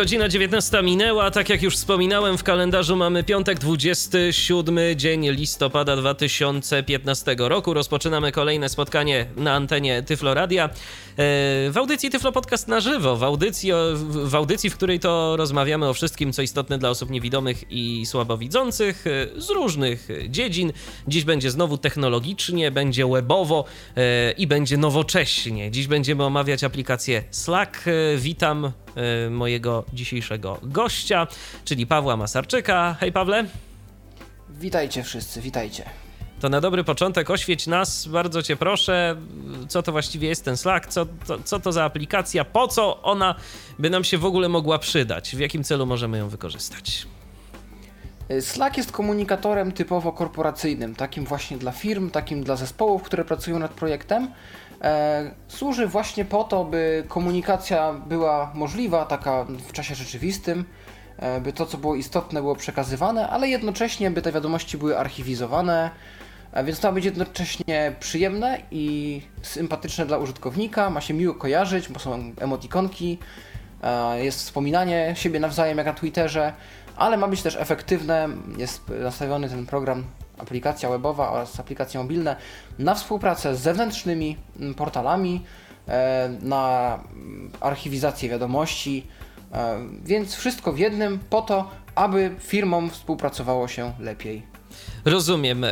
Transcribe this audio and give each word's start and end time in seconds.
Godzina 0.00 0.28
19 0.28 0.82
minęła, 0.82 1.30
tak 1.30 1.48
jak 1.48 1.62
już 1.62 1.76
wspominałem, 1.76 2.38
w 2.38 2.42
kalendarzu 2.42 2.96
mamy 2.96 3.24
piątek, 3.24 3.58
27 3.58 4.78
dzień 4.96 5.30
listopada 5.30 5.96
2015 5.96 7.36
roku. 7.38 7.74
Rozpoczynamy 7.74 8.32
kolejne 8.32 8.68
spotkanie 8.68 9.26
na 9.36 9.54
antenie 9.54 10.02
Tyfloradia. 10.02 10.64
E, 10.64 10.70
w 11.70 11.72
audycji 11.76 12.10
Tyflo 12.10 12.32
Podcast 12.32 12.68
na 12.68 12.80
żywo, 12.80 13.16
w 13.16 13.22
audycji, 13.22 13.70
w 14.04 14.34
audycji, 14.34 14.70
w 14.70 14.76
której 14.76 15.00
to 15.00 15.36
rozmawiamy 15.36 15.88
o 15.88 15.94
wszystkim, 15.94 16.32
co 16.32 16.42
istotne 16.42 16.78
dla 16.78 16.90
osób 16.90 17.10
niewidomych 17.10 17.64
i 17.70 18.06
słabowidzących 18.06 19.04
e, 19.06 19.40
z 19.40 19.50
różnych 19.50 20.08
dziedzin. 20.28 20.72
Dziś 21.08 21.24
będzie 21.24 21.50
znowu 21.50 21.78
technologicznie, 21.78 22.70
będzie 22.70 23.06
webowo 23.06 23.64
e, 23.96 24.32
i 24.32 24.46
będzie 24.46 24.76
nowocześnie. 24.76 25.70
Dziś 25.70 25.86
będziemy 25.86 26.24
omawiać 26.24 26.64
aplikację 26.64 27.22
Slack. 27.30 27.84
Witam 28.16 28.72
mojego 29.30 29.84
dzisiejszego 29.92 30.58
gościa, 30.62 31.26
czyli 31.64 31.86
Pawła 31.86 32.16
Masarczyka. 32.16 32.96
Hej 33.00 33.12
Pawle. 33.12 33.44
Witajcie 34.50 35.02
wszyscy, 35.02 35.40
witajcie. 35.40 35.84
To 36.40 36.48
na 36.48 36.60
dobry 36.60 36.84
początek 36.84 37.30
oświeć 37.30 37.66
nas, 37.66 38.08
bardzo 38.08 38.42
cię 38.42 38.56
proszę, 38.56 39.16
co 39.68 39.82
to 39.82 39.92
właściwie 39.92 40.28
jest 40.28 40.44
ten 40.44 40.56
Slack, 40.56 40.86
co 40.86 41.06
to, 41.26 41.38
co 41.44 41.60
to 41.60 41.72
za 41.72 41.84
aplikacja, 41.84 42.44
po 42.44 42.68
co 42.68 43.02
ona 43.02 43.34
by 43.78 43.90
nam 43.90 44.04
się 44.04 44.18
w 44.18 44.24
ogóle 44.24 44.48
mogła 44.48 44.78
przydać, 44.78 45.36
w 45.36 45.38
jakim 45.38 45.64
celu 45.64 45.86
możemy 45.86 46.18
ją 46.18 46.28
wykorzystać. 46.28 47.06
Slack 48.40 48.76
jest 48.76 48.92
komunikatorem 48.92 49.72
typowo 49.72 50.12
korporacyjnym, 50.12 50.94
takim 50.94 51.24
właśnie 51.24 51.58
dla 51.58 51.72
firm, 51.72 52.10
takim 52.10 52.44
dla 52.44 52.56
zespołów, 52.56 53.02
które 53.02 53.24
pracują 53.24 53.58
nad 53.58 53.70
projektem. 53.70 54.30
E, 54.82 55.30
służy 55.48 55.86
właśnie 55.86 56.24
po 56.24 56.44
to, 56.44 56.64
by 56.64 57.04
komunikacja 57.08 57.92
była 57.92 58.50
możliwa, 58.54 59.04
taka 59.04 59.44
w 59.44 59.72
czasie 59.72 59.94
rzeczywistym, 59.94 60.64
e, 61.18 61.40
by 61.40 61.52
to, 61.52 61.66
co 61.66 61.78
było 61.78 61.94
istotne, 61.94 62.40
było 62.40 62.56
przekazywane, 62.56 63.28
ale 63.28 63.48
jednocześnie, 63.48 64.10
by 64.10 64.22
te 64.22 64.32
wiadomości 64.32 64.78
były 64.78 64.98
archiwizowane, 64.98 65.90
e, 66.52 66.64
więc 66.64 66.80
to 66.80 66.88
ma 66.88 66.92
być 66.92 67.04
jednocześnie 67.04 67.92
przyjemne 68.00 68.58
i 68.70 69.22
sympatyczne 69.42 70.06
dla 70.06 70.18
użytkownika, 70.18 70.90
ma 70.90 71.00
się 71.00 71.14
miło 71.14 71.34
kojarzyć, 71.34 71.88
bo 71.88 72.00
są 72.00 72.32
emotikonki, 72.40 73.18
jest 74.16 74.38
wspominanie 74.38 75.12
siebie 75.16 75.40
nawzajem 75.40 75.78
jak 75.78 75.86
na 75.86 75.92
Twitterze, 75.92 76.52
ale 76.96 77.16
ma 77.16 77.28
być 77.28 77.42
też 77.42 77.56
efektywne, 77.56 78.28
jest 78.58 78.88
nastawiony 78.88 79.48
ten 79.48 79.66
program 79.66 80.04
aplikacja 80.40 80.88
webowa 80.88 81.30
oraz 81.30 81.60
aplikacje 81.60 82.00
mobilne 82.00 82.36
na 82.78 82.94
współpracę 82.94 83.56
z 83.56 83.60
zewnętrznymi 83.60 84.36
mm, 84.60 84.74
portalami, 84.74 85.42
e, 85.88 86.30
na 86.42 86.94
mm, 87.12 87.50
archiwizację 87.60 88.28
wiadomości, 88.28 89.06
e, 89.52 89.78
więc 90.04 90.34
wszystko 90.34 90.72
w 90.72 90.78
jednym 90.78 91.18
po 91.30 91.42
to, 91.42 91.70
aby 91.94 92.34
firmom 92.38 92.90
współpracowało 92.90 93.68
się 93.68 93.92
lepiej. 94.00 94.42
Rozumiem. 95.04 95.64
E, 95.64 95.70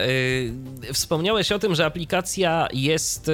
wspomniałeś 0.93 1.53
o 1.53 1.59
tym, 1.59 1.75
że 1.75 1.87
aplikacja 1.87 2.69
jest 2.73 3.31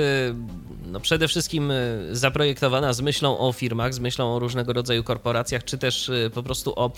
no 0.95 1.01
przede 1.01 1.29
wszystkim 1.29 1.73
zaprojektowana 2.13 2.93
z 2.93 3.01
myślą 3.01 3.39
o 3.39 3.53
firmach, 3.53 3.95
z 3.95 3.99
myślą 3.99 4.37
o 4.37 4.39
różnego 4.39 4.73
rodzaju 4.73 5.05
korporacjach, 5.05 5.65
czy 5.65 5.79
też 5.79 6.11
po 6.35 6.43
prostu 6.43 6.73
o 6.77 6.91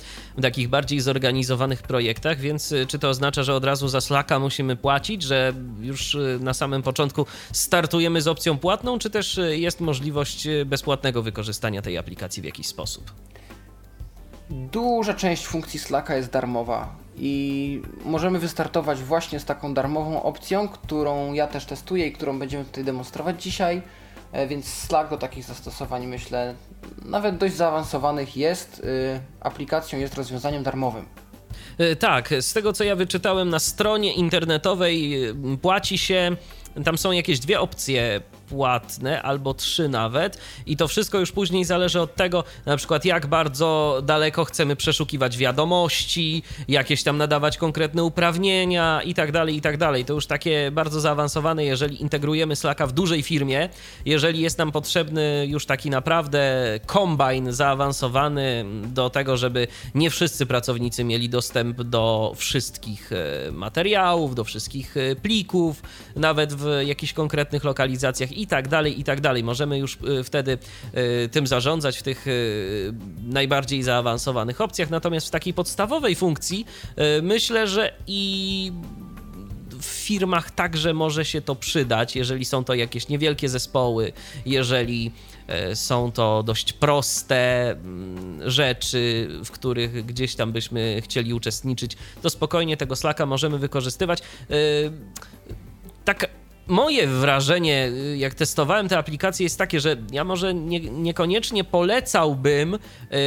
takich 0.42 0.69
bardziej 0.69 1.00
zorganizowanych 1.00 1.83
projektach, 1.83 2.38
więc 2.38 2.75
czy 2.88 2.98
to 2.98 3.08
oznacza, 3.08 3.42
że 3.42 3.55
od 3.55 3.64
razu 3.64 3.88
za 3.88 4.00
Slacka 4.00 4.38
musimy 4.38 4.77
płacić, 4.77 5.22
że 5.22 5.53
już 5.80 6.16
na 6.41 6.55
samym 6.55 6.82
początku 6.82 7.26
startujemy 7.53 8.22
z 8.22 8.28
opcją 8.28 8.59
płatną, 8.59 8.98
czy 8.98 9.10
też 9.10 9.41
jest 9.50 9.81
możliwość 9.81 10.48
bezpłatnego 10.66 11.22
wykorzystania 11.22 11.82
tej 11.82 11.98
aplikacji 11.98 12.42
w 12.42 12.44
jakiś 12.44 12.66
sposób? 12.66 13.12
Duża 14.50 15.15
część 15.15 15.47
funkcji 15.47 15.81
Slacka 15.81 16.16
jest 16.16 16.31
darmowa 16.31 17.06
i 17.19 17.82
możemy 18.04 18.38
wystartować 18.38 19.03
właśnie 19.03 19.41
z 19.41 19.44
taką 19.44 19.75
darmową 19.75 20.22
opcją, 20.22 20.69
którą 20.69 21.32
ja 21.32 21.47
też 21.47 21.65
testuję 21.65 22.06
i 22.06 22.12
którą 22.12 22.38
będziemy 22.38 22.65
tutaj 22.65 22.84
demonstrować 22.84 23.43
dzisiaj. 23.43 23.82
E, 24.32 24.47
więc 24.47 24.69
Slack 24.69 25.10
do 25.10 25.16
takich 25.16 25.44
zastosowań 25.44 26.06
myślę 26.06 26.54
nawet 27.04 27.37
dość 27.37 27.54
zaawansowanych 27.54 28.37
jest. 28.37 28.78
Y, 28.78 29.21
aplikacją 29.41 29.99
jest 29.99 30.15
rozwiązaniem 30.15 30.62
darmowym. 30.62 31.06
E, 31.78 31.97
tak, 31.97 32.34
z 32.41 32.53
tego 32.53 32.72
co 32.72 32.84
ja 32.84 32.97
wyczytałem 32.97 33.48
na 33.48 33.59
stronie 33.59 34.15
internetowej 34.15 35.16
płaci 35.62 35.98
się 35.98 36.37
tam 36.84 36.98
są 36.98 37.12
jakieś 37.12 37.41
dwie 37.41 37.60
opcje 37.60 38.21
płatne, 38.49 39.23
albo 39.23 39.55
trzy 39.55 39.89
nawet, 39.89 40.39
i 40.67 40.77
to 40.77 40.89
wszystko 40.89 41.19
już 41.19 41.33
później 41.33 41.65
zależy 41.65 42.01
od 42.01 42.15
tego, 42.15 42.45
na 42.67 42.77
przykład 42.77 43.05
jak 43.05 43.27
bardzo 43.27 44.01
daleko 44.05 44.45
chcemy 44.45 44.77
przeszukiwać 44.77 45.39
wiadomości, 45.39 46.43
jakieś 46.69 47.03
tam 47.03 47.17
nadawać 47.17 47.57
konkretne 47.57 48.05
uprawnienia 48.05 49.03
i 49.03 49.15
tak 49.15 49.33
dalej, 49.33 49.57
i 49.57 49.61
tak 49.61 49.77
dalej. 49.77 50.05
To 50.05 50.12
już 50.12 50.27
takie 50.27 50.71
bardzo 50.71 51.01
zaawansowane, 51.01 51.65
jeżeli 51.65 52.03
integrujemy 52.03 52.57
Slacka 52.57 52.87
w 52.87 52.93
dużej 52.93 53.23
firmie, 53.23 53.69
jeżeli 54.05 54.41
jest 54.41 54.59
nam 54.59 54.73
potrzebny 54.73 55.47
już 55.49 55.67
taki 55.67 55.91
naprawdę 55.91 56.65
kombajn 56.87 57.53
zaawansowany 57.53 58.65
do 58.87 59.11
tego, 59.11 59.37
żeby 59.37 59.67
nie 59.95 60.11
wszyscy 60.11 60.47
pracownicy 60.47 61.05
mieli 61.05 61.28
dostęp 61.28 61.83
do 61.83 62.33
wszystkich 62.37 63.13
e, 63.13 63.53
materiałów, 63.53 64.34
do 64.34 64.45
wszystkich 64.45 64.97
e, 64.97 65.17
plików, 65.17 65.83
nawet 66.17 66.55
w 66.55 66.83
jakichś 66.84 67.13
konkretnych 67.13 67.65
lokalizacjach 67.65 68.33
i 68.41 68.47
tak 68.47 68.69
dalej, 68.69 69.00
i 69.00 69.04
tak 69.04 69.20
dalej. 69.20 69.44
Możemy 69.44 69.78
już 69.78 69.98
y, 70.20 70.24
wtedy 70.24 70.58
y, 71.24 71.28
tym 71.28 71.47
zarządzać 71.47 71.98
w 71.98 72.02
tych 72.02 72.26
y, 72.26 72.94
najbardziej 73.26 73.82
zaawansowanych 73.82 74.60
opcjach, 74.60 74.91
natomiast 74.91 75.26
w 75.26 75.30
takiej 75.30 75.54
podstawowej 75.54 76.14
funkcji 76.14 76.66
myślę, 77.22 77.66
że 77.69 77.92
i 78.06 78.72
w 79.80 79.84
firmach 79.84 80.50
także 80.50 80.94
może 80.94 81.24
się 81.24 81.41
to 81.41 81.54
przydać, 81.54 82.16
jeżeli 82.16 82.44
są 82.44 82.64
to 82.64 82.74
jakieś 82.74 83.08
niewielkie 83.08 83.48
zespoły, 83.48 84.12
jeżeli 84.47 85.12
są 85.74 86.12
to 86.12 86.42
dość 86.42 86.72
proste 86.72 87.70
mm, 87.70 88.50
rzeczy, 88.50 89.28
w 89.44 89.50
których 89.50 90.06
gdzieś 90.06 90.34
tam 90.34 90.53
byśmy 90.53 91.03
chcieli 91.04 91.34
uczestniczyć, 91.34 91.97
to 92.22 92.30
spokojnie 92.30 92.76
tego 92.76 92.97
Slacka 92.97 93.26
możemy 93.26 93.58
wykorzystywać. 93.58 94.22
Tak 96.04 96.28
moje 96.69 97.06
wrażenie, 97.06 97.88
y, 98.12 98.16
jak 98.16 98.34
testowałem 98.34 98.88
te 98.88 98.99
aplikacje, 98.99 99.44
jest 99.44 99.59
takie, 99.59 99.81
że 99.81 99.97
ja 100.12 100.25
może 100.25 100.54
nie, 100.54 100.81
niekoniecznie 100.81 101.65
polecałbym, 101.65 102.75
y, 102.75 102.78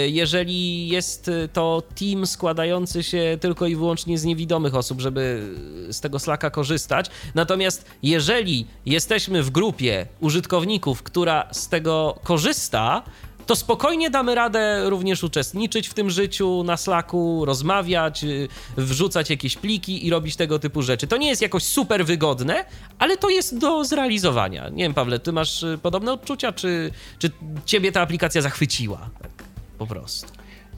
jeżeli 0.09 0.87
jest 0.87 1.27
y, 1.27 1.49
to 1.53 1.83
team 1.99 2.27
składający 2.27 3.03
się 3.03 3.37
tylko 3.41 3.67
i 3.67 3.75
wyłącznie 3.75 4.17
z 4.17 4.23
niewidomych 4.23 4.75
osób, 4.75 5.01
żeby 5.01 5.55
z 5.91 6.01
tego 6.01 6.19
Slacka 6.19 6.49
korzystać. 6.49 7.09
Natomiast 7.35 7.85
jeżeli 8.03 8.67
jesteśmy 8.85 9.43
w 9.43 9.49
grupie 9.49 10.07
użytkowników, 10.19 11.03
która 11.03 11.47
z 11.51 11.69
tego 11.69 12.19
korzysta, 12.23 13.03
to 13.49 13.55
spokojnie 13.55 14.09
damy 14.09 14.35
radę 14.35 14.89
również 14.89 15.23
uczestniczyć 15.23 15.87
w 15.87 15.93
tym 15.93 16.09
życiu 16.09 16.63
na 16.63 16.77
Slacku, 16.77 17.45
rozmawiać, 17.45 18.23
y, 18.23 18.47
wrzucać 18.77 19.29
jakieś 19.29 19.55
pliki 19.55 20.07
i 20.07 20.09
robić 20.09 20.35
tego 20.35 20.59
typu 20.59 20.81
rzeczy. 20.81 21.07
To 21.07 21.17
nie 21.17 21.29
jest 21.29 21.41
jakoś 21.41 21.63
super 21.63 22.05
wygodne, 22.05 22.65
ale 22.99 23.17
to 23.17 23.29
jest 23.29 23.57
do 23.57 23.85
zrealizowania. 23.85 24.69
Nie 24.69 24.83
wiem, 24.83 24.93
Pawle, 24.93 25.19
ty 25.19 25.31
masz 25.31 25.63
y, 25.63 25.79
podobne 25.81 26.13
odczucia, 26.13 26.51
czy, 26.51 26.91
czy 27.19 27.31
ciebie 27.65 27.91
ta 27.91 28.01
aplikacja 28.01 28.41
zachwyciła? 28.41 29.09
Tak, 29.21 29.31
po 29.77 29.87
prostu. 29.87 30.27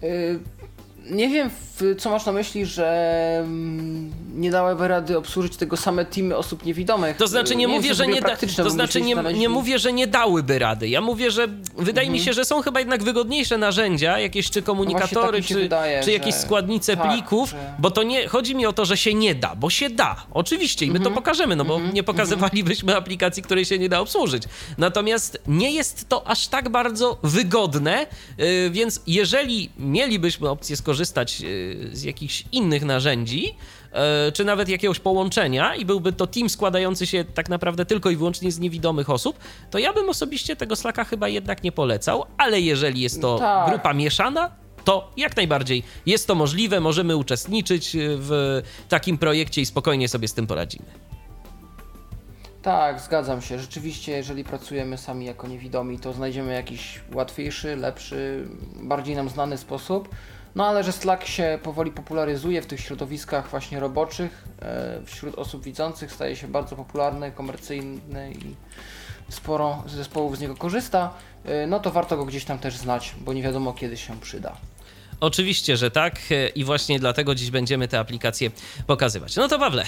Y, 0.04 0.40
nie 1.10 1.30
wiem, 1.30 1.50
co 1.98 2.10
masz 2.10 2.26
na 2.26 2.32
myśli, 2.32 2.66
że 2.66 3.38
mm, 3.44 4.12
nie 4.36 4.52
dałyby 4.52 4.88
rady 4.88 5.18
obsłużyć 5.18 5.58
tego 5.58 5.78
same 5.78 6.06
teamy 6.06 6.38
osób 6.38 6.66
niewidomych. 6.66 7.18
To 7.18 7.28
znaczy 7.28 7.56
nie, 7.56 7.66
nie 7.66 7.68
mówię, 7.68 7.94
że 7.94 8.08
nie 8.08 8.22
da, 8.22 8.38
to 8.58 8.70
znaczy 8.70 9.02
nie, 9.02 9.16
nie 9.16 9.50
mówię, 9.50 9.80
że 9.80 9.94
nie 9.94 10.08
dałyby 10.08 10.60
rady. 10.60 10.90
Ja 10.90 11.02
mówię, 11.02 11.32
że 11.32 11.48
wydaje 11.78 12.08
mhm. 12.08 12.12
mi 12.12 12.20
się, 12.20 12.34
że 12.34 12.46
są 12.46 12.62
chyba 12.62 12.80
jednak 12.80 13.04
wygodniejsze 13.04 13.58
narzędzia, 13.58 14.20
jakieś 14.20 14.50
czy 14.50 14.62
komunikatory, 14.62 15.40
no 15.40 15.48
czy, 15.48 15.54
wydaje, 15.54 16.04
czy 16.04 16.12
jakieś 16.12 16.36
składnice 16.36 16.98
tak, 16.98 17.12
plików, 17.12 17.50
że... 17.50 17.74
bo 17.80 17.92
to 17.92 18.04
nie 18.04 18.28
chodzi 18.28 18.56
mi 18.56 18.66
o 18.66 18.74
to, 18.74 18.86
że 18.86 18.98
się 18.98 19.14
nie 19.14 19.36
da, 19.36 19.56
bo 19.56 19.70
się 19.70 19.90
da. 19.90 20.16
Oczywiście 20.32 20.86
i 20.86 20.92
my 20.92 20.98
mhm. 20.98 21.14
to 21.16 21.22
pokażemy, 21.22 21.56
no 21.56 21.66
bo 21.66 21.76
mhm. 21.76 21.94
nie 21.94 22.04
pokazywalibyśmy 22.04 22.96
aplikacji, 22.96 23.44
której 23.44 23.66
się 23.66 23.80
nie 23.80 23.90
da 23.90 24.00
obsłużyć. 24.00 24.44
Natomiast 24.78 25.42
nie 25.48 25.72
jest 25.72 26.10
to 26.10 26.28
aż 26.28 26.48
tak 26.48 26.70
bardzo 26.70 27.18
wygodne, 27.24 28.08
yy, 28.38 28.70
więc 28.70 29.02
jeżeli 29.08 29.70
mielibyśmy 29.78 30.50
opcję 30.50 30.78
skorzystać 30.92 31.42
yy, 31.42 31.90
z 31.92 32.04
jakichś 32.04 32.44
innych 32.52 32.86
narzędzi, 32.86 33.56
e, 33.92 34.32
czy 34.32 34.46
nawet 34.46 34.70
jakiegoś 34.70 35.00
połączenia 35.00 35.76
i 35.76 35.86
byłby 35.86 36.14
to 36.14 36.28
team 36.28 36.50
składający 36.50 37.08
się 37.08 37.24
tak 37.24 37.50
naprawdę 37.50 37.86
tylko 37.86 38.10
i 38.10 38.16
wyłącznie 38.16 38.52
z 38.52 38.60
niewidomych 38.60 39.10
osób, 39.10 39.40
to 39.70 39.80
ja 39.80 39.94
bym 39.94 40.10
osobiście 40.10 40.56
tego 40.56 40.76
Slacka 40.76 41.04
chyba 41.04 41.28
jednak 41.28 41.64
nie 41.64 41.72
polecał, 41.72 42.26
ale 42.38 42.62
jeżeli 42.62 43.02
jest 43.02 43.22
to 43.22 43.40
tak. 43.40 43.70
grupa 43.70 43.94
mieszana, 43.94 44.52
to 44.84 45.12
jak 45.18 45.36
najbardziej 45.36 45.84
jest 46.06 46.28
to 46.28 46.36
możliwe, 46.36 46.80
możemy 46.80 47.16
uczestniczyć 47.18 47.98
w 47.98 48.62
takim 48.90 49.18
projekcie 49.18 49.62
i 49.62 49.66
spokojnie 49.66 50.08
sobie 50.08 50.28
z 50.28 50.34
tym 50.34 50.48
poradzimy. 50.48 50.86
Tak, 52.62 53.00
zgadzam 53.00 53.42
się. 53.42 53.60
Rzeczywiście, 53.60 54.12
jeżeli 54.12 54.44
pracujemy 54.44 54.98
sami 54.98 55.26
jako 55.26 55.48
niewidomi, 55.48 56.00
to 56.00 56.14
znajdziemy 56.14 56.54
jakiś 56.54 57.02
łatwiejszy, 57.14 57.76
lepszy, 57.76 58.48
bardziej 58.84 59.16
nam 59.16 59.30
znany 59.30 59.58
sposób. 59.58 60.10
No 60.56 60.68
ale 60.68 60.84
że 60.84 60.92
Slack 60.92 61.26
się 61.26 61.60
powoli 61.64 61.92
popularyzuje 61.92 62.62
w 62.62 62.66
tych 62.66 62.80
środowiskach 62.80 63.50
właśnie 63.50 63.80
roboczych, 63.80 64.44
e, 64.62 65.02
wśród 65.06 65.36
osób 65.36 65.64
widzących 65.64 66.12
staje 66.12 66.36
się 66.36 66.48
bardzo 66.48 66.76
popularny, 66.76 67.32
komercyjny 67.32 68.32
i 68.34 68.56
sporo 69.30 69.84
zespołów 69.88 70.38
z 70.38 70.40
niego 70.40 70.56
korzysta, 70.56 71.14
e, 71.46 71.68
no 71.68 71.80
to 71.80 71.92
warto 71.92 72.18
go 72.18 72.26
gdzieś 72.26 72.46
tam 72.46 72.60
też 72.60 72.78
znać, 72.78 73.16
bo 73.20 73.34
nie 73.34 73.44
wiadomo 73.44 73.74
kiedy 73.74 73.98
się 73.98 74.20
przyda. 74.20 74.56
Oczywiście, 75.20 75.78
że 75.78 75.92
tak 75.92 76.20
e, 76.32 76.48
i 76.48 76.64
właśnie 76.64 77.00
dlatego 77.00 77.36
dziś 77.36 77.52
będziemy 77.52 77.88
te 77.88 78.00
aplikacje 78.00 78.52
pokazywać. 78.88 79.36
No 79.36 79.48
to 79.48 79.60
Pawle, 79.60 79.86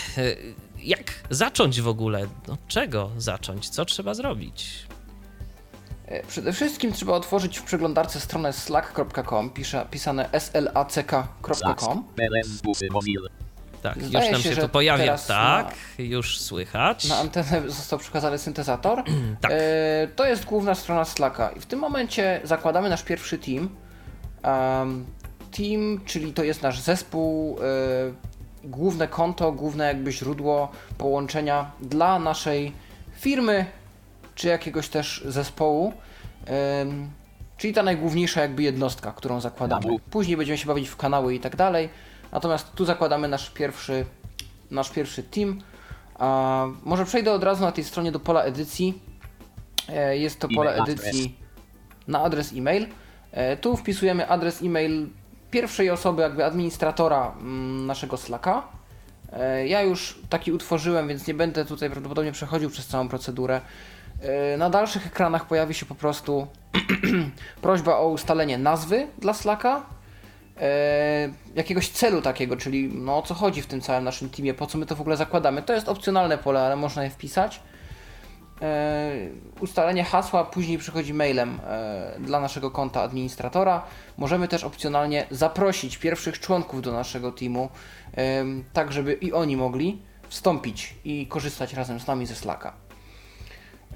jak 0.83 1.13
zacząć 1.29 1.81
w 1.81 1.87
ogóle? 1.87 2.27
No, 2.47 2.57
czego 2.67 3.09
zacząć? 3.17 3.69
Co 3.69 3.85
trzeba 3.85 4.13
zrobić? 4.13 4.85
E, 6.05 6.23
przede 6.23 6.53
wszystkim 6.53 6.91
trzeba 6.91 7.13
otworzyć 7.13 7.59
w 7.59 7.63
przeglądarce 7.63 8.19
stronę 8.19 8.53
slack.com, 8.53 9.49
pisane 9.91 10.29
slack.com. 10.39 12.03
Tak, 13.83 13.97
już 13.97 14.11
nam 14.11 14.41
się, 14.41 14.55
się 14.55 14.61
to 14.61 14.69
pojawia. 14.69 15.17
Tak, 15.17 15.75
na, 15.99 16.03
już 16.03 16.39
słychać. 16.39 17.09
Na 17.09 17.17
antenę 17.17 17.61
został 17.69 17.99
przekazany 17.99 18.37
syntezator. 18.37 19.03
tak. 19.41 19.51
E, 19.51 20.07
to 20.15 20.25
jest 20.25 20.45
główna 20.45 20.75
strona 20.75 21.05
Slacka 21.05 21.49
i 21.49 21.59
w 21.59 21.65
tym 21.65 21.79
momencie 21.79 22.41
zakładamy 22.43 22.89
nasz 22.89 23.03
pierwszy 23.03 23.37
team. 23.37 23.69
Um, 24.43 25.05
team, 25.57 26.01
czyli 26.05 26.33
to 26.33 26.43
jest 26.43 26.61
nasz 26.61 26.79
zespół, 26.79 27.59
e, 27.59 27.63
główne 28.63 29.07
konto, 29.07 29.51
główne 29.51 29.85
jakby 29.85 30.11
źródło 30.11 30.71
połączenia 30.97 31.71
dla 31.81 32.19
naszej 32.19 32.71
firmy, 33.19 33.65
czy 34.35 34.47
jakiegoś 34.47 34.89
też 34.89 35.23
zespołu. 35.25 35.93
Czyli 37.57 37.73
ta 37.73 37.83
najgłówniejsza 37.83 38.41
jakby 38.41 38.63
jednostka, 38.63 39.11
którą 39.11 39.41
zakładamy. 39.41 39.85
Później 40.09 40.37
będziemy 40.37 40.57
się 40.57 40.67
bawić 40.67 40.89
w 40.89 40.95
kanały 40.95 41.35
i 41.35 41.39
tak 41.39 41.55
dalej. 41.55 41.89
Natomiast 42.31 42.73
tu 42.75 42.85
zakładamy 42.85 43.27
nasz 43.27 43.49
pierwszy, 43.49 44.05
nasz 44.71 44.89
pierwszy 44.89 45.23
team. 45.23 45.61
A 46.19 46.65
może 46.83 47.05
przejdę 47.05 47.31
od 47.33 47.43
razu 47.43 47.63
na 47.63 47.71
tej 47.71 47.83
stronie 47.83 48.11
do 48.11 48.19
pola 48.19 48.41
edycji. 48.41 49.01
E, 49.89 50.17
jest 50.17 50.39
to 50.39 50.47
pole 50.55 50.75
edycji 50.75 51.35
na 52.07 52.21
adres 52.21 52.53
e-mail. 52.53 52.87
E, 53.31 53.57
tu 53.57 53.77
wpisujemy 53.77 54.29
adres 54.29 54.61
e-mail 54.61 55.07
pierwszej 55.51 55.89
osoby, 55.89 56.21
jakby 56.21 56.45
administratora 56.45 57.31
mm, 57.39 57.85
naszego 57.85 58.17
Slacka. 58.17 58.67
E, 59.33 59.67
ja 59.67 59.81
już 59.81 60.19
taki 60.29 60.51
utworzyłem, 60.51 61.07
więc 61.07 61.27
nie 61.27 61.33
będę 61.33 61.65
tutaj 61.65 61.89
prawdopodobnie 61.89 62.31
przechodził 62.31 62.69
przez 62.69 62.87
całą 62.87 63.09
procedurę. 63.09 63.61
E, 64.23 64.57
na 64.57 64.69
dalszych 64.69 65.07
ekranach 65.07 65.47
pojawi 65.47 65.73
się 65.73 65.85
po 65.85 65.95
prostu 65.95 66.47
prośba 67.61 67.97
o 67.97 68.07
ustalenie 68.07 68.57
nazwy 68.57 69.07
dla 69.17 69.33
Slacka, 69.33 69.85
e, 70.61 71.29
jakiegoś 71.55 71.89
celu 71.89 72.21
takiego, 72.21 72.57
czyli 72.57 72.89
no 72.93 73.17
o 73.17 73.21
co 73.21 73.33
chodzi 73.33 73.61
w 73.61 73.67
tym 73.67 73.81
całym 73.81 74.03
naszym 74.03 74.29
teamie, 74.29 74.53
po 74.53 74.67
co 74.67 74.77
my 74.77 74.85
to 74.85 74.95
w 74.95 75.01
ogóle 75.01 75.17
zakładamy. 75.17 75.61
To 75.61 75.73
jest 75.73 75.89
opcjonalne 75.89 76.37
pole, 76.37 76.61
ale 76.65 76.75
można 76.75 77.03
je 77.03 77.09
wpisać. 77.09 77.61
E, 78.61 79.11
ustalenie 79.59 80.03
hasła 80.03 80.45
później 80.45 80.77
przychodzi 80.77 81.13
mailem 81.13 81.59
dla 82.19 82.39
naszego 82.39 82.71
konta 82.71 83.01
administratora. 83.01 83.85
Możemy 84.17 84.47
też 84.47 84.63
opcjonalnie 84.63 85.25
zaprosić 85.31 85.97
pierwszych 85.97 86.39
członków 86.39 86.81
do 86.81 86.91
naszego 86.91 87.31
teamu, 87.31 87.69
tak 88.73 88.91
żeby 88.91 89.13
i 89.13 89.33
oni 89.33 89.57
mogli 89.57 90.01
wstąpić 90.27 90.95
i 91.05 91.27
korzystać 91.27 91.73
razem 91.73 91.99
z 91.99 92.07
nami 92.07 92.25
ze 92.25 92.35
Slacka. 92.35 92.73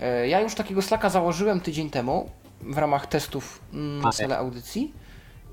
E, 0.02 0.28
ja 0.28 0.42
już 0.42 0.56
takiego 0.56 0.82
Slacka 0.82 1.10
założyłem 1.10 1.62
tydzień 1.62 1.90
temu 1.90 2.30
w 2.62 2.78
ramach 2.78 3.08
testów 3.08 3.62
na 3.74 4.12
cele 4.12 4.38
audycji 4.38 4.94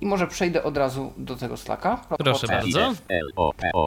i 0.00 0.06
może 0.06 0.26
przejdę 0.26 0.62
od 0.62 0.76
razu 0.76 1.12
do 1.16 1.36
tego 1.36 1.56
Slacka. 1.56 2.00
Proszę 2.18 2.46
bardzo. 2.46 2.92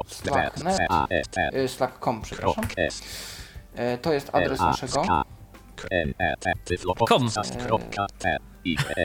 Slack.net, 0.08 1.38
e, 1.54 1.68
Slack.com, 1.68 2.22
przepraszam. 2.22 2.64
E, 3.76 3.98
to 3.98 4.14
jest 4.14 4.36
adres 4.36 4.60
naszego. 4.60 5.02
Com. 5.06 5.24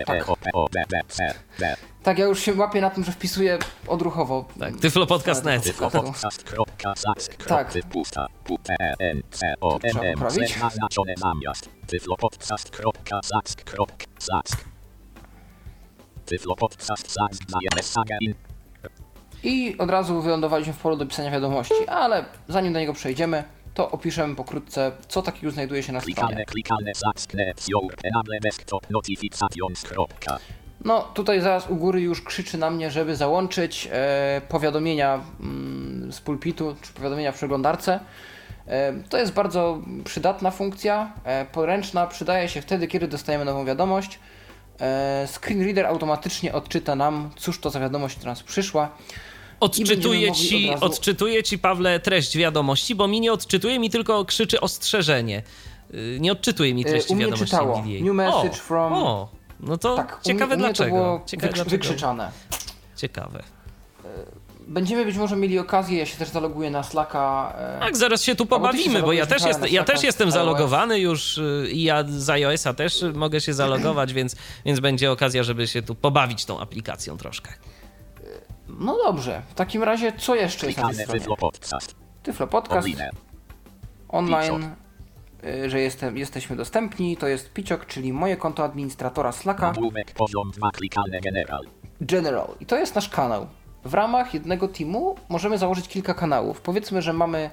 Tak. 0.07 0.17
tak, 2.03 2.19
ja 2.19 2.25
już 2.25 2.41
się 2.41 2.55
łapię 2.55 2.81
na 2.81 2.91
tym, 2.91 3.05
że 3.05 3.13
wpisuję 3.13 3.59
odruchowo. 3.87 4.45
Tak, 4.61 4.75
tyflopodcast.net. 4.81 5.65
Tak. 7.49 7.73
Trzeba 9.91 10.03
poprawić. 10.15 10.55
I 19.45 19.79
od 19.79 19.91
razu 19.91 20.23
wylądowaliśmy 20.23 20.73
w 20.73 20.79
polu 20.79 20.97
do 20.97 21.07
pisania 21.07 21.31
wiadomości, 21.31 21.75
ale 21.89 22.25
zanim 22.49 22.73
do 22.73 22.79
niego 22.79 22.93
przejdziemy, 22.93 23.45
to 23.75 23.91
opiszemy 23.91 24.35
pokrótce, 24.35 24.93
co 25.09 25.23
takiego 25.23 25.51
znajduje 25.51 25.83
się 25.83 25.93
na 25.93 26.01
stronie. 26.01 26.17
No, 30.85 31.03
tutaj 31.15 31.41
zaraz 31.41 31.71
u 31.71 31.77
góry 31.77 32.01
już 32.01 32.23
krzyczy 32.23 32.59
na 32.59 32.71
mnie, 32.71 32.91
żeby 32.91 33.17
załączyć 33.17 33.89
e, 33.93 34.41
powiadomienia 34.49 35.21
mm, 35.41 36.13
z 36.13 36.21
pulpitu, 36.21 36.77
czy 36.83 36.93
powiadomienia 36.93 37.33
w 37.33 37.35
przeglądarce. 37.35 38.01
E, 38.67 38.93
to 39.09 39.19
jest 39.19 39.33
bardzo 39.33 39.81
przydatna 40.05 40.51
funkcja, 40.51 41.13
e, 41.25 41.45
poręczna, 41.45 42.07
przydaje 42.07 42.49
się 42.49 42.63
wtedy, 42.63 42.89
kiedy 42.89 43.09
dostajemy 43.09 43.45
nową 43.45 43.65
wiadomość. 43.65 44.19
E, 44.81 45.27
screen 45.27 45.65
reader 45.65 45.87
automatycznie 45.87 46.53
odczyta 46.53 46.95
nam, 46.95 47.31
cóż 47.37 47.61
to 47.61 47.71
za 47.71 47.81
wiadomość, 47.81 48.17
która 48.17 48.33
nas 48.33 48.43
przyszła. 48.43 48.91
Odczytuje 49.63 50.33
ci, 50.33 50.71
razu... 50.71 50.85
odczytuje 50.85 51.43
ci, 51.43 51.59
Pawle, 51.59 52.01
treść 52.01 52.37
wiadomości, 52.37 52.95
bo 52.95 53.09
mi 53.09 53.21
nie 53.21 53.33
odczytuje, 53.33 53.79
mi 53.79 53.91
tylko 53.91 54.25
krzyczy 54.25 54.61
ostrzeżenie. 54.61 55.43
Y, 55.95 56.19
nie 56.21 56.33
odczytuje 56.33 56.75
mi 56.75 56.85
treści 56.85 57.13
u 57.13 57.17
mnie 57.17 57.25
wiadomości. 57.25 57.51
czytało. 57.51 57.85
New 58.01 58.15
message 58.15 58.51
o, 58.51 58.55
from... 58.55 58.93
O, 58.93 59.29
no 59.61 59.79
to 59.79 59.97
tak, 59.97 60.21
ciekawe 60.25 60.57
dlaczego. 60.57 60.91
To 60.91 61.03
było 61.03 61.23
ciekawe 61.27 61.65
wykrzyczane. 61.65 62.31
Ciekawe. 62.97 63.39
Y, 63.39 64.09
będziemy 64.67 65.05
być 65.05 65.17
może 65.17 65.37
mieli 65.37 65.59
okazję, 65.59 65.99
ja 65.99 66.07
się 66.07 66.17
też 66.17 66.29
zaloguję 66.29 66.71
na 66.71 66.83
Slacka. 66.83 67.57
Y, 67.77 67.81
tak, 67.81 67.97
zaraz 67.97 68.23
się 68.23 68.35
tu 68.35 68.47
pobawimy, 68.47 68.95
się 68.99 69.03
bo 69.03 69.13
ja 69.13 69.27
też, 69.27 69.45
jest, 69.45 69.71
ja 69.71 69.85
też 69.85 70.03
jestem 70.03 70.31
zalogowany 70.31 70.99
już 70.99 71.41
i 71.73 71.83
ja 71.83 72.05
z 72.09 72.31
iOS-a 72.31 72.75
też 72.75 73.05
mogę 73.15 73.41
się 73.41 73.55
zalogować, 73.55 74.13
więc, 74.13 74.37
więc 74.65 74.81
będzie 74.81 75.11
okazja, 75.11 75.43
żeby 75.43 75.67
się 75.67 75.83
tu 75.83 75.95
pobawić 75.95 76.45
tą 76.45 76.61
aplikacją 76.61 77.17
troszkę. 77.17 77.53
No 78.79 78.99
dobrze, 79.05 79.43
w 79.49 79.55
takim 79.55 79.83
razie 79.83 80.13
co 80.13 80.35
jeszcze 80.35 80.67
jest 80.67 80.79
na 80.79 80.87
tej 80.89 80.95
stronie? 80.95 81.21
Tyflo 81.21 81.37
Podcast. 81.37 81.95
Tyflo 82.23 82.47
Podcast. 82.47 82.89
Online, 84.09 84.71
y, 85.45 85.71
że 85.71 85.81
jestem, 85.81 86.17
jesteśmy 86.17 86.57
dostępni. 86.57 87.17
To 87.17 87.29
jest 87.29 87.53
Piciok, 87.53 87.87
czyli 87.87 88.13
moje 88.13 88.37
konto 88.37 88.65
administratora 88.65 89.33
Slacka. 89.33 89.73
General. 92.01 92.49
I 92.61 92.67
to 92.67 92.77
jest 92.77 92.95
nasz 92.95 93.09
kanał. 93.09 93.47
W 93.85 93.95
ramach 93.95 94.35
jednego 94.35 94.69
teamu 94.69 95.17
możemy 95.29 95.59
założyć 95.59 95.89
kilka 95.89 96.15
kanałów. 96.15 96.61
Powiedzmy, 96.61 97.03
że 97.03 97.13
mamy 97.13 97.51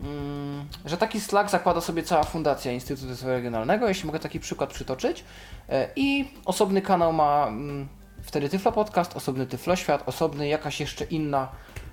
mm, 0.00 0.64
że 0.84 0.96
taki 0.96 1.20
Slack 1.20 1.50
zakłada 1.50 1.80
sobie 1.80 2.02
cała 2.02 2.24
fundacja 2.24 2.72
Instytutu 2.72 3.26
Regionalnego, 3.26 3.88
jeśli 3.88 4.06
mogę 4.06 4.18
taki 4.18 4.40
przykład 4.40 4.72
przytoczyć. 4.72 5.20
Y, 5.20 5.72
I 5.96 6.30
osobny 6.44 6.82
kanał 6.82 7.12
ma 7.12 7.46
mm, 7.48 7.88
wtedy 8.22 8.48
Tyflo 8.48 8.72
Podcast, 8.72 9.16
osobny 9.16 9.46
Tyflo 9.46 9.76
Świat, 9.76 10.02
osobny 10.06 10.48
jakaś 10.48 10.80
jeszcze 10.80 11.04
inna 11.04 11.48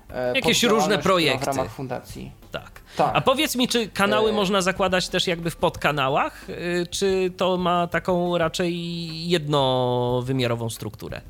e, 0.10 0.36
Jakieś 0.36 0.64
różne 0.64 0.98
projekty. 0.98 1.46
W 1.46 1.48
ramach 1.48 1.72
fundacji. 1.72 2.32
Tak. 2.52 2.72
tak. 2.98 3.12
A 3.16 3.22
powiedz 3.22 3.56
mi, 3.56 3.68
czy 3.68 3.88
kanały 3.88 4.30
e... 4.30 4.34
można 4.34 4.62
zakładać 4.62 5.10
też 5.10 5.28
jakby 5.28 5.50
w 5.50 5.56
podkanałach, 5.56 6.50
y, 6.50 6.88
czy 6.92 7.32
to 7.38 7.58
ma 7.58 7.88
taką 7.88 8.38
raczej 8.38 9.30
jednowymiarową 9.30 10.70
strukturę? 10.70 11.22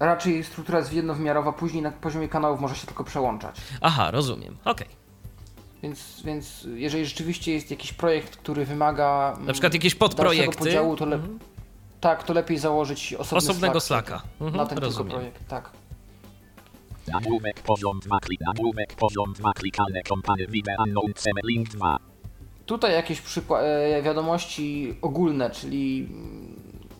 Raczej 0.00 0.44
struktura 0.44 0.78
jest 0.78 0.92
jednowymiarowa, 0.92 1.52
później 1.52 1.82
na 1.82 1.90
poziomie 1.90 2.28
kanałów 2.28 2.60
może 2.60 2.74
się 2.74 2.86
tylko 2.86 3.04
przełączać. 3.04 3.56
Aha, 3.80 4.10
rozumiem. 4.10 4.56
Okej. 4.64 4.86
Okay. 4.86 5.00
Więc, 5.82 6.22
więc 6.24 6.66
jeżeli 6.74 7.06
rzeczywiście 7.06 7.52
jest 7.52 7.70
jakiś 7.70 7.92
projekt, 7.92 8.36
który 8.36 8.64
wymaga. 8.64 9.36
Na 9.40 9.52
przykład 9.52 9.74
jakieś 9.74 9.94
podprojekty. 9.94 10.58
podziału, 10.58 10.96
to, 10.96 11.06
le 11.06 11.16
mhm. 11.16 11.38
Tak, 12.00 12.24
to 12.24 12.32
lepiej 12.32 12.58
założyć 12.58 13.14
osobnego 13.14 13.80
slacka. 13.80 14.22
Mhm, 14.40 14.56
na 14.56 14.66
ten 14.66 14.78
rozumiem. 14.78 15.08
tylko 15.08 15.20
projekt, 15.20 15.48
tak. 15.48 15.70
Nagłówek 17.08 17.60
poziom 17.60 18.00
2, 18.00 18.20
klik, 18.20 18.40
nagłówek 18.40 18.94
poziom 18.94 19.32
2, 19.32 19.52
klikalne 19.52 20.02
kompany 20.02 20.46
wibe 20.46 20.74
announceme 20.78 21.40
link 21.44 21.68
2. 21.68 21.98
Tutaj 22.66 22.92
jakieś 22.92 23.22
e, 23.50 24.02
wiadomości 24.02 24.98
ogólne, 25.02 25.50
czyli 25.50 26.08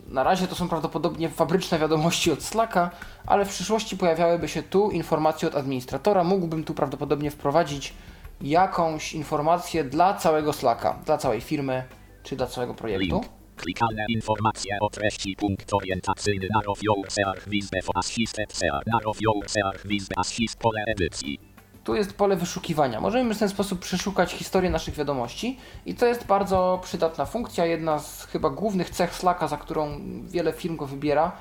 na 0.09 0.23
razie 0.23 0.47
to 0.47 0.54
są 0.54 0.69
prawdopodobnie 0.69 1.28
fabryczne 1.28 1.78
wiadomości 1.78 2.33
od 2.33 2.42
Slacka, 2.42 2.90
ale 3.26 3.45
w 3.45 3.49
przyszłości 3.49 3.97
pojawiałyby 3.97 4.49
się 4.49 4.62
tu 4.62 4.90
informacje 4.90 5.49
od 5.49 5.54
administratora. 5.54 6.25
Mógłbym 6.25 6.64
tu 6.64 6.75
prawdopodobnie 6.75 7.30
wprowadzić 7.30 7.95
jakąś 8.40 9.12
informację 9.12 9.85
dla 9.85 10.14
całego 10.14 10.52
Slacka, 10.52 10.99
dla 11.07 11.19
całej 11.19 11.40
firmy 11.40 11.85
czy 12.23 12.37
dla 12.37 12.47
całego 12.47 12.75
projektu. 12.75 13.21
Link. 13.21 13.39
Klikalne 13.61 14.05
informacje 14.09 14.79
o 14.81 14.90
treści 14.90 15.37
punkt 15.37 15.75
orientacyjny 15.75 16.49
na 16.55 16.62
rozwiązach 16.62 17.49
wizbę 17.49 17.83
w 17.83 17.97
asystetce 17.97 18.67
na 18.87 18.99
rozwiązach 18.99 19.87
wizbę 19.87 20.14
asist 20.19 20.59
pole 20.59 20.85
edycji. 20.87 21.40
Tu 21.85 21.95
jest 21.95 22.12
pole 22.12 22.37
wyszukiwania. 22.37 23.00
Możemy 23.00 23.35
w 23.35 23.38
ten 23.38 23.49
sposób 23.49 23.81
przeszukać 23.81 24.33
historię 24.33 24.71
naszych 24.71 24.95
wiadomości 24.95 25.59
i 25.87 25.95
to 25.95 26.07
jest 26.07 26.26
bardzo 26.26 26.81
przydatna 26.85 27.26
funkcja, 27.26 27.67
jedna 27.67 27.99
z 27.99 28.25
chyba 28.25 28.50
głównych 28.50 28.90
cech 28.90 29.14
Slacka, 29.14 29.49
za 29.49 29.57
którą 29.57 30.00
wiele 30.26 30.52
firm 30.52 30.76
go 30.76 30.87
wybiera. 30.87 31.33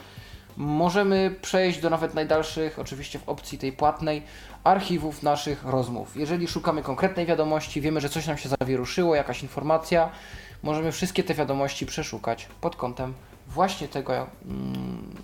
Możemy 0.58 1.36
przejść 1.42 1.80
do 1.80 1.90
nawet 1.90 2.14
najdalszych, 2.14 2.80
oczywiście 2.80 3.20
w 3.20 3.30
opcji 3.30 3.58
tej 3.58 3.72
płatnej, 3.72 4.24
archiwów 4.64 5.24
naszych 5.24 5.64
rozmów. 5.64 6.18
Jeżeli 6.18 6.48
szukamy 6.48 6.84
konkretnej 6.84 7.26
wiadomości, 7.26 7.82
wiemy, 7.82 8.02
że 8.02 8.10
coś 8.10 8.28
nam 8.28 8.38
się 8.38 8.50
zawieruszyło, 8.60 9.16
jakaś 9.16 9.44
informacja, 9.44 10.10
możemy 10.63 10.92
wszystkie 10.92 11.24
te 11.24 11.34
wiadomości 11.34 11.86
przeszukać 11.86 12.48
pod 12.62 12.75
kątem 12.75 13.13
właśnie 13.48 13.88
tego 13.88 14.13
mm, 14.46 15.16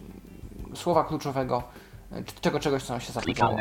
słowa 0.76 1.04
kluczowego, 1.04 1.64
czego 2.42 2.60
czegoś, 2.60 2.84
co 2.84 2.94
nam 2.94 3.02
się 3.02 3.14
zapytało. 3.14 3.58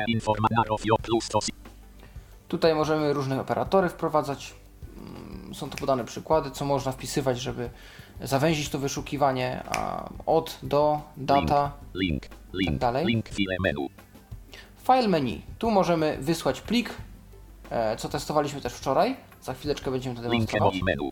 Tutaj 2.49 2.75
możemy 2.75 3.13
różne 3.13 3.41
operatory 3.41 3.89
wprowadzać. 3.89 4.55
Mm, 4.97 5.55
Są 5.55 5.71
to 5.71 5.77
podane 5.77 6.05
przykłady, 6.05 6.51
co 6.51 6.65
można 6.65 6.93
wpisywać, 6.93 7.41
żeby 7.41 7.71
zawęzić 8.23 8.69
to 8.69 8.79
wyszukiwanie 8.79 9.63
a 9.67 10.09
od, 10.27 10.59
do, 10.63 11.01
data, 11.17 11.73
link. 11.95 12.23
Link. 12.53 12.79
dalej. 12.79 13.07
Link 13.07 13.29
file 13.29 13.57
menu. 13.61 13.89
file 14.87 15.09
menu. 15.09 15.43
Tu 15.59 15.71
możemy 15.71 16.19
wysłać 16.21 16.61
plik, 16.61 16.91
e, 17.71 17.97
co 17.97 18.09
testowaliśmy 18.09 18.61
też 18.61 18.73
wczoraj. 18.75 19.17
Za 19.43 19.55
chwileczkę 19.55 19.91
będziemy 19.91 20.17
to 20.17 20.23
Link 20.23 20.33
demonstrować. 20.33 20.75
emoji 20.75 20.85
menu. 20.85 21.11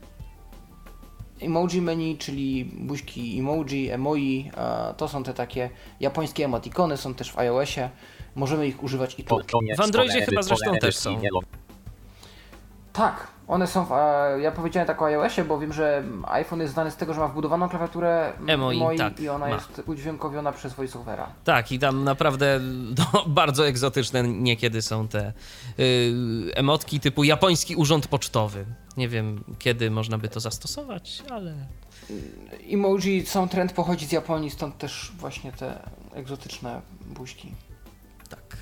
Emoji 1.43 1.81
menu, 1.81 2.17
czyli 2.19 2.65
buźki 2.65 3.39
emoji, 3.39 3.91
emoi, 3.91 4.51
e, 4.57 4.95
to 4.97 5.09
są 5.09 5.23
te 5.23 5.35
takie 5.35 5.71
japońskie 6.01 6.45
emotikony, 6.45 6.97
są 6.97 7.15
też 7.15 7.33
w 7.33 7.39
iOSie. 7.39 7.91
Możemy 8.35 8.67
ich 8.67 8.83
używać 8.83 9.19
i 9.19 9.25
tu. 9.25 9.37
W 9.77 9.81
Androidzie 9.81 10.23
chyba 10.27 10.43
zresztą 10.43 10.77
też 10.81 10.97
są. 10.97 11.21
Tak, 12.93 13.27
one 13.49 13.67
są. 13.67 13.85
W, 13.85 13.93
e, 13.93 14.41
ja 14.41 14.53
powiedziałem 14.53 14.87
tak 14.87 15.03
o 15.03 15.05
iOSie, 15.05 15.45
bo 15.45 15.59
wiem, 15.59 15.73
że 15.73 16.03
iPhone 16.25 16.61
jest 16.61 16.75
znany 16.75 16.91
z 16.91 16.97
tego, 16.97 17.15
że 17.15 17.21
ma 17.21 17.29
wbudowaną 17.29 17.69
klawiaturę 17.69 18.33
Emoi, 18.47 18.99
tak, 18.99 19.21
i 19.21 19.29
ona 19.29 19.47
ma. 19.47 19.55
jest 19.55 19.83
udźwiękowiona 19.87 20.53
przez 20.53 20.75
VoiceOvera. 20.75 21.27
Tak, 21.45 21.73
i 21.73 21.79
tam 21.79 22.05
naprawdę 22.05 22.61
no, 22.99 23.25
bardzo 23.27 23.67
egzotyczne 23.67 24.23
niekiedy 24.23 24.83
są 24.83 25.09
te 25.09 25.33
y, 25.79 26.13
emotki 26.55 27.01
typu 27.01 27.25
japoński 27.25 27.77
urząd 27.77 28.09
pocztowy. 28.09 28.65
Nie 28.97 29.09
wiem, 29.09 29.45
kiedy 29.59 29.91
można 29.91 30.19
by 30.19 30.29
to 30.29 30.41
zastosować, 30.41 31.23
ale 31.31 31.55
Emoji, 32.71 33.27
sam 33.27 33.49
trend 33.49 33.73
pochodzi 33.73 34.07
z 34.07 34.13
Japonii, 34.13 34.51
stąd 34.51 34.79
też 34.79 35.13
właśnie 35.19 35.53
te 35.53 35.79
egzotyczne 36.15 36.81
buźki. 37.07 37.53
tak. 38.29 38.57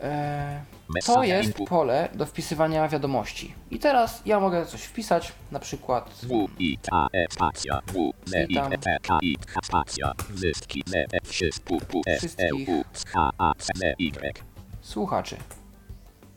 E, 0.00 0.64
to 1.06 1.22
jest 1.24 1.54
pole 1.68 2.08
do 2.14 2.26
wpisywania 2.26 2.88
wiadomości. 2.88 3.54
I 3.70 3.78
teraz 3.78 4.22
ja 4.26 4.40
mogę 4.40 4.66
coś 4.66 4.82
wpisać, 4.82 5.32
na 5.52 5.58
przykład 5.58 6.14
W, 6.22 6.48
I, 6.58 6.78
K, 6.90 7.06
E, 7.12 7.24
spacja, 7.32 7.80
W, 7.86 8.12
Z, 8.24 8.50
I. 8.50 8.58
E, 8.58 8.78
T, 8.78 8.96
K, 9.02 9.18
I, 9.22 9.36
H, 9.48 9.60
spacja, 9.64 10.12
Zyski, 10.34 10.82
Z, 10.86 10.94
E, 10.94 11.06
wszystko, 11.24 11.74
P, 11.78 12.00
S, 12.06 12.24
E. 12.38 12.54
U, 12.54 12.84
S, 12.94 13.04
H, 13.04 13.30
A, 13.38 13.52
C, 13.58 13.72
Z, 13.74 13.82
Y. 13.98 14.42
słuchaczy. 14.80 15.36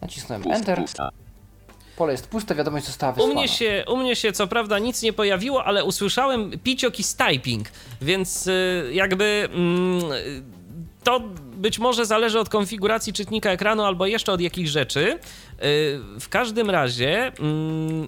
Nacisnąłem 0.02 0.52
Enter, 0.52 0.84
pole 1.96 2.12
jest 2.12 2.28
puste, 2.28 2.56
wiadomość 2.56 2.86
została 2.86 3.12
U 3.12 3.16
wysłana. 3.16 3.34
mnie, 3.34 3.48
się, 3.48 3.84
u 3.88 3.98
mnie 3.98 4.16
się 4.16 4.32
co 4.32 4.48
prawda 4.48 4.80
nic 4.80 5.02
nie 5.02 5.14
pojawiło, 5.14 5.66
ale 5.66 5.84
usłyszałem 5.84 6.60
piciok 6.60 7.00
i 7.00 7.04
typing, 7.18 7.68
więc 8.02 8.48
y, 8.48 8.90
jakby 8.94 9.50
mm, 9.54 10.02
to 11.06 11.20
być 11.54 11.80
może 11.80 12.06
zależy 12.06 12.40
od 12.40 12.50
konfiguracji 12.50 13.14
czytnika 13.14 13.52
ekranu 13.52 13.84
albo 13.84 14.06
jeszcze 14.06 14.32
od 14.32 14.42
jakichś 14.42 14.70
rzeczy. 14.70 15.12
Y, 15.12 15.20
w 16.20 16.30
każdym 16.30 16.70
razie. 16.70 17.32
mm, 17.40 18.04
y, 18.04 18.08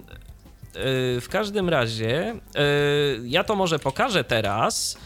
w 1.20 1.26
każdym 1.30 1.68
razie, 1.68 2.34
y, 2.34 3.28
ja 3.28 3.44
to 3.44 3.56
może 3.56 3.78
pokażę 3.78 4.24
teraz. 4.24 4.98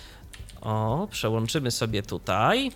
O, 0.61 1.09
przełączymy 1.11 1.71
sobie 1.71 2.03
tutaj. 2.03 2.73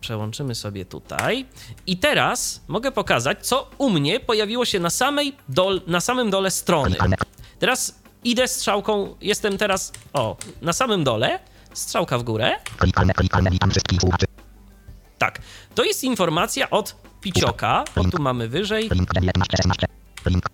Przełączymy 0.00 0.54
sobie 0.54 0.84
tutaj. 0.84 1.46
I 1.86 1.96
teraz 1.96 2.60
mogę 2.68 2.92
pokazać, 2.92 3.46
co 3.46 3.70
u 3.78 3.90
mnie 3.90 4.20
pojawiło 4.20 4.64
się 4.64 4.80
na, 4.80 4.90
samej 4.90 5.36
dol, 5.48 5.80
na 5.86 6.00
samym 6.00 6.30
dole 6.30 6.50
strony. 6.50 6.96
Teraz 7.58 8.00
idę 8.24 8.48
strzałką, 8.48 9.14
jestem 9.20 9.58
teraz, 9.58 9.92
o, 10.12 10.36
na 10.62 10.72
samym 10.72 11.04
dole, 11.04 11.38
strzałka 11.74 12.18
w 12.18 12.22
górę. 12.22 12.52
Tak, 15.18 15.40
to 15.74 15.84
jest 15.84 16.04
informacja 16.04 16.70
od 16.70 16.96
Picioka, 17.20 17.84
o 17.96 18.04
tu 18.04 18.22
mamy 18.22 18.48
wyżej, 18.48 18.88
Link 18.92 19.14
19, 19.14 19.56
16. 19.56 19.86
Link. 20.26 20.46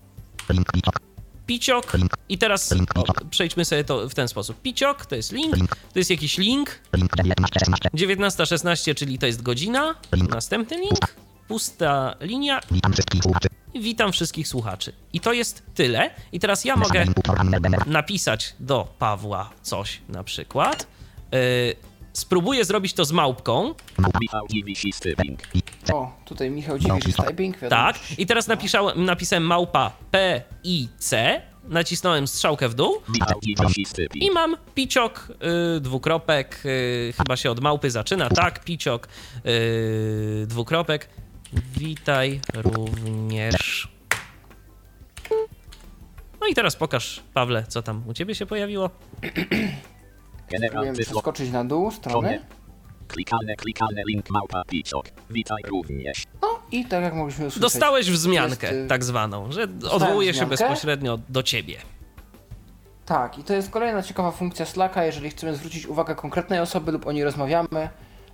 Link, 0.50 0.72
klikok. 0.72 0.94
Piciok 1.46 1.92
i 2.28 2.38
teraz 2.38 2.72
o, 2.94 3.04
przejdźmy 3.30 3.64
sobie 3.64 3.84
to 3.84 4.08
w 4.08 4.14
ten 4.14 4.28
sposób. 4.28 4.62
Piciok 4.62 5.06
to 5.06 5.16
jest 5.16 5.32
link, 5.32 5.76
to 5.92 5.98
jest 5.98 6.10
jakiś 6.10 6.38
link, 6.38 6.80
Link 6.92 7.16
19, 7.16 7.60
16. 7.60 7.88
19.16, 7.94 8.94
czyli 8.94 9.18
to 9.18 9.26
jest 9.26 9.42
godzina, 9.42 9.94
następny 10.28 10.76
link, 10.76 11.16
pusta 11.48 12.16
linia 12.20 12.60
witam 13.74 14.12
wszystkich 14.12 14.48
słuchaczy. 14.48 14.92
I 15.12 15.20
to 15.20 15.32
jest 15.32 15.62
tyle. 15.74 16.10
I 16.32 16.40
teraz 16.40 16.64
ja 16.64 16.76
mogę 16.76 17.04
napisać 17.86 18.54
do 18.60 18.94
Pawła 18.98 19.50
coś 19.62 20.00
na 20.08 20.24
przykład. 20.24 20.86
Yy, 21.32 21.74
spróbuję 22.12 22.64
zrobić 22.64 22.92
to 22.94 23.04
z 23.04 23.12
małpką. 23.12 23.74
Michał 24.20 24.46
Dziwisz 24.48 24.82
Styping. 24.92 25.40
O, 25.92 26.12
tutaj 26.24 26.50
Michał 26.50 26.78
Dziwisz 26.78 27.14
z 27.14 27.16
typing. 27.16 27.58
Tak. 27.58 27.62
wiadomość. 27.70 28.14
I 28.18 28.26
teraz 28.26 28.48
napisałem, 28.48 29.04
napisałem 29.04 29.44
małpa 29.44 29.92
P 30.10 30.42
I 30.64 30.88
C. 30.98 31.40
Nacisnąłem 31.68 32.28
strzałkę 32.28 32.68
w 32.68 32.74
dół 32.74 33.00
Michał 33.08 33.40
Dziwisz 33.42 33.88
Styping. 33.88 34.24
i 34.24 34.30
mam 34.30 34.56
piciok, 34.74 35.28
y, 35.76 35.80
dwukropek, 35.80 36.62
y, 36.64 37.14
chyba 37.16 37.36
się 37.36 37.50
od 37.50 37.60
małpy 37.60 37.90
zaczyna, 37.90 38.28
tak, 38.28 38.64
piciok, 38.64 39.08
y, 39.46 40.46
dwukropek. 40.46 41.08
Witaj 41.76 42.40
również. 42.54 43.88
No 46.40 46.46
i 46.46 46.54
teraz 46.54 46.76
pokaż, 46.76 47.22
Pawle, 47.34 47.64
co 47.68 47.82
tam 47.82 48.02
u 48.08 48.12
ciebie 48.14 48.34
się 48.34 48.46
pojawiło. 48.46 48.90
General 50.50 50.92
przeskoczyć 50.92 51.50
na 51.50 51.64
dół 51.64 51.90
strony. 51.90 52.40
Klikalne, 53.08 53.56
klikalne 53.56 54.02
link 54.08 54.30
małpa 54.30 54.64
Piciok. 54.64 55.06
Witaj 55.30 55.62
również. 55.68 56.24
No 56.42 56.48
i 56.72 56.84
tak 56.84 57.02
jak 57.02 57.14
mogliśmy 57.14 57.46
usłyszeć. 57.46 57.62
Dostałeś 57.62 58.10
wzmiankę, 58.10 58.66
jest, 58.66 58.78
y, 58.84 58.88
tak 58.88 59.04
zwaną, 59.04 59.52
że 59.52 59.66
odwołuje 59.90 60.34
się 60.34 60.46
bezpośrednio 60.46 61.18
do 61.28 61.42
ciebie. 61.42 61.76
Tak, 63.06 63.38
i 63.38 63.44
to 63.44 63.54
jest 63.54 63.70
kolejna 63.70 64.02
ciekawa 64.02 64.30
funkcja 64.30 64.66
Slacka, 64.66 65.04
jeżeli 65.04 65.30
chcemy 65.30 65.54
zwrócić 65.56 65.86
uwagę 65.86 66.14
konkretnej 66.14 66.60
osoby 66.60 66.92
lub 66.92 67.06
o 67.06 67.12
niej 67.12 67.24
rozmawiamy. 67.24 67.88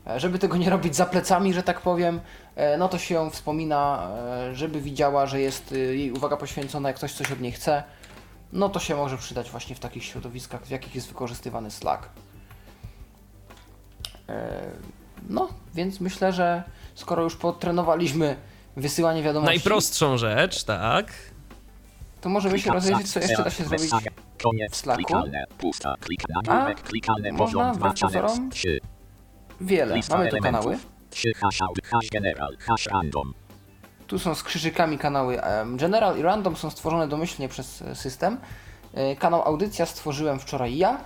e, 0.07 0.21
Żeby 0.21 0.39
tego 0.39 0.57
nie 0.57 0.71
robić 0.71 0.97
za 0.97 1.07
plecami, 1.07 1.55
że 1.55 1.63
tak 1.63 1.81
powiem, 1.81 2.21
e, 2.57 2.77
no 2.79 2.89
to 2.89 2.99
się 2.99 3.15
ją 3.15 3.31
wspomina, 3.31 4.09
e, 4.51 4.55
żeby 4.55 4.81
widziała, 4.81 5.27
że 5.27 5.41
jest 5.41 5.73
y, 5.73 5.79
jej 5.97 6.13
uwaga 6.13 6.37
poświęcona, 6.37 6.89
jak 6.89 6.97
ktoś 6.97 7.13
coś 7.13 7.33
od 7.33 7.41
niej 7.41 7.53
chce. 7.53 7.83
No 8.57 8.69
to 8.69 8.81
się 8.81 8.97
może 8.97 9.17
przydać 9.19 9.51
właśnie 9.51 9.77
w 9.77 9.81
takich 9.81 10.05
środowiskach, 10.05 10.65
w 10.65 10.71
jakich 10.71 10.95
jest 10.95 11.09
wykorzystywany 11.09 11.71
Slack. 11.71 12.09
E, 14.29 14.71
No, 15.29 15.49
więc 15.75 16.01
myślę, 16.01 16.33
że 16.33 16.63
skoro 16.95 17.23
już 17.23 17.37
potrenowaliśmy 17.37 18.37
wysyłanie 18.77 19.23
wiadomości, 19.23 19.57
Najprostszą 19.57 20.19
rzecz, 20.19 20.65
tak. 20.65 21.13
to 22.21 22.29
możemy 22.29 22.59
się 22.59 22.73
rozejrzeć, 22.73 23.13
co 23.13 23.21
jeszcze 23.21 23.45
da 23.45 23.51
się 23.51 23.65
zrobić 23.65 23.91
w 24.71 24.77
Slacku. 24.77 25.15
A, 26.49 26.69
można 26.97 27.37
poziom 27.37 27.63
2 27.63 27.73
wbrew 27.73 28.01
pozorom? 28.01 28.51
3. 28.51 28.81
wiele. 29.61 30.01
Mamy 30.11 30.31
tu 30.31 30.37
kanały. 30.37 30.79
3 31.11 31.35
hash 31.35 31.63
out. 31.63 31.79
Hash 31.85 32.09
general. 32.13 32.57
Hash 32.59 32.87
random. 32.87 33.35
Tu 34.07 34.19
są 34.19 34.35
z 34.35 34.43
krzyżykami 34.43 34.99
kanały 34.99 35.41
General 35.67 36.19
i 36.19 36.23
Random 36.23 36.57
są 36.57 36.71
stworzone 36.71 37.09
domyślnie 37.09 37.49
przez 37.49 37.83
e, 37.83 37.95
system. 37.95 38.39
E, 38.95 39.17
Kanał 39.17 39.43
Audycja 39.43 39.87
stworzyłem 39.87 40.41
wczoraj 40.41 40.77
ja. 40.77 41.05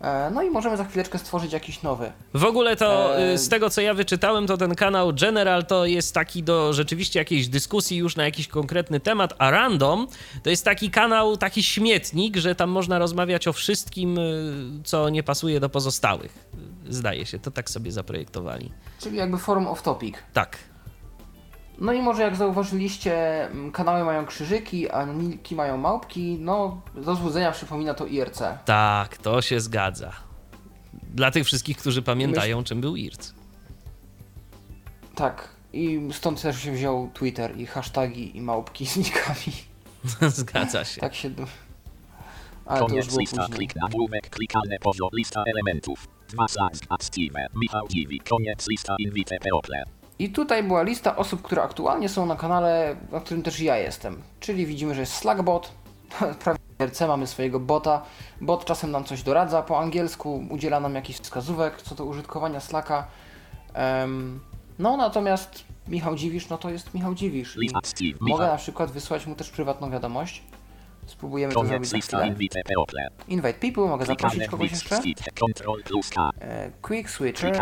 E, 0.00 0.30
No 0.34 0.42
i 0.42 0.50
możemy 0.50 0.76
za 0.76 0.84
chwileczkę 0.84 1.18
stworzyć 1.18 1.52
jakiś 1.52 1.82
nowy. 1.82 2.12
W 2.34 2.44
ogóle 2.44 2.76
to 2.76 3.10
z 3.36 3.48
tego 3.48 3.70
co 3.70 3.80
ja 3.80 3.94
wyczytałem, 3.94 4.46
to 4.46 4.56
ten 4.56 4.74
kanał 4.74 5.12
General 5.12 5.66
to 5.66 5.86
jest 5.86 6.14
taki 6.14 6.42
do 6.42 6.72
rzeczywiście 6.72 7.18
jakiejś 7.18 7.48
dyskusji 7.48 7.96
już 7.96 8.16
na 8.16 8.24
jakiś 8.24 8.48
konkretny 8.48 9.00
temat, 9.00 9.34
a 9.38 9.50
Random 9.50 10.06
to 10.42 10.50
jest 10.50 10.64
taki 10.64 10.90
kanał, 10.90 11.36
taki 11.36 11.62
śmietnik, 11.62 12.36
że 12.36 12.54
tam 12.54 12.70
można 12.70 12.98
rozmawiać 12.98 13.48
o 13.48 13.52
wszystkim, 13.52 14.18
co 14.84 15.08
nie 15.08 15.22
pasuje 15.22 15.60
do 15.60 15.68
pozostałych. 15.68 16.38
Zdaje 16.88 17.26
się, 17.26 17.38
to 17.38 17.50
tak 17.50 17.70
sobie 17.70 17.92
zaprojektowali. 17.92 18.72
Czyli 18.98 19.16
jakby 19.16 19.38
forum 19.38 19.66
off 19.66 19.82
topic. 19.82 20.16
Tak. 20.32 20.71
No 21.78 21.92
i 21.92 22.02
może 22.02 22.22
jak 22.22 22.36
zauważyliście, 22.36 23.44
m, 23.50 23.72
kanały 23.72 24.04
mają 24.04 24.26
krzyżyki, 24.26 24.90
a 24.90 25.04
niki 25.04 25.54
mają 25.56 25.76
małpki. 25.76 26.36
No, 26.40 26.80
do 26.94 27.14
złudzenia 27.14 27.52
przypomina 27.52 27.94
to 27.94 28.06
IRC. 28.06 28.42
Tak, 28.64 29.16
to 29.16 29.42
się 29.42 29.60
zgadza. 29.60 30.12
Dla 31.14 31.30
tych 31.30 31.44
wszystkich, 31.46 31.76
którzy 31.76 32.02
pamiętają, 32.02 32.64
czym 32.64 32.80
był 32.80 32.96
IRC. 32.96 33.34
Tak. 35.14 35.48
I 35.72 36.00
stąd 36.12 36.42
też 36.42 36.62
się 36.62 36.72
wziął 36.72 37.10
Twitter 37.14 37.58
i 37.58 37.66
hasztagi 37.66 38.36
i 38.36 38.40
małpki 38.40 38.86
z 38.86 38.96
nikami. 38.96 39.52
Zgadza 40.28 40.84
się. 40.84 41.00
Tak 41.00 41.14
się... 41.14 41.30
Ale 42.66 42.78
to 42.80 42.84
już 42.84 42.90
Koniec 42.90 43.06
było 43.06 43.20
lista. 43.20 43.36
później. 43.36 43.56
Klik 43.58 43.76
nagłówek. 43.76 44.30
Klikalne. 44.30 44.76
Lista 45.12 45.44
elementów. 45.46 46.08
Dwa 46.28 46.48
slash 46.48 46.78
active. 46.88 47.32
Michał 47.54 47.88
Dziwi. 47.88 48.20
Koniec 48.20 48.68
lista. 48.68 48.96
Invite 48.98 49.38
People. 49.38 50.01
I 50.22 50.30
tutaj 50.30 50.62
była 50.62 50.82
lista 50.82 51.16
osób, 51.16 51.42
które 51.42 51.62
aktualnie 51.62 52.08
są 52.08 52.26
na 52.26 52.36
kanale, 52.36 52.96
na 53.12 53.20
którym 53.20 53.42
też 53.42 53.60
ja 53.60 53.76
jestem. 53.76 54.22
Czyli 54.40 54.66
widzimy, 54.66 54.94
że 54.94 55.00
jest 55.00 55.14
Slackbot, 55.14 55.72
prawie 56.44 56.58
RC 56.82 57.08
mamy 57.08 57.26
swojego 57.26 57.60
bota. 57.60 58.02
Bot 58.40 58.64
czasem 58.64 58.90
nam 58.90 59.04
coś 59.04 59.22
doradza 59.22 59.62
po 59.62 59.78
angielsku, 59.78 60.46
udziela 60.50 60.80
nam 60.80 60.94
jakichś 60.94 61.18
wskazówek 61.18 61.82
co 61.82 61.94
do 61.94 62.04
użytkowania 62.04 62.60
Slacka. 62.60 63.06
Em, 63.74 64.40
no 64.78 64.96
natomiast 64.96 65.64
Michał 65.88 66.16
Dziwisz, 66.16 66.48
no 66.48 66.58
to 66.58 66.70
jest 66.70 66.94
Michał 66.94 67.14
Dziwisz. 67.14 67.56
I 68.20 68.30
mogę 68.30 68.46
na 68.46 68.56
przykład 68.56 68.90
wysłać 68.90 69.26
mu 69.26 69.34
też 69.34 69.50
prywatną 69.50 69.90
wiadomość. 69.90 70.42
Spróbujemy 71.06 71.54
to 71.54 71.60
zrobić 71.68 71.88
za 71.90 71.96
chwilę. 72.18 72.26
Invite 73.28 73.54
People. 73.54 73.84
Mogę 73.84 74.06
zaprosić 74.06 74.38
kogoś 74.50 74.70
jeszcze. 74.70 74.96
E, 76.40 76.70
Quick 76.82 77.10
Switcher. 77.10 77.52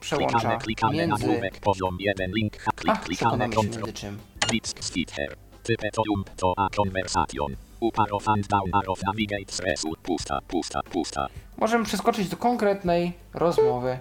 Przełącza 0.00 0.38
Klikalne. 0.38 0.58
Klikalne. 0.58 0.96
między... 0.96 1.26
Nagłówek. 1.26 1.60
Poziom 1.60 1.96
1. 2.00 2.30
Link. 2.34 2.56
Klik. 2.76 3.20
Control. 3.20 3.64
między 3.64 3.92
czym. 3.92 4.18
Blitzk 4.48 4.84
Switcher. 4.84 5.36
Type 5.62 5.90
to 5.90 6.02
jump 6.06 6.30
to 6.30 6.54
a 6.56 6.68
conversation. 6.68 7.56
Upar 7.80 8.06
of 8.12 8.28
and 8.28 8.46
down 8.46 8.70
arrow 8.72 8.98
navigate 9.06 9.62
result. 9.64 9.98
Pusta, 9.98 10.38
pusta, 10.48 10.80
pusta. 10.82 11.26
Możemy 11.56 11.84
przeskoczyć 11.84 12.28
do 12.28 12.36
konkretnej 12.36 13.12
rozmowy, 13.34 13.98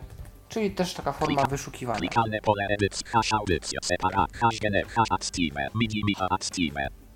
czyli 0.49 0.71
też 0.71 0.93
taka 0.93 1.13
forma 1.13 1.43
wyszukiwania. 1.45 1.99
Klikalne 1.99 2.41
pole 2.41 2.67
edycji. 2.69 3.05
Hash 3.05 3.33
audycja. 3.33 3.79
Separat. 3.83 4.33
Hash 4.33 4.59
gener. 4.59 4.87
Hash 4.87 5.11
active. 5.11 5.55
Midi 5.75 6.01
micha 6.05 6.27
active. 6.29 6.73
Saxbot. 6.73 7.06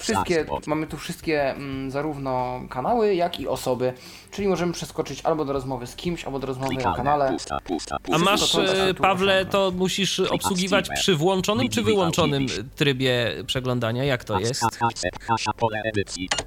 Wszystkie, 0.00 0.46
mamy 0.66 0.86
tu 0.86 0.96
wszystkie 0.96 1.50
mm, 1.50 1.90
zarówno 1.90 2.60
kanały, 2.68 3.14
jak 3.14 3.40
i 3.40 3.48
osoby, 3.48 3.92
czyli 4.30 4.48
możemy 4.48 4.72
przeskoczyć 4.72 5.20
albo 5.24 5.44
do 5.44 5.52
rozmowy 5.52 5.86
z 5.86 5.96
kimś, 5.96 6.24
albo 6.24 6.38
do 6.38 6.46
rozmowy 6.46 6.74
na 6.74 6.94
kanale. 6.94 7.32
Pusta, 7.32 7.58
pusta, 7.64 7.96
A 7.96 7.98
pusta. 7.98 8.18
masz, 8.24 8.40
Wszystko 8.40 8.62
to 8.62 8.88
e, 8.88 8.94
Pawle, 8.94 9.46
to 9.46 9.72
musisz 9.76 10.20
obsługiwać 10.20 10.88
przy 10.94 11.16
włączonym 11.16 11.68
czy 11.68 11.82
wyłączonym 11.82 12.46
trybie 12.76 13.34
przeglądania? 13.46 14.04
Jak 14.04 14.24
to 14.24 14.40
jest? 14.40 14.62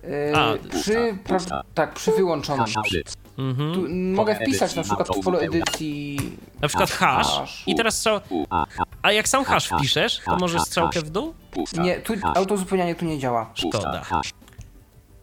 Yy, 0.04 0.36
A, 0.36 0.54
przy, 0.82 1.18
pra, 1.24 1.38
tak, 1.74 1.94
przy 1.94 2.12
wyłączonym. 2.12 2.66
Audycji. 3.38 3.50
Mhm. 3.50 3.74
Tu, 3.74 3.88
mogę 4.22 4.36
wpisać 4.36 4.76
na 4.76 4.84
przykład 4.84 5.08
w 5.08 5.24
polu 5.24 5.38
edycji 5.38 6.20
Na 6.62 6.68
przykład 6.68 6.92
hash 6.92 7.64
i 7.68 7.76
teraz 7.76 8.02
co? 8.02 8.22
U, 8.30 8.46
a, 9.02 9.12
jak 9.12 9.28
sam 9.28 9.44
hash 9.44 9.68
wpiszesz, 9.68 10.22
to 10.26 10.38
możesz 10.38 10.62
strzałkę 10.62 11.02
w 11.02 11.10
dół? 11.10 11.34
Nie, 11.82 12.02
tu 12.02 12.14
autozupełnianie 12.36 12.96
tu 12.96 13.06
nie 13.06 13.20
działa. 13.20 13.52
szkoda. 13.54 14.02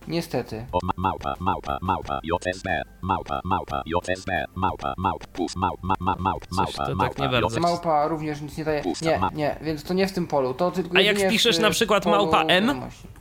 Niestety. 0.08 0.66
Małpa, 0.96 1.34
małpa, 1.40 1.78
małpa, 1.82 2.20
JSB, 2.24 2.82
małpa, 3.02 3.40
małpa, 3.44 3.82
JSB, 3.86 4.44
małpa, 4.54 4.94
małp, 4.98 5.26
pus, 5.26 5.56
małp, 5.56 5.82
ma, 5.82 5.94
ma, 6.00 6.16
małp, 6.18 6.46
Coś 6.46 6.56
małpa, 6.56 6.86
to 6.86 6.96
tak 6.96 7.18
małpa. 7.18 7.60
Małpa 7.60 8.08
również 8.08 8.40
nic 8.40 8.56
nie 8.56 8.64
daje. 8.64 8.82
Nie, 9.02 9.20
nie, 9.34 9.56
więc 9.62 9.84
to 9.84 9.94
nie 9.94 10.06
w 10.06 10.12
tym 10.12 10.26
polu. 10.26 10.54
To 10.54 10.70
tylko 10.70 10.98
A 10.98 11.00
jak 11.00 11.18
wpiszesz 11.18 11.58
na 11.58 11.70
przykład 11.70 12.06
małpa 12.06 12.42
M? 12.42 12.66
wiadomości. 12.66 13.17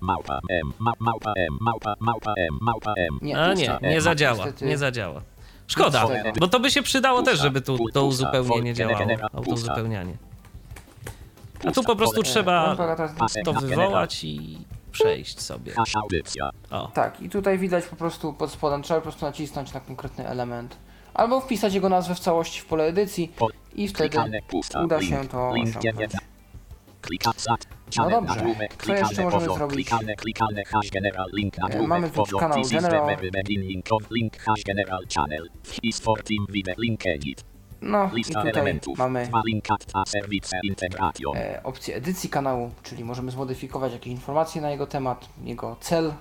Małpa, 0.00 0.40
M, 0.50 0.72
ma, 0.78 0.92
małpa, 0.98 1.32
M, 1.36 1.58
małpa, 1.60 1.94
małpa, 2.00 2.34
M, 2.36 2.58
małpa, 2.60 2.94
M. 2.96 3.18
Nie, 3.22 3.38
A 3.38 3.54
nie, 3.54 3.78
nie 3.82 4.00
zadziała, 4.00 4.44
niestety. 4.44 4.66
nie 4.66 4.78
zadziała. 4.78 5.22
Szkoda, 5.66 6.06
bo 6.40 6.48
to 6.48 6.60
by 6.60 6.70
się 6.70 6.82
przydało 6.82 7.22
też, 7.22 7.38
żeby 7.40 7.60
tu 7.60 7.78
to 7.92 8.04
uzupełnienie 8.04 8.74
działało, 8.74 9.06
autouzupełnianie. 9.32 10.14
A 11.66 11.70
tu 11.70 11.82
po 11.82 11.96
prostu 11.96 12.22
trzeba 12.22 12.76
to 13.44 13.52
wywołać 13.52 14.24
i 14.24 14.58
przejść 14.92 15.40
sobie. 15.40 15.72
O, 16.70 16.90
Tak, 16.94 17.20
i 17.20 17.28
tutaj 17.28 17.58
widać 17.58 17.84
po 17.84 17.96
prostu 17.96 18.32
pod 18.32 18.50
spodem, 18.50 18.82
trzeba 18.82 19.00
po 19.00 19.02
prostu 19.04 19.26
nacisnąć 19.26 19.72
na 19.72 19.80
konkretny 19.80 20.26
element. 20.28 20.76
Albo 21.14 21.40
wpisać 21.40 21.74
jego 21.74 21.88
nazwę 21.88 22.14
w 22.14 22.20
całości 22.20 22.60
w 22.60 22.64
pole 22.66 22.84
edycji 22.84 23.32
i 23.74 23.88
wtedy 23.88 24.18
uda 24.84 25.02
się 25.02 25.28
to 25.28 25.48
osiągnąć. 25.50 26.12
9. 27.00 27.02
Klika 27.02 27.32
zat. 27.36 27.66
No 27.96 28.10
dobrze. 28.10 28.54
Co 28.86 28.94
jeszcze 28.94 29.24
możemy 29.24 29.44
zrobić? 29.44 29.74
Klikalne, 29.74 30.14
klikalne 30.14 30.64
hash 30.64 30.90
general 30.90 31.26
link 31.32 31.58
nagłówek 31.58 31.88
mamy 31.88 32.10
tu 32.10 32.38
kanał 32.38 32.62
general. 32.70 33.16
of 33.90 34.10
link 34.10 34.36
hash 34.38 34.64
general 34.64 35.00
channel. 35.14 35.48
Is 35.82 36.00
for 36.00 36.22
team 36.22 36.46
with 36.48 36.78
link 36.78 37.06
edit. 37.06 37.44
No 37.82 38.10
i 38.12 38.16
Lista 38.16 38.34
tutaj 38.34 38.50
elementów. 38.52 38.98
mamy 38.98 39.30
link 39.46 39.64
e, 41.34 41.62
opcję 41.62 41.94
edycji 41.96 42.30
kanału, 42.30 42.70
czyli 42.82 43.04
możemy 43.04 43.30
zmodyfikować 43.30 43.92
jakieś 43.92 44.12
informacje 44.12 44.62
na 44.62 44.70
jego 44.70 44.86
temat, 44.86 45.28
jego 45.44 45.76
cel, 45.80 46.14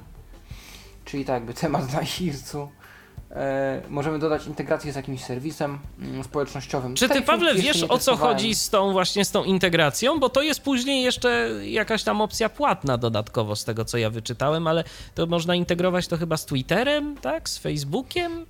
czyli 1.05 1.25
tak 1.25 1.33
jakby 1.33 1.53
temat 1.53 1.93
na 1.93 1.99
IRC-u. 2.21 2.69
E, 3.31 3.81
możemy 3.89 4.19
dodać 4.19 4.47
integrację 4.47 4.93
z 4.93 4.95
jakimś 4.95 5.23
serwisem 5.23 5.79
mm, 6.01 6.23
społecznościowym. 6.23 6.95
Czy 6.95 7.09
ty, 7.09 7.21
Pawle, 7.21 7.55
wiesz 7.55 7.83
o 7.83 7.97
co 7.97 8.15
chodzi 8.17 8.55
z 8.55 8.69
tą 8.69 8.91
właśnie 8.91 9.25
z 9.25 9.31
tą 9.31 9.43
integracją? 9.43 10.19
Bo 10.19 10.29
to 10.29 10.41
jest 10.41 10.61
później 10.61 11.03
jeszcze 11.03 11.49
jakaś 11.63 12.03
tam 12.03 12.21
opcja 12.21 12.49
płatna 12.49 12.97
dodatkowo 12.97 13.55
z 13.55 13.65
tego, 13.65 13.85
co 13.85 13.97
ja 13.97 14.09
wyczytałem, 14.09 14.67
ale 14.67 14.83
to 15.15 15.25
można 15.25 15.55
integrować 15.55 16.07
to 16.07 16.17
chyba 16.17 16.37
z 16.37 16.45
Twitterem, 16.45 17.17
tak? 17.17 17.49
Z 17.49 17.57
Facebookiem? 17.57 18.45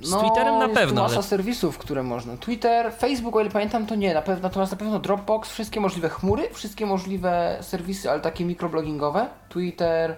Z 0.00 0.10
Twitterem 0.10 0.54
na 0.54 0.58
No, 0.58 0.66
jest 0.66 0.80
pewno, 0.80 1.02
masa 1.02 1.14
ale 1.14 1.22
serwisów, 1.22 1.78
które 1.78 2.02
można. 2.02 2.36
Twitter, 2.36 2.92
Facebook, 2.92 3.36
o 3.36 3.40
ile 3.40 3.50
pamiętam, 3.50 3.86
to 3.86 3.94
nie. 3.94 4.14
Na 4.14 4.22
pewno, 4.22 4.42
natomiast 4.42 4.72
na 4.72 4.78
pewno 4.78 4.98
Dropbox, 4.98 5.50
wszystkie 5.50 5.80
możliwe 5.80 6.08
chmury, 6.08 6.48
wszystkie 6.52 6.86
możliwe 6.86 7.58
serwisy, 7.60 8.10
ale 8.10 8.20
takie 8.20 8.44
mikroblogingowe. 8.44 9.26
Twitter, 9.48 10.16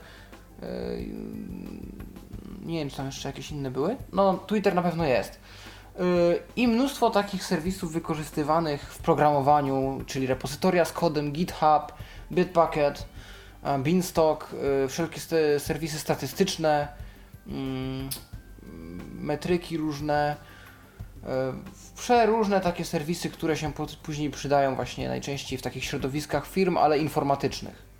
yy, 0.62 0.68
nie 2.62 2.78
wiem, 2.78 2.90
czy 2.90 2.96
tam 2.96 3.06
jeszcze 3.06 3.28
jakieś 3.28 3.50
inne 3.50 3.70
były. 3.70 3.96
No, 4.12 4.38
Twitter 4.46 4.74
na 4.74 4.82
pewno 4.82 5.04
jest. 5.04 5.40
Yy, 5.98 6.04
I 6.56 6.68
mnóstwo 6.68 7.10
takich 7.10 7.44
serwisów 7.44 7.92
wykorzystywanych 7.92 8.94
w 8.94 8.98
programowaniu, 8.98 10.00
czyli 10.06 10.26
repozytoria 10.26 10.84
z 10.84 10.92
kodem, 10.92 11.32
GitHub, 11.32 11.92
Bitbucket, 12.32 13.06
e, 13.62 13.78
Beanstalk, 13.78 14.48
yy, 14.82 14.88
wszelkie 14.88 15.20
serwisy 15.58 15.98
statystyczne, 15.98 16.88
mm, 17.46 18.08
metryki 19.14 19.76
różne, 19.76 20.36
przeróżne 21.96 22.60
takie 22.60 22.84
serwisy, 22.84 23.30
które 23.30 23.56
się 23.56 23.72
później 24.02 24.30
przydają 24.30 24.74
właśnie 24.74 25.08
najczęściej 25.08 25.58
w 25.58 25.62
takich 25.62 25.84
środowiskach 25.84 26.46
firm, 26.46 26.76
ale 26.76 26.98
informatycznych. 26.98 27.91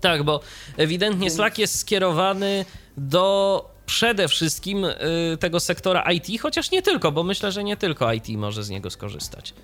Tak, 0.00 0.22
bo 0.22 0.40
ewidentnie 0.76 1.20
Więc- 1.24 1.34
Slack 1.34 1.58
jest 1.58 1.78
skierowany 1.78 2.64
do 2.96 3.70
przede 3.86 4.28
wszystkim 4.28 4.84
y, 4.84 4.96
tego 5.40 5.60
sektora 5.60 6.12
IT, 6.12 6.40
chociaż 6.40 6.70
nie 6.70 6.82
tylko, 6.82 7.12
bo 7.12 7.22
myślę, 7.22 7.52
że 7.52 7.64
nie 7.64 7.76
tylko 7.76 8.12
IT 8.12 8.28
może 8.28 8.64
z 8.64 8.70
niego 8.70 8.90
skorzystać. 8.90 9.54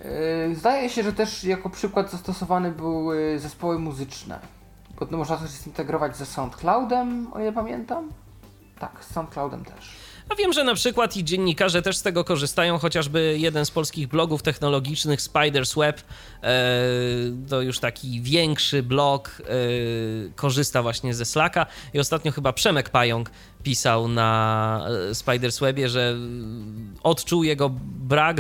E, 0.51 0.55
Zdaje 0.55 0.91
się, 0.91 1.03
że 1.03 1.13
też 1.13 1.45
jako 1.45 1.71
przykład 1.71 2.11
zastosowany 2.11 2.71
były 2.71 3.39
zespoły 3.39 3.79
muzyczne. 3.79 4.41
Bo 5.01 5.17
można 5.17 5.37
też 5.37 5.51
zintegrować 5.51 6.17
ze 6.17 6.27
SoundCloudem, 6.27 7.33
o 7.33 7.41
ile 7.41 7.53
pamiętam. 7.53 8.13
Tak, 8.79 9.05
z 9.05 9.15
SoundCloudem 9.15 9.65
też. 9.65 9.91
A 10.29 10.35
wiem, 10.35 10.53
że 10.53 10.65
na 10.65 10.75
przykład 10.75 11.17
i 11.17 11.25
dziennikarze 11.25 11.83
też 11.83 11.97
z 11.97 12.03
tego 12.03 12.25
korzystają, 12.25 12.79
chociażby 12.79 13.37
jeden 13.39 13.67
z 13.67 13.71
polskich 13.71 14.09
blogów 14.09 14.43
technologicznych, 14.43 15.21
Spider's 15.21 15.79
Web, 15.79 16.03
e, 16.43 16.55
to 17.49 17.63
już 17.63 17.79
taki 17.79 18.21
większy 18.21 18.83
blog, 18.83 19.43
e, 19.43 19.45
korzysta 20.37 20.83
właśnie 20.83 21.15
ze 21.15 21.25
Slacka. 21.25 21.67
I 21.95 21.99
ostatnio 21.99 22.33
chyba 22.33 22.53
Przemek 22.53 22.91
Pająk 22.91 23.31
pisał 23.63 24.09
na 24.09 24.87
e, 25.11 25.13
Spider's 25.13 25.61
Webie, 25.61 25.89
że 25.89 26.09
mm, 26.09 26.95
odczuł 27.03 27.45
jego 27.45 27.71
brak 27.85 28.37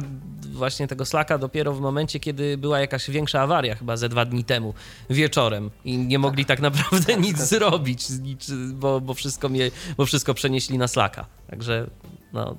właśnie 0.56 0.86
tego 0.86 1.04
Slacka 1.04 1.38
dopiero 1.38 1.72
w 1.72 1.80
momencie, 1.80 2.20
kiedy 2.20 2.58
była 2.58 2.80
jakaś 2.80 3.10
większa 3.10 3.40
awaria, 3.40 3.74
chyba 3.74 3.96
ze 3.96 4.08
dwa 4.08 4.24
dni 4.24 4.44
temu, 4.44 4.74
wieczorem 5.10 5.70
i 5.84 5.98
nie 5.98 6.18
mogli 6.18 6.44
tak, 6.44 6.60
naprawdę 6.60 7.16
nic 7.16 7.38
zrobić, 7.38 8.10
nic, 8.10 8.50
bo, 8.72 9.00
bo, 9.00 9.14
wszystko 9.14 9.48
mnie, 9.48 9.70
bo 9.96 10.06
wszystko 10.06 10.34
przenieśli 10.34 10.78
na 10.78 10.88
Slacka. 10.88 11.26
Także 11.50 11.86
no... 12.32 12.56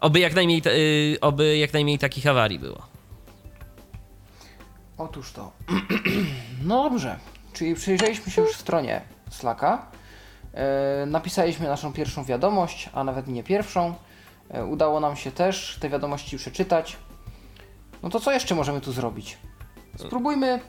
Oby 0.00 0.20
jak 0.20 0.34
najmniej, 0.34 0.62
y, 0.66 1.20
oby 1.20 1.56
jak 1.58 1.72
najmniej 1.72 1.98
takich 1.98 2.26
awarii 2.26 2.58
było. 2.58 2.82
Otóż 4.98 5.32
to. 5.32 5.52
No 6.62 6.90
dobrze, 6.90 7.18
czyli 7.52 7.74
przyjrzeliśmy 7.74 8.32
się 8.32 8.42
już 8.42 8.56
stronie 8.56 9.00
Slacka. 9.30 9.86
E, 10.54 11.06
napisaliśmy 11.06 11.68
naszą 11.68 11.92
pierwszą 11.92 12.24
wiadomość, 12.24 12.90
a 12.92 13.04
nawet 13.04 13.28
nie 13.28 13.42
pierwszą. 13.42 13.94
E, 14.50 14.64
udało 14.64 15.00
nam 15.00 15.16
się 15.16 15.32
też 15.32 15.78
te 15.80 15.88
wiadomości 15.88 16.36
przeczytać. 16.36 16.96
No 18.02 18.10
to 18.10 18.20
co 18.20 18.32
jeszcze 18.32 18.54
możemy 18.54 18.80
tu 18.80 18.92
zrobić? 18.92 19.38
Spróbujmy 19.96 20.60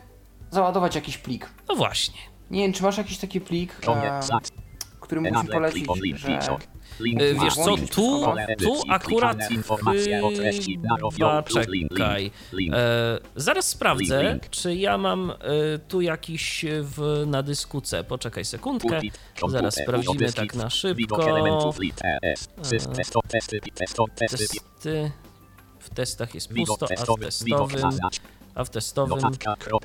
załadować 0.52 0.96
jakiś 0.96 1.18
plik. 1.18 1.50
No 1.70 1.76
właśnie. 1.76 2.20
Nie 2.52 2.62
wiem, 2.62 2.74
czy 2.74 2.84
masz 2.84 2.98
jakiś 2.98 3.18
taki 3.18 3.42
plik, 3.42 3.80
e, 3.88 4.20
który 5.00 5.22
mógłbyś 5.22 5.52
polecić, 5.52 5.88
że 6.42 6.58
Ma 7.00 7.44
Wiesz 7.44 7.56
co, 7.56 7.78
tu, 7.78 8.26
tu 8.60 8.82
akurat 8.90 9.38
chyba 9.48 9.92
link, 9.92 10.38
czekaj. 11.94 12.32
E, 12.74 13.20
zaraz 13.36 13.68
sprawdzę, 13.68 14.40
czy 14.50 14.76
ja 14.76 14.98
mam 14.98 15.32
e, 15.32 15.36
tu 15.88 16.02
jakiś 16.02 16.66
w, 16.82 17.24
na 17.28 17.44
dysku 17.44 17.82
C. 17.82 18.04
Poczekaj 18.04 18.46
sekundkę. 18.46 19.00
Zaraz 19.48 19.76
sprawdzimy 19.76 20.34
tak 20.34 20.56
na 20.56 20.70
szybko. 20.70 21.18
testy. 24.16 25.12
W 25.80 25.90
testach 25.90 26.36
jest 26.36 26.50
pusto, 26.50 26.88
a 26.92 26.96
w 26.96 27.20
testowym, 27.20 27.82
a 28.56 28.64
w 28.64 28.70
testowym 28.70 29.20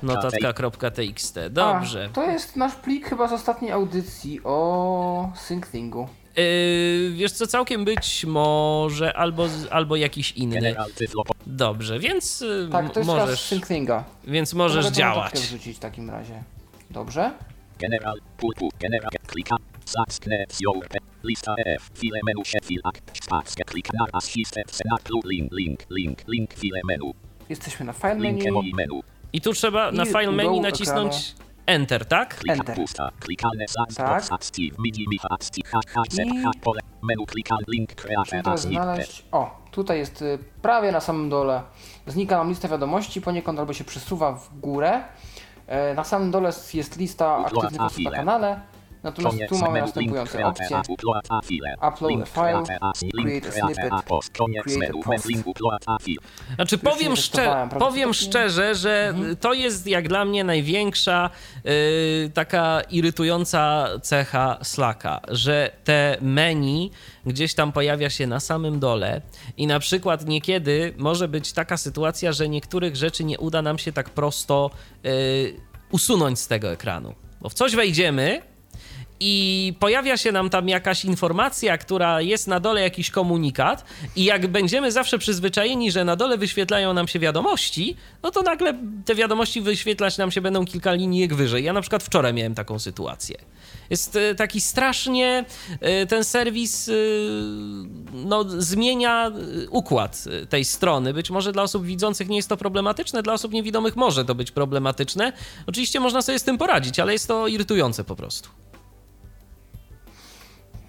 notatka.txt. 0.03 1.39
Dobrze. 1.51 2.07
A, 2.11 2.15
to 2.15 2.23
jest 2.23 2.55
nasz 2.55 2.75
plik 2.75 3.09
chyba 3.09 3.27
z 3.27 3.33
ostatniej 3.33 3.71
audycji 3.71 4.39
o 4.43 5.31
SyncThingu. 5.35 6.07
Yy, 6.37 7.11
wiesz 7.13 7.31
co, 7.31 7.47
całkiem 7.47 7.85
być 7.85 8.25
może, 8.25 9.13
albo, 9.17 9.47
albo 9.71 9.95
jakiś 9.95 10.31
inny. 10.31 10.75
Dobrze, 11.47 11.99
więc 11.99 12.41
y, 12.41 12.67
Tak, 12.71 12.93
to 12.93 12.99
jest 12.99 13.07
możesz, 13.07 13.41
SyncThinga. 13.41 14.03
więc 14.27 14.53
możesz 14.53 14.85
mogę 14.85 14.95
działać. 14.95 15.33
wrzucić 15.33 15.77
w 15.77 15.79
takim 15.79 16.09
razie. 16.09 16.43
Dobrze? 16.89 17.31
General, 17.79 18.19
pulpu, 18.37 18.69
general, 18.79 19.11
klika, 19.27 19.55
zacknec, 19.85 20.59
jołpe, 20.61 20.97
lista 21.23 21.55
F, 21.65 21.89
file 21.99 22.19
menu 22.25 22.45
się 22.45 22.57
filak, 22.63 22.99
spację, 23.23 23.65
klik 23.65 23.93
na 23.93 24.05
assistant, 24.13 24.71
senat, 24.71 25.09
link, 25.25 25.51
link, 25.51 25.79
link, 25.89 26.19
link, 26.27 26.53
file 26.53 26.81
menu, 26.87 27.13
Jesteśmy 27.49 27.85
na 27.85 27.93
file 27.93 28.15
menu. 28.15 28.43
menu, 28.43 28.63
menu, 28.75 29.03
I 29.33 29.41
tu 29.41 29.53
trzeba 29.53 29.91
na 29.91 30.03
I 30.03 30.07
file 30.07 30.29
u 30.29 30.33
menu 30.33 30.59
nacisnąć 30.61 31.35
Enter, 31.65 32.05
tak? 32.05 32.39
Enter. 32.49 32.75
pusta, 32.75 33.11
klikane, 33.19 33.65
Tak. 33.97 34.23
I- 36.23 36.31
snippet, 38.61 38.83
znaleźć. 38.85 39.25
O, 39.31 39.61
tutaj 39.71 39.97
jest 39.97 40.21
y, 40.21 40.39
prawie 40.61 40.91
na 40.91 40.99
samym 40.99 41.29
dole. 41.29 41.61
Znika 42.07 42.37
nam 42.37 42.49
lista 42.49 42.67
wiadomości, 42.67 43.21
poniekąd 43.21 43.59
albo 43.59 43.73
się 43.73 43.83
przesuwa 43.83 44.31
w 44.31 44.59
górę. 44.59 45.03
E, 45.67 45.93
Na 45.93 46.03
samym 46.03 46.31
dole 46.31 46.51
jest 46.73 46.97
lista 46.97 47.37
aktywnych 47.45 47.81
osób 47.81 48.03
na 48.03 48.11
kanale. 48.17 48.61
Natomiast 49.03 49.37
tu 49.49 49.57
mamy 49.57 49.81
następujące 49.81 50.45
opcje. 50.45 50.81
upload 50.89 51.25
a 51.29 51.41
file, 51.41 51.75
Upload 51.93 52.11
link, 52.11 52.21
a 52.23 52.25
file, 52.25 52.63
create 52.63 52.77
a, 52.81 52.93
snippet, 52.95 53.53
create 53.53 53.91
a 53.91 54.01
post. 54.01 54.31
Znaczy 56.55 56.77
powiem, 56.77 57.13
szczer- 57.13 57.77
powiem 57.79 58.13
szczerze, 58.13 58.75
że 58.75 59.07
Mhm. 59.09 59.35
to 59.35 59.53
jest 59.53 59.87
jak 59.87 60.07
dla 60.07 60.25
mnie 60.25 60.43
największa 60.43 61.29
y, 61.65 62.31
taka 62.33 62.81
irytująca 62.81 63.87
cecha 64.01 64.57
Slacka, 64.63 65.21
że 65.27 65.71
te 65.83 66.17
menu 66.21 66.91
gdzieś 67.25 67.53
tam 67.53 67.71
pojawia 67.71 68.09
się 68.09 68.27
na 68.27 68.39
samym 68.39 68.79
dole 68.79 69.21
i 69.57 69.67
na 69.67 69.79
przykład 69.79 70.25
niekiedy 70.25 70.93
może 70.97 71.27
być 71.27 71.53
taka 71.53 71.77
sytuacja, 71.77 72.31
że 72.31 72.49
niektórych 72.49 72.95
rzeczy 72.95 73.23
nie 73.23 73.39
uda 73.39 73.61
nam 73.61 73.77
się 73.77 73.91
tak 73.91 74.09
prosto 74.09 74.69
y, 75.05 75.55
usunąć 75.91 76.39
z 76.39 76.47
tego 76.47 76.71
ekranu. 76.71 77.13
Bo 77.41 77.49
w 77.49 77.53
coś 77.53 77.75
wejdziemy, 77.75 78.41
i 79.19 79.73
pojawia 79.79 80.17
się 80.17 80.31
nam 80.31 80.49
tam 80.49 80.69
jakaś 80.69 81.05
informacja, 81.05 81.77
która 81.77 82.21
jest 82.21 82.47
na 82.47 82.59
dole 82.59 82.81
jakiś 82.81 83.09
komunikat 83.09 83.85
i 84.15 84.23
jak 84.23 84.47
będziemy 84.47 84.91
zawsze 84.91 85.17
przyzwyczajeni, 85.17 85.91
że 85.91 86.05
na 86.05 86.15
dole 86.15 86.37
wyświetlają 86.37 86.93
nam 86.93 87.07
się 87.07 87.19
wiadomości, 87.19 87.95
no 88.23 88.31
to 88.31 88.41
nagle 88.41 88.73
te 89.05 89.15
wiadomości 89.15 89.61
wyświetlać 89.61 90.17
nam 90.17 90.31
się 90.31 90.41
będą 90.41 90.65
kilka 90.65 90.93
linijek 90.93 91.33
wyżej. 91.33 91.63
Ja 91.63 91.73
na 91.73 91.81
przykład 91.81 92.03
wczoraj 92.03 92.33
miałem 92.33 92.55
taką 92.55 92.79
sytuację. 92.79 93.37
Jest 93.89 94.15
e, 94.15 94.35
taki 94.35 94.61
strasznie 94.61 95.45
e, 95.79 96.05
ten 96.05 96.23
serwis 96.23 96.89
e, 96.89 96.93
no, 98.13 98.45
zmienia 98.47 99.31
układ 99.69 100.23
tej 100.49 100.65
strony. 100.65 101.13
Być 101.13 101.29
może 101.29 101.51
dla 101.51 101.63
osób 101.63 101.85
widzących 101.85 102.29
nie 102.29 102.35
jest 102.35 102.49
to 102.49 102.57
problematyczne, 102.57 103.23
dla 103.23 103.33
osób 103.33 103.53
niewidomych 103.53 103.95
może 103.95 104.25
to 104.25 104.35
być 104.35 104.51
problematyczne. 104.51 105.33
Oczywiście 105.67 105.99
można 105.99 106.21
sobie 106.21 106.39
z 106.39 106.43
tym 106.43 106.57
poradzić, 106.57 106.99
ale 106.99 107.13
jest 107.13 107.27
to 107.27 107.47
irytujące 107.47 108.03
po 108.03 108.15
prostu. 108.15 108.49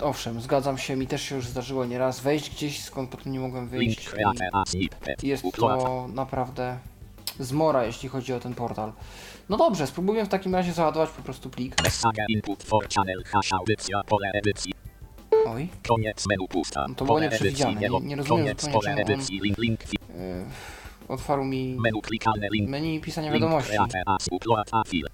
Owszem, 0.04 0.40
zgadzam 0.40 0.78
się, 0.78 0.96
mi 0.96 1.06
też 1.06 1.22
się 1.22 1.34
już 1.36 1.46
zdarzyło 1.46 1.84
nieraz 1.84 2.20
wejść 2.20 2.50
gdzieś, 2.50 2.84
skąd 2.84 3.10
potem 3.10 3.32
nie 3.32 3.40
mogłem 3.40 3.64
link, 3.64 3.72
wyjść. 3.72 4.08
jest 5.22 5.42
to 5.56 6.08
naprawdę 6.14 6.78
zmora, 7.38 7.84
jeśli 7.84 8.08
chodzi 8.08 8.32
o 8.32 8.40
ten 8.40 8.54
portal. 8.54 8.92
No 9.48 9.56
dobrze, 9.56 9.86
spróbujemy 9.86 10.26
w 10.26 10.30
takim 10.30 10.54
razie 10.54 10.72
załadować 10.72 11.10
po 11.10 11.22
prostu 11.22 11.50
plik. 11.50 11.74
Oj, 15.46 15.68
Koniec 15.88 16.26
menu 16.26 16.48
pusta. 16.48 16.86
No 16.88 16.94
to 16.94 17.04
było 17.04 17.20
nieprzewidziane, 17.20 17.80
nie- 17.80 18.00
nie 18.00 18.16
rozumiem 18.16 18.44
Koniec 18.44 18.60
zupełnie, 18.62 19.04
czemu 19.04 19.18
on- 19.20 19.26
link 19.42 19.58
link 19.58 19.80
fi- 19.84 19.96
yy, 20.18 20.44
otwarł 21.08 21.44
mi 21.44 21.76
menu 21.80 22.00
klikalne 22.02 22.48
link 22.52 22.68
menu 22.70 23.00
pisania 23.00 23.30
link 23.32 23.42
wiadomości. 23.42 23.72
a 24.72 24.84
file. 24.84 25.08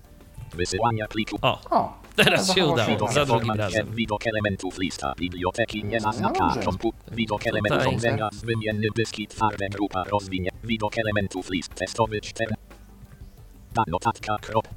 Wysyłania 0.55 1.07
pliku. 1.09 1.37
O, 1.43 1.59
O, 1.71 1.93
Teraz 2.17 2.55
się 2.55 2.67
udało. 2.67 3.13
Za 3.13 3.25
drugim 3.25 3.55
razem. 3.55 3.87
Widok 3.95 4.27
elementów 4.27 4.79
lista 4.79 5.13
biblioteki 5.17 5.85
nie 5.85 6.01
zaznacza. 6.01 6.55
Widok 7.13 7.47
elementów 7.47 7.87
urządzenia 7.87 8.29
wymienny 8.43 8.89
dyskit 8.97 9.31
twarde 9.31 9.69
grupa 9.69 10.05
rozwinie. 10.05 10.51
Widok 10.65 10.99
elementów 10.99 11.51
list 11.51 11.75
testowy 11.75 12.21
4. 12.21 12.55
Ta 13.75 13.83
notatka 13.89 14.37
krop. 14.41 14.69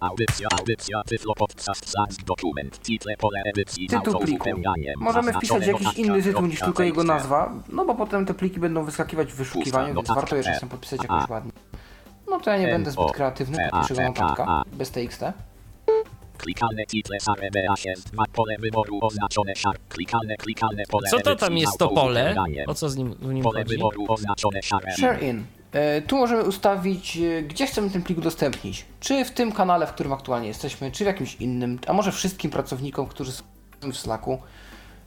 Audycja, 0.00 0.48
audycja, 0.58 1.02
tyflo 1.02 1.34
podcast, 1.34 1.90
zask, 1.90 2.22
dokument, 2.24 2.82
title, 2.82 3.16
pole 3.16 3.42
edycji, 3.44 3.88
Tytuł 3.88 4.20
pliku. 4.20 4.48
Możemy 4.96 5.32
wpisać 5.32 5.66
jakiś 5.66 5.94
inny 5.94 6.22
tytuł 6.22 6.46
niż 6.46 6.60
tylko 6.60 6.82
jego 6.82 7.04
nazwa, 7.04 7.52
no 7.68 7.84
bo 7.84 7.94
potem 7.94 8.26
te 8.26 8.34
pliki 8.34 8.60
będą 8.60 8.84
wyskakiwać 8.84 9.32
w 9.32 9.36
wyszukiwaniu, 9.36 9.94
więc 9.94 10.08
warto 10.08 10.36
je 10.36 10.44
czasem 10.44 10.68
podpisać 10.68 11.02
jakoś 11.02 11.28
ładnie. 11.28 11.52
No 12.30 12.40
to 12.40 12.50
ja 12.50 12.58
nie 12.58 12.66
będę 12.66 12.90
zbyt 12.90 13.12
kreatywny, 13.12 13.68
podpiszę 13.70 13.94
go 13.94 14.02
notatka, 14.02 14.62
bez 14.72 14.90
TXT. 14.90 15.22
Klikalne 16.38 16.86
title 16.86 17.20
SARBA 17.20 17.60
jest 17.84 18.12
dwa 18.12 18.24
pole 18.32 18.56
wyboru 18.58 18.98
oznaczone 19.02 19.54
szar. 19.56 19.76
Klikalne, 19.88 20.36
klikalne 20.36 20.82
pole 20.90 21.08
Co 21.10 21.20
to 21.20 21.36
tam 21.36 21.56
jest 21.56 21.78
to 21.78 21.88
pole? 21.88 22.34
O 22.66 22.74
co 22.74 22.88
z 22.88 22.96
nim, 22.96 23.14
w 23.14 23.32
nim 23.34 23.42
Pole 23.42 23.60
chodzi? 23.60 23.74
wyboru 23.74 24.04
oznaczone 24.08 24.62
szarem. 24.62 24.94
Share 24.96 25.22
in. 25.22 25.44
E, 25.72 26.02
Tu 26.02 26.16
możemy 26.16 26.42
ustawić, 26.44 27.16
e, 27.16 27.42
gdzie 27.42 27.66
chcemy 27.66 27.90
ten 27.90 28.02
plik 28.02 28.18
udostępnić. 28.18 28.84
Czy 29.00 29.24
w 29.24 29.30
tym 29.30 29.52
kanale, 29.52 29.86
w 29.86 29.92
którym 29.92 30.12
aktualnie 30.12 30.48
jesteśmy, 30.48 30.92
czy 30.92 31.04
w 31.04 31.06
jakimś 31.06 31.34
innym, 31.34 31.78
a 31.86 31.92
może 31.92 32.12
wszystkim 32.12 32.50
pracownikom, 32.50 33.06
którzy 33.06 33.32
są 33.32 33.42
w 33.92 33.96
Slacku. 33.96 34.38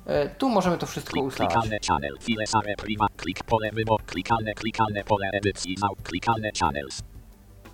E, 0.06 0.30
Tu 0.30 0.50
możemy 0.50 0.78
to 0.78 0.86
wszystko 0.86 1.22
ustalać. 1.22 1.54
klikalne 1.54 1.78
channel, 1.88 2.17
file 2.22 2.48
sare 2.48 2.76
prima, 2.78 3.08
klik 3.17 3.44
pole 3.44 3.70
wybór, 3.72 4.06
klikalne, 4.06 4.54
klikalne 4.54 5.04
pole 5.04 5.30
edycji, 5.34 5.76
klikalne 6.04 6.52
channels, 6.60 7.02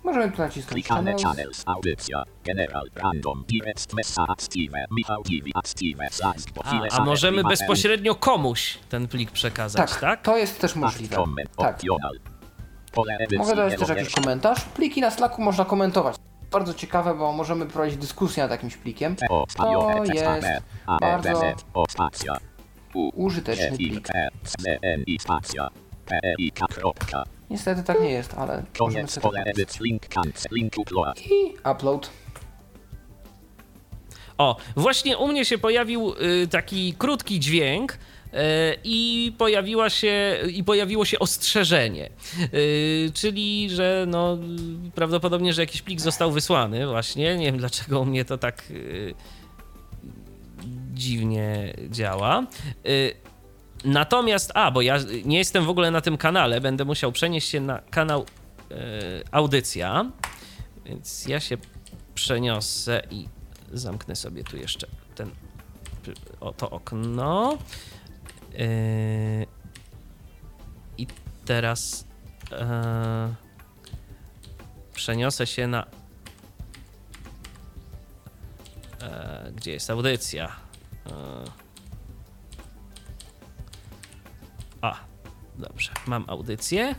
Możemy 0.04 0.32
tu 0.32 0.38
nacisnąć 0.42 0.72
klikalne 0.72 1.10
channels. 1.12 1.36
channels, 1.36 1.62
audycja, 1.66 2.22
general, 2.44 2.86
random, 2.94 3.44
direct, 3.48 3.92
messa, 3.94 4.24
active, 4.28 4.72
Michał 4.90 5.22
TV, 5.22 5.50
active, 5.54 5.98
zask, 6.12 6.50
bo 6.54 6.62
A, 6.64 6.70
file 6.70 6.88
a 6.90 7.04
możemy 7.04 7.42
bezpośrednio 7.44 8.14
komuś 8.14 8.78
ten 8.88 9.08
plik 9.08 9.30
przekazać, 9.30 9.90
Tak, 9.90 10.00
tak? 10.00 10.22
to 10.22 10.36
jest 10.36 10.60
też 10.60 10.74
możliwe. 10.76 11.16
comment, 11.16 11.56
Tak. 11.56 11.74
optional. 11.74 12.18
Pole 12.92 13.14
edycji, 13.14 13.38
Mogę 13.38 13.56
dodać 13.56 13.78
też 13.80 13.88
jakiś 13.88 14.12
komentarz. 14.14 14.60
Pliki 14.64 15.00
na 15.00 15.10
Slacku 15.10 15.42
można 15.42 15.64
komentować. 15.64 16.16
Bardzo 16.50 16.74
ciekawe, 16.74 17.14
bo 17.14 17.32
możemy 17.32 17.66
prowadzić 17.66 17.96
dyskusję 17.98 18.42
nad 18.42 18.50
jakimś 18.50 18.76
plikiem. 18.76 19.16
o, 19.28 19.44
spalione, 19.48 19.94
To 19.96 20.04
jest 20.04 20.24
bardzo 21.00 21.42
użyteczny 23.14 23.66
E, 23.66 23.76
plik. 23.76 24.08
Niestety 27.50 27.82
tak 27.82 28.00
nie 28.00 28.10
jest, 28.10 28.34
ale 28.34 28.52
możemy 28.80 28.94
Koniec 28.94 29.10
sobie 29.10 29.22
pole 29.22 29.42
edycji, 29.44 29.80
link, 29.84 30.08
cancel, 30.08 30.52
link, 30.52 30.72
upload. 30.78 31.20
I 31.26 31.54
upload. 31.72 32.10
O, 34.38 34.56
właśnie 34.76 35.18
u 35.18 35.28
mnie 35.28 35.44
się 35.44 35.58
pojawił 35.58 36.14
y, 36.42 36.48
taki 36.48 36.94
krótki 36.98 37.40
dźwięk. 37.40 37.92
y, 37.92 37.98
I 38.84 39.32
pojawiła 39.38 39.90
się, 39.90 40.36
i 40.52 40.64
pojawiło 40.64 41.04
się 41.04 41.18
ostrzeżenie, 41.18 42.10
Y, 42.54 43.10
czyli 43.14 43.70
że 43.70 44.04
no, 44.08 44.38
y, 44.88 44.90
prawdopodobnie, 44.94 45.52
że 45.52 45.62
jakiś 45.62 45.82
plik 45.82 46.00
został 46.00 46.32
wysłany, 46.32 46.86
właśnie. 46.86 47.36
Nie 47.36 47.44
wiem 47.46 47.58
dlaczego 47.58 48.00
u 48.00 48.04
mnie 48.04 48.24
to 48.24 48.38
tak 48.38 48.64
y, 48.70 49.14
dziwnie 50.94 51.74
działa. 51.90 52.46
Y, 52.86 53.14
Natomiast, 53.84 54.52
a, 54.54 54.70
bo 54.70 54.82
ja 54.82 54.96
nie 55.24 55.38
jestem 55.38 55.64
w 55.64 55.68
ogóle 55.68 55.90
na 55.90 56.00
tym 56.00 56.16
kanale, 56.16 56.60
będę 56.60 56.84
musiał 56.84 57.12
przenieść 57.12 57.48
się 57.48 57.60
na 57.60 57.78
kanał 57.90 58.22
y, 58.70 58.74
Audycja, 59.30 60.10
więc 60.84 61.26
ja 61.26 61.40
się 61.40 61.56
przeniosę 62.14 63.02
i 63.10 63.28
zamknę 63.72 64.16
sobie 64.16 64.44
tu 64.44 64.56
jeszcze 64.56 64.86
ten 65.14 65.30
o 66.40 66.52
to 66.52 66.70
okno. 66.70 67.58
Yy, 68.52 69.46
I 70.98 71.06
teraz 71.44 72.04
e, 72.52 73.34
przeniosę 74.94 75.46
się 75.46 75.66
na. 75.66 75.86
E, 79.02 79.52
gdzie 79.56 79.72
jest 79.72 79.90
audycja? 79.90 80.56
E, 81.06 81.67
dobrze, 85.58 85.90
mam 86.06 86.24
audycję. 86.26 86.94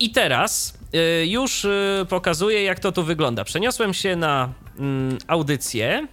I 0.00 0.10
teraz 0.10 0.78
y, 0.94 1.26
już 1.26 1.64
y, 1.64 2.06
pokazuję, 2.08 2.62
jak 2.62 2.80
to 2.80 2.92
tu 2.92 3.04
wygląda. 3.04 3.44
Przeniosłem 3.44 3.94
się 3.94 4.16
na 4.16 4.52
mm, 4.78 5.18
audycję. 5.26 6.06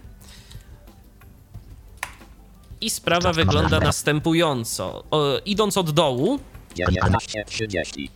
I 2.80 2.90
sprawa 2.90 3.32
wygląda 3.32 3.80
następująco. 3.80 5.04
Idąc 5.44 5.76
od 5.76 5.90
dołu, 5.90 6.40
11.30. 6.76 8.08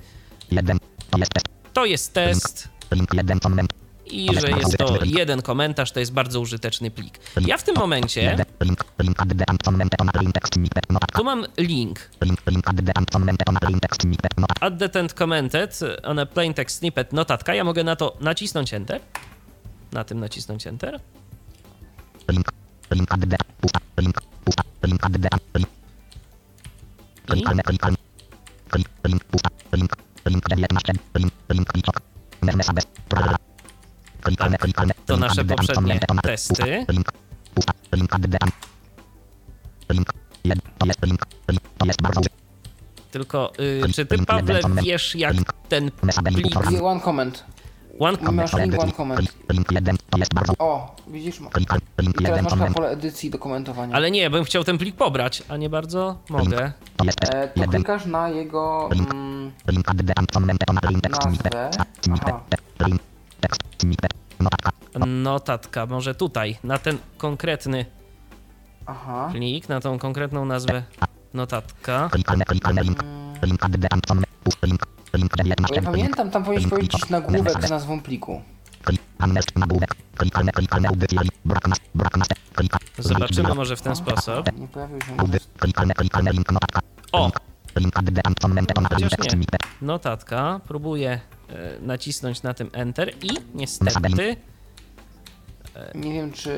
1. 0.50 0.78
To 1.10 1.18
jest 1.18 1.32
test. 1.32 1.50
To 1.74 1.86
jest 1.86 2.14
test 2.14 2.68
Link 2.92 3.14
1 3.14 3.40
comment. 3.40 3.83
I 4.06 4.40
że 4.40 4.50
jest 4.50 4.78
to 4.78 4.98
jeden 5.04 5.42
komentarz, 5.42 5.92
to 5.92 6.00
jest 6.00 6.12
bardzo 6.12 6.40
użyteczny 6.40 6.90
plik. 6.90 7.18
Ja 7.46 7.58
w 7.58 7.62
tym 7.62 7.74
momencie, 7.74 8.22
1. 8.22 8.46
Link. 8.60 8.84
Link 8.98 9.20
add 9.20 9.50
and 9.50 9.62
comment 9.62 9.96
to 9.96 10.04
na 10.04 10.12
link 10.20 10.34
text 10.34 10.54
snippet 10.54 10.90
notatka. 10.90 11.18
tu 11.18 11.24
mam 11.24 11.46
link 11.56 12.10
add 14.60 14.96
and 14.96 15.14
commented 15.14 15.82
on 16.04 16.18
a 16.18 16.26
plain 16.26 16.54
text 16.54 16.78
snippet 16.78 17.12
notatka. 17.12 17.54
Ja 17.54 17.64
mogę 17.64 17.84
na 17.84 17.96
to 17.96 18.16
nacisnąć 18.20 18.74
Enter. 18.74 19.00
Na 19.92 20.04
tym 20.04 20.20
nacisnąć 20.20 20.66
Enter. 20.66 21.00
Link. 22.28 22.52
Link 22.90 23.10
pusta. 23.60 23.80
Link. 23.98 24.20
Pusta. 24.44 24.62
Link 24.84 25.02
link. 25.54 25.68
I 27.24 27.32
Klikalne, 27.32 27.62
klikalne. 27.62 27.96
Klik, 28.68 28.88
link, 29.04 29.24
pusta, 29.24 29.50
link, 29.72 29.92
link 30.26 30.44
19, 30.44 30.92
link, 31.16 31.32
To 35.06 35.16
nasze 35.16 35.44
poprzednie 35.44 36.00
comment, 36.08 36.22
testy. 36.22 36.86
Tylko, 43.10 43.52
y, 43.60 43.92
czy 43.92 44.06
ty, 44.06 44.18
Pawle, 44.18 44.60
wiesz, 44.82 45.14
jak 45.14 45.34
ten 45.68 45.90
plik. 46.24 46.56
One 46.82 47.00
comment. 47.00 47.44
One 47.98 48.18
Masz 48.32 48.52
link 48.52 48.78
one 48.78 48.92
comment. 48.92 49.20
Klik, 49.20 49.32
link 49.52 49.72
1, 49.72 49.96
to 50.10 50.18
jest 50.18 50.34
bardzo, 50.34 50.52
O, 50.58 50.96
widzisz? 51.06 51.40
I 51.40 51.64
teraz 51.64 51.80
1, 52.20 52.44
masz 52.44 52.52
na 52.52 52.58
comment, 52.58 52.76
pole 52.76 52.88
edycji 52.88 53.30
do 53.30 53.38
komentowania. 53.38 53.96
Ale 53.96 54.10
nie, 54.10 54.30
bym 54.30 54.44
chciał 54.44 54.64
ten 54.64 54.78
plik 54.78 54.96
pobrać, 54.96 55.42
a 55.48 55.56
nie 55.56 55.70
bardzo 55.70 56.18
mogę. 56.28 56.72
to 56.96 57.04
jest 57.04 57.18
test, 57.18 57.34
E, 57.34 57.48
to 57.48 57.60
1, 57.60 57.70
klikasz 57.70 58.06
na 58.06 58.28
jego 58.28 58.90
mm, 58.92 59.52
comment, 60.32 61.10
nazwę. 61.10 61.70
Aha. 62.12 62.40
Notatka, 64.40 64.70
Notatka, 65.06 65.86
może 65.86 66.14
tutaj, 66.14 66.58
na 66.64 66.78
ten 66.78 66.98
konkretny 67.18 67.86
Aha. 68.86 69.28
plik, 69.32 69.68
na 69.68 69.80
tą 69.80 69.98
konkretną 69.98 70.44
nazwę 70.44 70.82
notatka. 71.34 72.08
klikalne, 72.12 72.44
klikalne, 72.44 72.82
link, 72.82 73.04
link, 73.42 73.64
add, 73.64 73.92
an, 73.92 74.00
comment, 74.08 74.26
pust, 74.44 74.62
link, 74.62 74.86
link 75.14 75.36
19, 75.36 75.66
Bo 75.68 75.74
ja 75.74 75.82
pamiętam, 75.82 76.30
tam 76.30 76.44
powinieneś 76.44 76.70
powiedzieć 76.70 77.08
nagłówek 77.10 77.66
z 77.66 77.70
nazwą 77.70 78.00
pliku. 78.00 78.42
Klik. 82.54 82.72
Zobaczymy 82.98 83.54
może 83.54 83.76
w 83.76 83.82
ten 83.82 83.96
sposób. 83.96 84.50
O! 87.12 87.30
Nie. 89.26 89.46
Notatka, 89.82 90.60
próbuję 90.68 91.20
e, 91.48 91.78
nacisnąć 91.80 92.42
na 92.42 92.54
tym 92.54 92.70
Enter 92.72 93.12
i 93.22 93.30
niestety 93.54 94.36
Nie 95.94 96.12
wiem, 96.12 96.32
czy 96.32 96.50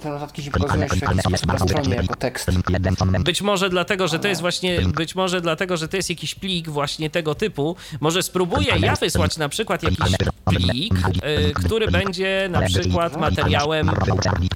te 0.00 0.10
notatki 0.10 0.42
się 0.42 0.50
pokazują 0.50 0.86
w 0.88 1.46
na 1.46 1.58
stronie 1.58 1.94
jako 1.94 2.16
tekst. 2.16 2.48
Link 2.48 2.70
1 2.70 2.96
comment. 2.96 3.24
Być 3.24 3.42
może 3.42 3.70
dlatego, 3.70 4.08
że 4.08 4.18
to 4.18 4.28
jest 4.28 4.40
właśnie, 4.40 4.80
być 4.80 5.14
może 5.14 5.40
dlatego, 5.40 5.76
że 5.76 5.88
to 5.88 5.96
jest 5.96 6.10
jakiś 6.10 6.34
plik 6.34 6.68
właśnie 6.68 7.10
tego 7.10 7.34
typu. 7.34 7.76
Może 8.00 8.22
spróbuję 8.22 8.72
ja 8.78 8.96
wysłać 8.96 9.36
na 9.36 9.48
przykład 9.48 9.82
jakiś 9.82 10.16
plik, 10.44 10.94
y, 10.94 11.52
który 11.54 11.90
będzie 11.90 12.48
na 12.50 12.62
przykład 12.62 13.16
materiałem 13.16 13.90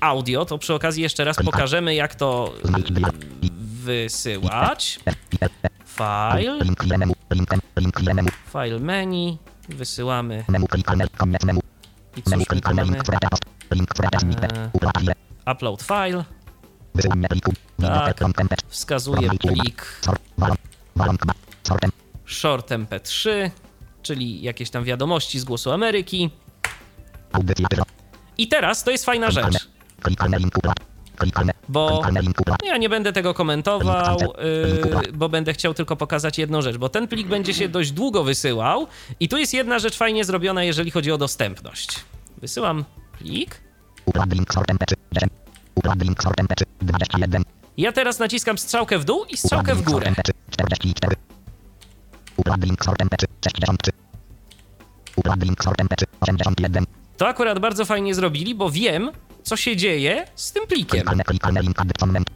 audio. 0.00 0.44
To 0.44 0.58
przy 0.58 0.74
okazji 0.74 1.02
jeszcze 1.02 1.24
raz 1.24 1.36
pokażemy, 1.36 1.94
jak 1.94 2.14
to 2.14 2.52
y, 2.64 3.65
wysyłać. 3.87 5.01
File, 5.87 6.59
file 8.53 8.79
menu, 8.79 9.38
wysyłamy. 9.68 10.44
I. 12.16 12.22
Eee. 14.42 14.70
Upload 15.53 15.83
file. 15.83 16.25
Tak. 17.81 18.18
Wskazuje 18.68 19.29
plik 19.38 20.01
short 22.27 22.70
mp3, 22.70 23.51
czyli 24.03 24.42
jakieś 24.42 24.70
tam 24.70 24.85
wiadomości 24.85 25.38
z 25.40 25.44
głosu 25.44 25.70
Ameryki. 25.72 26.31
I 28.38 28.49
teraz 28.49 28.85
to 28.85 28.90
jest 28.90 29.05
fajna 29.05 29.31
rzecz, 29.31 29.68
Bo 31.68 32.02
ja 32.64 32.76
nie 32.76 32.88
będę 32.88 33.12
tego 33.12 33.35
komentował, 33.35 34.18
yy, 34.20 35.12
bo 35.12 35.29
będę 35.29 35.52
chciał 35.52 35.74
tylko 35.74 35.96
pokazać 35.96 36.38
jedną 36.38 36.62
rzecz, 36.62 36.76
bo 36.76 36.88
ten 36.88 37.09
plik 37.09 37.29
będzie 37.29 37.55
się 37.55 37.68
dość 37.68 37.92
długo 37.92 38.24
wysyłał 38.24 38.87
i 39.20 39.29
tu 39.29 39.38
jest 39.38 39.55
jedna 39.55 39.79
rzecz 39.79 39.96
fajnie 39.96 40.24
zrobiona, 40.24 40.64
jeżeli 40.64 40.90
chodzi 40.90 41.12
o 41.12 41.18
dostępność. 41.18 42.05
Wysyłam 42.40 42.85
plik. 43.18 43.61
Upload 44.05 44.33
link 44.33 44.55
sortem 44.55 44.76
p3. 44.76 44.94
Dziem. 45.20 45.31
Upload 45.74 46.02
link 46.02 46.22
sortem 46.22 46.46
p3. 46.46 46.64
21. 46.81 47.42
Ja 47.76 47.92
teraz 47.92 48.18
naciskam 48.18 48.59
strzałkę 48.59 48.98
w 48.98 49.05
dół 49.05 49.24
i 49.24 49.37
strzałkę 49.37 49.74
w 49.74 49.83
górę. 49.83 50.14
44. 50.50 51.16
Upload 52.37 52.64
link 52.64 52.85
sortem 52.85 53.09
p3. 53.09 53.24
63. 53.44 53.90
Upload 55.16 55.42
link 55.44 55.64
sortem 55.64 55.87
p3. 55.87 56.05
81. 56.20 56.85
To 57.16 57.29
akurat 57.29 57.59
bardzo 57.59 57.85
fajnie 57.85 58.14
zrobili, 58.14 58.55
bo 58.55 58.70
wiem, 58.70 59.11
co 59.46 59.56
się 59.56 59.76
dzieje 59.76 60.26
z 60.35 60.52
tym 60.52 60.66
plikiem. 60.66 61.06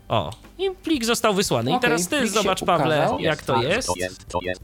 O, 0.09 0.33
i 0.59 0.71
plik 0.83 1.05
został 1.05 1.35
wysłany. 1.35 1.77
I 1.77 1.81
teraz 1.81 2.09
ty 2.09 2.29
zobacz, 2.29 2.65
Pawle, 2.65 2.99
ukazał. 2.99 3.21
jak 3.21 3.43
to 3.43 3.63
jest. 3.63 3.89
To 3.89 3.95
jest, 3.97 4.29
to 4.29 4.39
jest. 4.43 4.61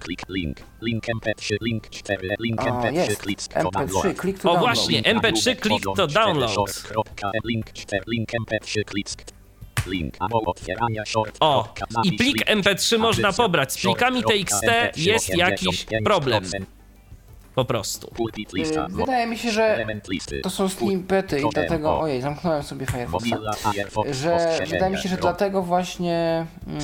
Klik 0.00 0.28
link. 0.28 0.56
Link 0.82 1.04
MP3. 1.04 1.56
Link 1.62 1.90
4. 1.90 2.36
Link 2.40 2.60
O, 2.60 2.64
MP3. 2.64 2.92
jest. 2.94 3.22
Klik 3.22 3.42
to 3.42 3.60
MP3, 3.60 3.70
download. 3.72 4.16
klik 4.16 4.38
to 4.38 4.52
O, 4.52 4.58
właśnie. 4.58 5.02
Link 5.02 5.06
MP3 5.06 5.22
nagłówek 5.24 5.60
klik 5.60 5.82
to 5.82 5.90
poziom 5.90 6.08
4 6.08 6.24
download. 6.24 6.84
Link 7.44 7.72
4. 7.72 8.02
Link 8.06 8.28
MP3. 8.32 8.84
Klik. 8.84 9.08
Link 9.86 10.16
short. 11.06 11.36
O, 11.40 11.74
i 12.04 12.12
plik 12.12 12.48
link. 12.48 12.64
MP3 12.66 12.98
można 12.98 13.32
pobrać. 13.32 13.72
Z 13.72 13.76
plikami 13.82 14.22
TXT 14.22 14.64
MP3 14.64 15.00
jest 15.00 15.36
jakiś 15.36 15.86
85%. 15.86 16.02
problem. 16.04 16.44
Po 17.54 17.64
prostu. 17.64 18.10
Lista. 18.52 18.86
Y, 18.86 18.88
Wydaje 18.88 19.26
mi 19.26 19.38
się, 19.38 19.50
że 19.50 19.86
to 20.42 20.50
są 20.50 20.68
snippety 20.68 21.40
i 21.40 21.44
dlatego... 21.52 22.00
Ojej, 22.00 22.20
zamknąłem 22.22 22.62
sobie 22.62 22.86
Firefoxa. 22.86 23.26
Firefox. 23.72 24.10
Że 24.12 24.58
wydaje 24.70 24.92
mi 24.96 24.98
się, 24.98 25.08
że 25.08 25.16
dlatego 25.16 25.62
właśnie 25.62 26.46
mm, 26.66 26.80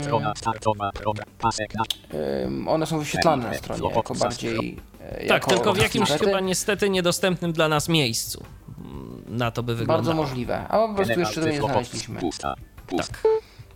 ym, 2.44 2.68
one 2.68 2.86
są 2.86 2.98
wyświetlane 2.98 3.48
na 3.48 3.54
stronie 3.54 3.90
jako 3.94 4.14
bardziej... 4.14 4.76
e, 5.00 5.16
Tak, 5.16 5.28
jako 5.28 5.50
tylko 5.50 5.72
w 5.72 5.78
jakimś 5.78 6.08
snippety. 6.08 6.26
chyba 6.30 6.40
niestety 6.40 6.90
niedostępnym 6.90 7.52
dla 7.52 7.68
nas 7.68 7.88
miejscu. 7.88 8.44
Mm, 8.78 9.22
Na 9.28 9.50
to 9.50 9.62
by 9.62 9.72
Bardzo 9.72 9.78
wyglądało. 9.84 10.16
możliwe. 10.16 10.66
A 10.68 10.78
po 10.88 10.94
prostu 10.94 11.20
jeszcze 11.20 11.40
tego 11.40 11.52
nie 11.52 11.60
znaleźliśmy. 11.60 12.20
Tak. 12.40 13.22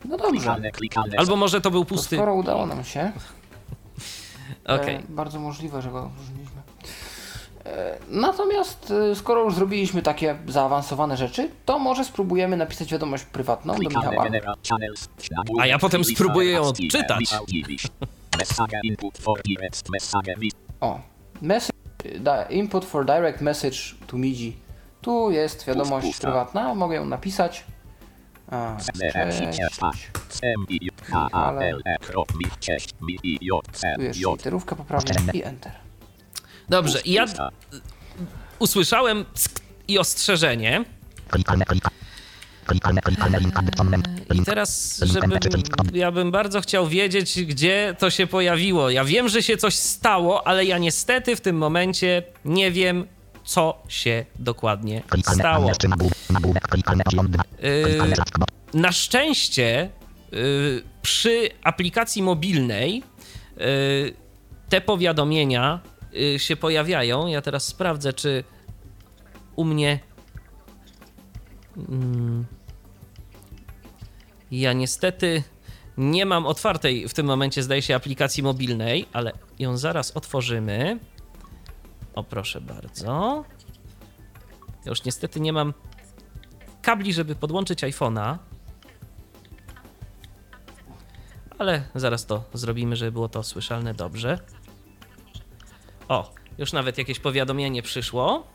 No 0.05 0.17
dobrze. 0.17 0.57
Albo 1.17 1.37
może 1.37 1.61
to 1.61 1.71
był 1.71 1.85
To 1.85 1.89
pusty. 1.89 2.17
skoro 2.17 2.35
udało 2.35 2.67
nam 2.67 2.85
się, 2.85 3.13
Okej. 4.65 4.95
e, 4.95 5.03
bardzo 5.09 5.41
możliwe, 5.41 5.83
że 5.83 5.91
go. 5.91 6.11
E, 7.67 7.99
Natomiast 8.11 8.91
e, 9.13 9.15
skoro 9.15 9.45
już 9.45 9.55
zrobiliśmy 9.55 10.03
takie 10.03 10.37
zaawansowane 10.49 11.17
rzeczy, 11.17 11.51
to 11.65 11.79
może 11.79 12.05
spróbujemy 12.05 12.57
napisać 12.57 12.93
wiadomość 12.93 13.25
prywatną 13.25 13.75
do 13.75 13.81
Michała. 13.81 14.27
A 15.61 15.67
ja 15.67 15.79
potem 15.79 16.05
spróbuję 16.05 16.51
ją 16.53 16.63
odczytać. 16.63 17.21
Michał 17.21 17.47
Dziwisz. 17.47 17.87
Message 18.39 18.81
input 18.83 19.19
for 19.19 19.43
direct 19.43 19.89
message. 19.91 20.35
wi- 20.39 20.53
O, 20.81 21.01
message, 21.43 21.79
da, 22.21 22.43
input 22.43 22.85
for 22.85 23.07
direct 23.07 23.41
message 23.41 23.79
to 24.07 24.17
MIDI. 24.17 24.57
Tu 25.03 25.31
jest 25.31 25.67
wiadomość 25.67 26.07
Pusta. 26.07 26.29
prywatna, 26.29 26.75
mogę 26.75 26.97
ją 26.97 27.05
napisać. 27.05 27.65
A, 28.51 28.77
cześć. 32.61 32.95
Tu 33.97 34.03
jest 34.03 34.21
J 34.21 34.37
literówka 34.37 34.77
poprawna 34.77 35.15
i 35.33 35.43
enter. 35.43 35.73
Dobrze, 36.69 36.99
ja 37.05 37.27
usłyszałem 38.59 39.25
i 39.89 39.99
ostrzeżenie. 39.99 40.85
I 44.35 44.43
teraz, 44.45 45.01
Link 45.01 45.13
żebym, 45.15 45.31
MP3, 45.31 45.55
link 45.55 45.77
kod. 45.77 45.95
ja 45.95 46.13
bym 46.13 46.31
bardzo 46.31 46.61
chciał 46.61 46.89
wiedzieć, 46.89 47.43
gdzie 47.43 47.97
to 47.99 48.11
się 48.11 48.27
pojawiło. 48.27 48.91
Ja 48.91 49.05
wiem, 49.05 49.29
że 49.29 49.43
się 49.43 49.57
coś 49.57 49.75
stało, 49.75 50.47
ale 50.47 50.65
ja 50.65 50.79
niestety 50.79 51.37
w 51.37 51.41
tym 51.41 51.57
momencie 51.57 52.23
nie 52.45 52.73
wiem, 52.73 53.07
co 53.45 53.83
się 53.89 54.25
dokładnie 54.39 55.03
stało. 55.35 55.69
jeszcze 55.69 55.89
nagłówek, 55.89 56.19
nagłówek, 56.31 56.69
klikalne 56.69 57.05
poziom 57.05 57.31
2. 57.31 57.43
Yy. 57.63 58.15
Na 58.75 58.93
szczęście 58.93 59.91
y, 60.33 60.83
przy 61.03 61.49
aplikacji 61.63 62.23
mobilnej 62.23 63.03
y, 63.61 64.15
te 64.69 64.81
powiadomienia 64.81 65.81
się 66.39 66.57
pojawiają. 66.57 67.27
Ja 67.27 67.43
teraz 67.43 67.67
sprawdzę, 67.67 68.13
czy 68.13 68.45
u 69.57 69.65
mnie. 69.65 69.99
Mm, 71.77 72.45
ja 74.51 74.73
niestety 74.73 75.43
nie 75.97 76.27
mam 76.27 76.47
otwartej 76.47 77.09
w 77.09 77.15
tym 77.15 77.27
momencie, 77.27 77.63
zdaje 77.63 77.83
się, 77.83 77.95
aplikacji 77.95 78.43
mobilnej, 78.43 79.07
ale 79.13 79.33
ją 79.59 79.77
zaraz 79.77 80.11
otworzymy. 80.11 80.99
O, 82.15 82.25
proszę 82.25 82.61
bardzo. 82.61 83.45
Już 84.87 85.05
niestety 85.05 85.41
nie 85.41 85.53
mam 85.53 85.75
kabli, 86.83 87.13
żeby 87.13 87.35
podłączyć 87.35 87.83
iPhone'a. 87.83 88.39
Ale 91.59 91.85
zaraz 91.95 92.27
to 92.27 92.45
zrobimy, 92.53 92.97
żeby 92.97 93.13
było 93.13 93.29
to 93.29 93.43
słyszalne 93.43 93.95
dobrze. 93.95 94.39
O, 96.09 96.31
już 96.59 96.73
nawet 96.73 96.99
jakieś 96.99 97.19
powiadomienie 97.21 97.83
przyszło. 97.83 98.47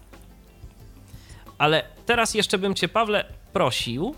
Ale 1.57 1.83
teraz 2.05 2.33
jeszcze 2.33 2.57
bym 2.57 2.75
Cię, 2.75 2.87
Pawle, 2.87 3.25
prosił, 3.53 4.15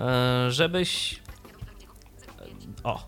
e, 0.00 0.50
żebyś. 0.50 1.20
O, 2.84 3.06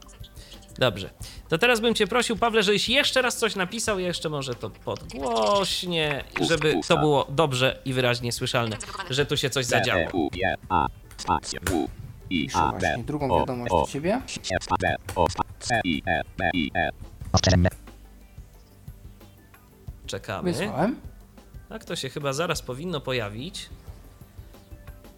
dobrze. 0.78 1.10
To 1.48 1.58
teraz 1.58 1.80
bym 1.80 1.94
Cię 1.94 2.06
prosił, 2.06 2.36
Pawle, 2.36 2.62
żebyś 2.62 2.88
jeszcze 2.88 3.22
raz 3.22 3.36
coś 3.36 3.56
napisał. 3.56 3.98
Jeszcze 3.98 4.28
może 4.28 4.54
to 4.54 4.70
podgłośnie, 4.70 6.24
żeby 6.40 6.72
to 6.88 6.98
było 6.98 7.26
dobrze 7.28 7.78
i 7.84 7.92
wyraźnie 7.92 8.32
słyszalne, 8.32 8.76
że 9.10 9.26
tu 9.26 9.36
się 9.36 9.50
coś 9.50 9.64
zadziało. 9.64 10.00
Piszę 12.28 12.58
właśnie 12.70 13.04
drugą 13.04 13.28
wiadomość 13.40 13.72
do 13.86 13.92
ciebie. 13.92 14.20
Czekamy. 20.06 20.52
Wysłałem. 20.52 21.00
Tak, 21.68 21.84
to 21.84 21.96
się 21.96 22.08
chyba 22.08 22.32
zaraz 22.32 22.62
powinno 22.62 23.00
pojawić. 23.00 23.68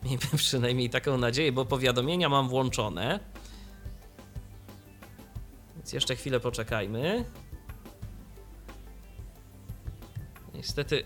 Miejmy 0.03 0.27
przynajmniej 0.37 0.91
taką 0.91 1.19
nadzieję, 1.19 1.53
bo 1.53 1.65
powiadomienia 1.65 2.29
mam 2.29 2.49
włączone. 2.49 3.21
Więc 5.77 5.93
jeszcze 5.93 6.17
chwilę 6.17 6.41
poczekajmy. 6.41 7.25
Niestety 10.55 11.05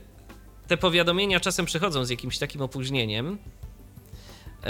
te 0.66 0.76
powiadomienia 0.76 1.40
czasem 1.40 1.66
przychodzą 1.66 2.04
z 2.04 2.10
jakimś 2.10 2.38
takim 2.38 2.62
opóźnieniem. 2.62 3.38
Yy, 4.64 4.68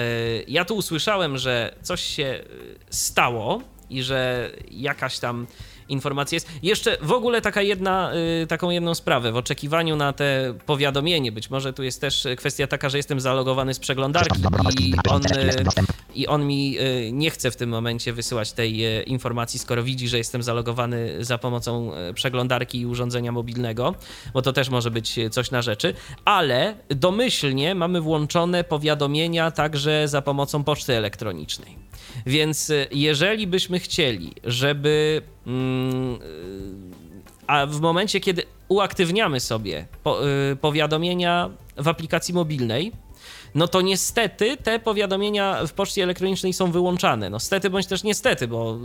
Ja 0.49 0.65
tu 0.65 0.77
usłyszałem, 0.77 1.39
że 1.39 1.75
coś 1.83 2.03
się 2.03 2.23
yy, 2.23 2.79
stało 2.91 3.63
i 3.91 4.03
że 4.03 4.51
jakaś 4.71 5.19
tam 5.19 5.47
informacja 5.89 6.37
jest. 6.37 6.49
Jeszcze 6.63 6.97
w 7.03 7.13
ogóle 7.13 7.41
taka 7.41 7.63
jedna, 7.63 8.11
yy, 8.41 8.47
taką 8.47 8.71
jedną 8.71 8.95
sprawę 8.95 9.33
w 9.33 9.37
oczekiwaniu 9.37 9.97
na 9.97 10.13
te 10.13 10.55
powiadomienie. 10.67 11.33
Być 11.33 11.51
może 11.51 11.73
tu 11.73 11.83
jest 11.83 12.01
też 12.01 12.27
kwestia 12.37 12.67
taka, 12.67 12.89
że 12.89 12.97
jestem 12.97 13.21
zalogowany 13.21 13.75
z 13.75 13.79
przeglądarki 13.79 14.43
i 14.81 14.95
on, 15.09 15.23
yy, 15.23 15.65
i 16.15 16.27
on 16.27 16.47
mi 16.47 16.79
y, 16.79 17.13
nie 17.13 17.31
chce 17.31 17.51
w 17.51 17.57
tym 17.57 17.71
momencie 17.71 18.13
wysyłać 18.13 18.53
tej 18.53 18.99
y, 18.99 19.03
informacji, 19.03 19.59
skoro 19.59 19.83
widzi, 19.83 20.09
że 20.09 20.19
jestem 20.19 20.43
zalogowany 20.43 21.25
za 21.25 21.39
pomocą 21.39 21.93
y, 22.11 22.15
przeglądarki 22.15 22.81
i 22.81 22.87
urządzenia 22.87 23.33
mobilnego, 23.33 23.95
bo 24.35 24.43
to 24.43 24.53
też 24.53 24.69
może 24.69 24.91
być 24.91 25.19
y, 25.19 25.31
coś 25.31 25.51
na 25.51 25.63
rzeczy, 25.63 25.95
ale 26.25 26.75
domyślnie 26.89 27.75
mamy 27.75 28.01
włączone 28.01 28.65
powiadomienia 28.65 29.51
także 29.51 30.09
za 30.09 30.23
pomocą 30.23 30.65
poczty 30.65 30.97
elektronicznej. 30.97 31.92
Więc 32.27 32.71
y, 32.71 32.87
jeżeli 32.91 33.47
byśmy 33.47 33.79
chcieli, 33.79 34.33
żeby 34.45 35.23
mm, 35.47 36.15
y, 36.15 36.19
a 37.47 37.67
w 37.67 37.81
momencie, 37.81 38.21
kiedy 38.21 38.43
uaktywniamy 38.69 39.41
sobie 39.41 39.87
y, 40.53 40.57
powiadomienia 40.57 41.51
w 41.77 41.89
aplikacji 41.89 42.35
mobilnej, 42.35 42.93
no 43.55 43.69
to 43.69 43.81
niestety 43.81 44.57
te 44.57 44.79
powiadomienia 44.79 45.67
w 45.67 45.73
poczcie 45.73 46.03
elektronicznej 46.03 46.53
są 46.53 46.71
wyłączane. 46.71 47.31
No 47.31 47.41
stety 47.41 47.71
bądź 47.71 47.87
też 47.87 48.03
niestety, 48.03 48.49
bo 48.49 48.79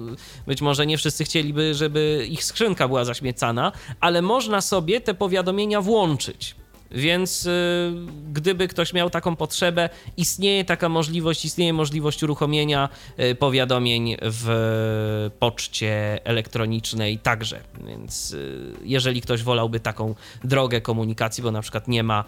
być 0.47 0.61
może 0.61 0.85
nie 0.85 0.97
wszyscy 0.97 1.23
chcieliby, 1.23 1.73
żeby 1.73 2.27
ich 2.29 2.43
skrzynka 2.43 2.87
była 2.87 3.05
zaśmiecana, 3.05 3.71
ale 3.99 4.21
można 4.21 4.61
sobie 4.61 5.01
te 5.01 5.13
powiadomienia 5.13 5.81
włączyć. 5.81 6.55
Więc 6.91 7.45
y, 7.45 7.93
gdyby 8.33 8.67
ktoś 8.67 8.93
miał 8.93 9.09
taką 9.09 9.35
potrzebę, 9.35 9.89
istnieje 10.17 10.65
taka 10.65 10.89
możliwość, 10.89 11.45
istnieje 11.45 11.73
możliwość 11.73 12.23
uruchomienia 12.23 12.89
y, 13.19 13.35
powiadomień 13.35 14.17
w 14.21 15.29
poczcie 15.39 16.19
elektronicznej 16.23 17.19
także. 17.19 17.59
Więc 17.87 18.31
y, 18.31 18.73
jeżeli 18.83 19.21
ktoś 19.21 19.43
wolałby 19.43 19.79
taką 19.79 20.15
drogę 20.43 20.81
komunikacji, 20.81 21.43
bo 21.43 21.51
na 21.51 21.61
przykład 21.61 21.87
nie 21.87 22.03
ma 22.03 22.23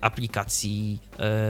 aplikacji 0.00 0.98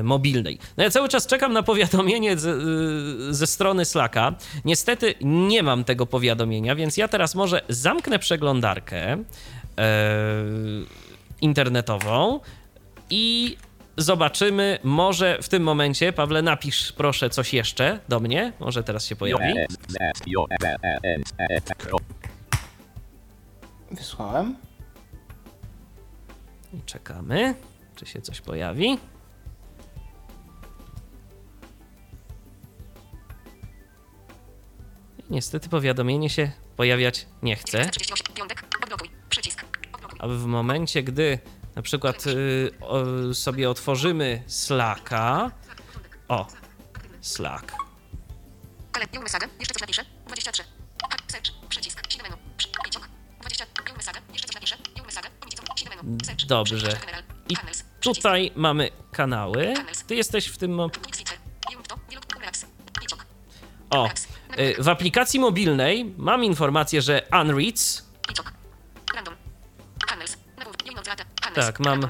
mobilnej. 0.03 0.59
No 0.77 0.85
ja 0.85 0.91
cały 0.91 1.09
czas 1.09 1.27
czekam 1.27 1.53
na 1.53 1.63
powiadomienie 1.63 2.39
z, 2.39 3.37
ze 3.37 3.47
strony 3.47 3.85
Slacka. 3.85 4.35
Niestety 4.65 5.15
nie 5.21 5.63
mam 5.63 5.85
tego 5.85 6.07
powiadomienia, 6.07 6.75
więc 6.75 6.97
ja 6.97 7.09
teraz 7.09 7.35
może 7.35 7.63
zamknę 7.69 8.19
przeglądarkę. 8.19 9.25
Internetową 11.43 12.41
i 13.11 13.57
zobaczymy, 13.97 14.79
może 14.83 15.39
w 15.43 15.49
tym 15.49 15.63
momencie, 15.63 16.13
Pawle, 16.13 16.43
napisz 16.43 16.93
proszę 16.93 17.31
coś 17.31 17.55
jeszcze 17.55 18.01
do 18.09 18.21
mnie, 18.21 18.53
może 18.61 18.83
teraz 18.83 19.07
się 19.07 19.17
pojawi. 19.17 19.55
Wysłałem. 23.91 24.57
I 26.75 26.83
czekamy, 26.87 27.55
czy 27.97 28.07
się 28.07 28.21
coś 28.21 28.41
pojawi. 28.41 28.99
I 35.19 35.25
niestety 35.31 35.69
powiadomienie 35.69 36.31
się 36.31 36.51
pojawiać 36.77 37.27
nie 37.43 37.57
chce. 37.57 37.91
38. 40.23 40.29
Piątek. 40.29 40.29
Odblokuj. 40.29 40.29
Przycisk. 40.29 40.29
Odblokuj. 40.29 40.29
A 40.29 40.29
w 40.29 40.45
momencie, 40.47 41.03
gdy 41.03 41.39
na 41.77 41.83
przykład 41.83 42.25
y, 42.27 43.35
sobie 43.35 43.71
otworzymy 43.71 44.43
Slacka. 44.47 45.51
O, 46.29 46.47
Slack. 47.21 47.73
New 49.15 49.23
message. 49.23 49.47
Jeszcze 49.59 49.75
coś 49.75 49.81
napiszę. 49.81 50.05
23. 50.27 50.63
Hack. 51.11 51.33
Search. 51.33 51.69
Przycisk. 51.69 52.03
Menu. 52.23 52.37
Przy- 52.57 52.69
Piciok. 52.85 53.09
20. 53.41 53.67
New 53.89 53.97
message. 53.97 54.21
Jeszcze 54.33 54.47
coś 54.49 54.55
napiszę. 54.55 54.77
New 54.97 55.07
message. 55.07 55.29
Menu. 56.03 56.19
Search. 56.25 56.47
Dobrze. 56.47 56.97
I 57.49 57.57
tutaj 58.01 58.53
mamy 58.57 58.91
kanały. 59.13 59.75
Ty 60.07 60.15
jesteś 60.15 60.47
w 60.47 60.59
tym. 60.59 60.81
O, 63.91 64.09
y, 64.59 64.83
w 64.83 64.89
aplikacji 64.89 65.41
mobilnej 65.41 66.15
mam 66.17 66.45
informację, 66.45 67.03
że 67.03 67.23
Unreads, 67.43 68.02
Tak, 71.55 71.81
mam- 71.81 72.09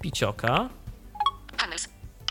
picioka. 0.00 0.68
Channels. 1.60 1.88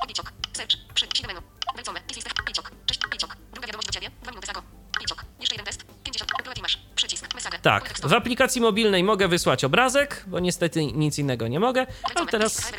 Piciok. 0.07 0.31
Search. 0.53 0.75
Przy. 0.93 1.05
Siedem 1.15 1.35
menu. 1.35 1.41
Welcome. 1.75 2.01
This 2.07 2.17
is 2.17 2.23
the 2.23 2.43
Piciok. 2.43 2.71
Cześć. 2.85 2.99
Piciok. 3.11 3.37
Druga 3.51 3.67
wiadomość 3.67 3.87
do 3.87 3.93
ciebie. 3.93 4.09
Dwa 4.21 4.31
minuty 4.31 4.47
zago. 4.47 4.61
Piciok. 4.99 5.25
Jeszcze 5.39 5.55
jeden 5.55 5.65
test. 5.65 5.85
50. 6.03 6.31
Upload 6.39 6.61
masz. 6.61 6.79
Przycisk. 6.95 7.35
Message. 7.35 7.59
Tak, 7.59 7.93
w 8.03 8.13
aplikacji 8.13 8.61
mobilnej 8.61 9.03
mogę 9.03 9.27
wysłać 9.27 9.63
obrazek, 9.63 10.23
bo 10.27 10.39
niestety 10.39 10.85
nic 10.85 11.19
innego 11.19 11.47
nie 11.47 11.59
mogę. 11.59 11.85
Ale 12.15 12.25
teraz 12.27 12.71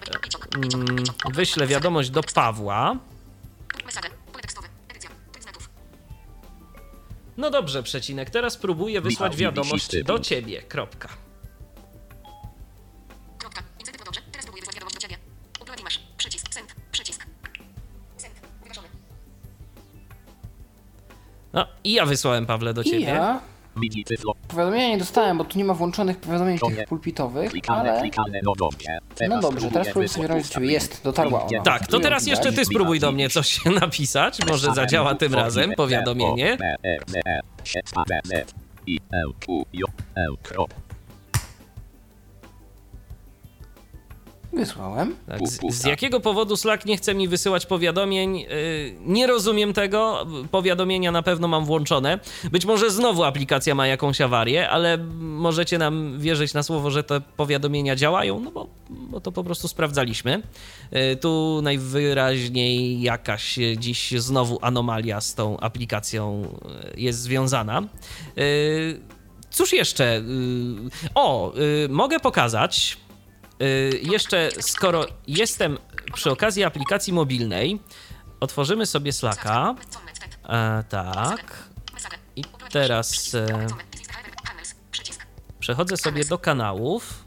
mm, 0.54 0.96
wyślę 1.32 1.66
wiadomość 1.66 2.10
do 2.10 2.22
Pawła. 2.22 2.96
No 7.36 7.50
dobrze, 7.50 7.82
przecinek. 7.82 8.30
Teraz 8.30 8.52
spróbuję 8.52 9.00
wysłać 9.00 9.36
wiadomość 9.36 10.02
do 10.02 10.18
ciebie. 10.18 10.62
Kropka. 10.62 11.08
No 21.56 21.66
i 21.84 21.92
ja 21.92 22.06
wysłałem 22.06 22.46
Pawle 22.46 22.74
do 22.74 22.82
I 22.82 22.84
ciebie. 22.84 23.04
ja 23.04 23.40
Midi 23.76 24.04
tyflo. 24.04 24.32
powiadomienia 24.48 24.88
nie 24.88 24.98
dostałem, 24.98 25.38
bo 25.38 25.44
tu 25.44 25.58
nie 25.58 25.64
ma 25.64 25.74
włączonych 25.74 26.18
powiadomień 26.18 26.58
tych 26.58 26.88
pulpitowych, 26.88 27.52
ale... 27.68 28.02
no 28.42 28.52
dobrze. 28.58 28.98
No 29.28 29.40
dobrze, 29.40 29.70
teraz 29.70 29.86
spróbuję 29.86 30.08
sobie 30.08 30.26
robić 30.26 30.48
do 30.48 30.54
ciebie. 30.54 30.72
Jest, 30.72 31.00
dotarła 31.04 31.46
ona. 31.46 31.62
Tak, 31.62 31.86
to 31.86 32.00
teraz 32.00 32.26
jeszcze 32.26 32.52
ty 32.52 32.64
spróbuj 32.64 33.00
do 33.00 33.12
mnie 33.12 33.28
coś 33.30 33.64
napisać. 33.80 34.38
Może 34.48 34.74
zadziała 34.74 35.14
tym 35.14 35.34
razem 35.34 35.72
powiadomienie. 35.72 36.58
Wysłałem. 44.52 45.16
Tak, 45.26 45.48
z, 45.48 45.74
z 45.74 45.84
jakiego 45.84 46.20
powodu 46.20 46.56
Slack 46.56 46.86
nie 46.86 46.96
chce 46.96 47.14
mi 47.14 47.28
wysyłać 47.28 47.66
powiadomień? 47.66 48.38
Yy, 48.38 48.46
nie 49.00 49.26
rozumiem 49.26 49.72
tego. 49.72 50.26
Powiadomienia 50.50 51.12
na 51.12 51.22
pewno 51.22 51.48
mam 51.48 51.64
włączone. 51.64 52.18
Być 52.52 52.64
może 52.64 52.90
znowu 52.90 53.24
aplikacja 53.24 53.74
ma 53.74 53.86
jakąś 53.86 54.20
awarię, 54.20 54.68
ale 54.68 54.98
możecie 55.18 55.78
nam 55.78 56.20
wierzyć 56.20 56.54
na 56.54 56.62
słowo, 56.62 56.90
że 56.90 57.04
te 57.04 57.20
powiadomienia 57.20 57.96
działają, 57.96 58.40
no 58.40 58.50
bo, 58.50 58.66
bo 58.90 59.20
to 59.20 59.32
po 59.32 59.44
prostu 59.44 59.68
sprawdzaliśmy. 59.68 60.42
Yy, 60.92 61.16
tu 61.16 61.60
najwyraźniej 61.62 63.00
jakaś 63.02 63.58
dziś 63.76 64.10
znowu 64.16 64.58
anomalia 64.62 65.20
z 65.20 65.34
tą 65.34 65.60
aplikacją 65.60 66.42
yy, 66.94 67.00
jest 67.00 67.20
związana. 67.20 67.82
Yy, 68.36 69.00
Cóż 69.50 69.72
jeszcze? 69.72 70.22
O, 71.14 71.52
mogę 71.88 72.20
pokazać. 72.20 72.96
Y, 73.62 74.00
jeszcze, 74.02 74.50
skoro 74.60 75.06
jestem 75.26 75.78
przy 76.14 76.30
okazji 76.30 76.64
aplikacji 76.64 77.12
mobilnej, 77.12 77.80
otworzymy 78.40 78.86
sobie 78.86 79.12
Slacka. 79.12 79.74
E, 80.48 80.84
tak. 80.88 81.52
I 82.36 82.44
teraz 82.72 83.34
e, 83.34 83.66
przechodzę 85.60 85.96
sobie 85.96 86.24
do 86.24 86.38
kanałów. 86.38 87.24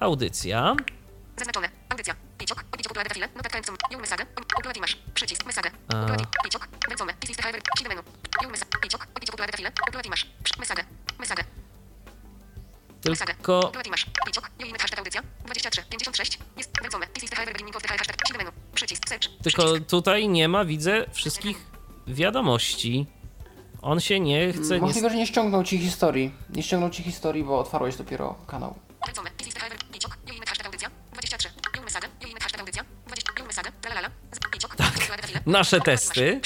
Audycja. 0.00 0.76
Zaznaczone. 1.36 1.68
Audycja. 1.88 2.14
Piciok. 2.38 2.64
Piciok. 2.64 2.96
Masz. 4.80 4.96
Przycisk. 5.14 5.42
Upload. 5.88 6.26
Piciok. 6.44 6.68
Message. 6.90 7.14
Piciok. 8.82 9.06
Piciok. 9.20 9.40
Message. 10.58 10.84
Message. 11.18 11.44
Tylko 13.14 13.60
Upload 13.68 13.88
masz. 13.90 14.06
Piciok. 14.26 14.50
New 14.58 14.68
inny 14.68 14.78
hashtag 14.78 14.98
audycja. 14.98 15.22
23. 15.44 15.82
56. 15.90 16.38
Jest. 16.56 16.70
Welcome. 16.82 17.06
This 17.06 17.24
is 17.24 17.30
the 17.30 17.36
highway. 17.36 17.52
Beginning 17.52 17.76
of 17.76 17.82
the 17.82 17.88
hashtag. 17.88 18.16
Siedem 18.28 18.46
menu. 18.46 18.56
Przycisk. 18.74 19.08
Search. 19.08 19.28
Tylko 19.42 19.80
tutaj 19.80 20.28
nie 20.28 20.48
ma, 20.48 20.64
widzę, 20.64 21.06
wszystkich 21.12 21.56
wiadomości. 22.06 23.06
On 23.82 24.00
się 24.00 24.20
nie 24.20 24.52
chce. 24.52 24.74
Nie... 24.74 24.80
Możliwe, 24.80 25.10
że 25.10 25.16
nie 25.16 25.26
ściągnął 25.26 25.64
ci 25.64 25.78
historii. 25.78 26.32
Nie 26.50 26.62
ściągnął 26.62 26.90
ci 26.90 27.02
historii, 27.02 27.44
bo 27.44 27.58
otwarłeś 27.58 27.96
dopiero 27.96 28.34
kanał. 28.46 28.74
Welcome. 29.06 29.30
This 29.30 29.48
is 29.48 29.54
the 29.54 29.60
highway. 29.60 29.78
Piciok. 29.92 30.16
New 30.26 30.36
inny 30.36 30.46
hashtag 30.46 30.66
audycja. 30.66 30.90
23. 31.12 31.48
New 31.74 31.84
message. 31.84 32.08
New 32.20 32.30
inny 32.30 32.40
hashtag 32.40 32.60
audycja. 32.60 32.84
20. 33.06 33.32
New 33.38 33.46
message. 33.46 33.70
Lalalala. 33.84 34.10
Z- 34.32 34.50
Piciok. 34.52 34.76
Tak. 34.76 34.92
Nasze 35.46 35.80
testy. 35.80 36.40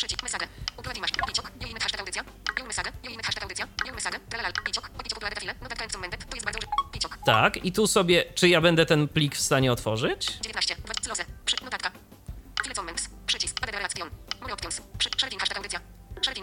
Tak, 7.26 7.64
i 7.64 7.72
tu 7.72 7.86
sobie, 7.86 8.24
czy 8.34 8.48
ja 8.48 8.60
będę 8.60 8.86
ten 8.86 9.08
plik 9.08 9.36
w 9.36 9.40
stanie 9.40 9.72
otworzyć? 9.72 10.26
19. 10.40 10.76
Dwa- 10.76 10.94
Close. 10.94 11.24
Przy. 11.44 11.64
Notatka. 11.64 11.90
Comments. 12.76 13.08
Przycisk. 13.26 13.56
Add 13.62 13.70
relation. 13.74 14.10
More 14.40 14.52
options. 14.54 14.80
Przy. 14.98 15.10
Hashtag 15.38 15.58
audycja. 15.58 15.80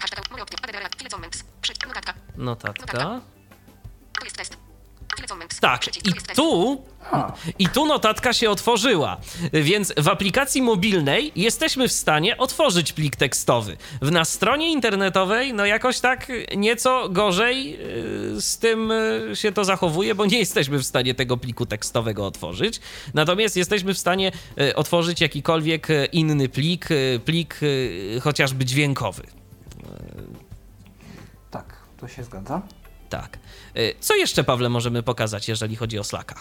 Hashtag. 0.01 0.31
More 0.31 0.43
options. 0.43 0.63
Add 0.63 0.71
relation. 0.75 0.99
File 0.99 1.09
comments. 1.09 1.43
Przy. 1.61 1.73
Notatka. 1.87 2.13
Notatka. 2.37 3.21
Tak, 5.59 5.87
i 5.87 6.35
tu 6.35 6.81
I 7.59 7.69
tu 7.69 7.85
notatka 7.85 8.33
się 8.33 8.49
otworzyła, 8.49 9.17
więc 9.53 9.93
w 9.97 10.07
aplikacji 10.07 10.61
mobilnej 10.61 11.31
jesteśmy 11.35 11.87
w 11.87 11.91
stanie 11.91 12.37
otworzyć 12.37 12.93
plik 12.93 13.15
tekstowy. 13.15 13.77
W 14.01 14.11
na 14.11 14.25
stronie 14.25 14.71
internetowej, 14.71 15.53
no 15.53 15.65
jakoś 15.65 15.99
tak 15.99 16.27
nieco 16.57 17.09
gorzej 17.09 17.71
yy, 17.71 18.41
z 18.41 18.57
tym 18.57 18.89
yy, 19.29 19.35
się 19.35 19.51
to 19.51 19.65
zachowuje, 19.65 20.15
bo 20.15 20.25
nie 20.25 20.39
jesteśmy 20.39 20.77
w 20.77 20.85
stanie 20.85 21.15
tego 21.15 21.37
pliku 21.37 21.65
tekstowego 21.65 22.25
otworzyć. 22.25 22.79
Natomiast 23.13 23.57
jesteśmy 23.57 23.93
w 23.93 23.97
stanie 23.97 24.31
yy, 24.57 24.75
otworzyć 24.75 25.21
jakikolwiek 25.21 25.87
inny 26.11 26.49
plik, 26.49 26.87
plik 27.25 27.59
chociażby 28.21 28.65
dźwiękowy. 28.65 29.23
tak, 31.51 31.77
to 31.97 32.07
się 32.07 32.23
zgadza. 32.23 32.61
Tak. 33.09 33.39
Yy, 33.75 33.95
Co 33.99 34.15
jeszcze, 34.15 34.43
Pawle, 34.43 34.69
możemy 34.69 35.03
pokazać, 35.03 35.49
jeżeli 35.49 35.75
chodzi 35.75 35.99
o 35.99 36.03
Slacka? 36.03 36.35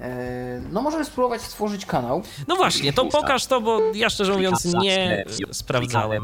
E, 0.00 0.60
no 0.72 0.82
możemy 0.82 1.04
spróbować 1.04 1.42
stworzyć 1.42 1.86
kanał. 1.86 2.22
No 2.48 2.56
właśnie, 2.56 2.92
to 2.92 3.04
pokaż 3.04 3.46
to, 3.46 3.60
bo 3.60 3.80
ja 3.94 4.10
szczerze 4.10 4.32
mówiąc 4.32 4.64
nie 4.64 5.24
sprawdzałem 5.52 6.22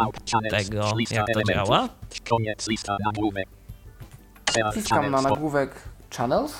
tego, 0.50 0.92
jak 1.10 1.26
to 1.34 1.42
działa. 1.52 1.88
Koniec 2.30 2.68
lista 2.68 2.96
nagłówek. 3.04 3.48
Wciskam 4.72 5.10
na 5.10 5.22
nagłówek 5.22 5.74
Channels. 6.16 6.52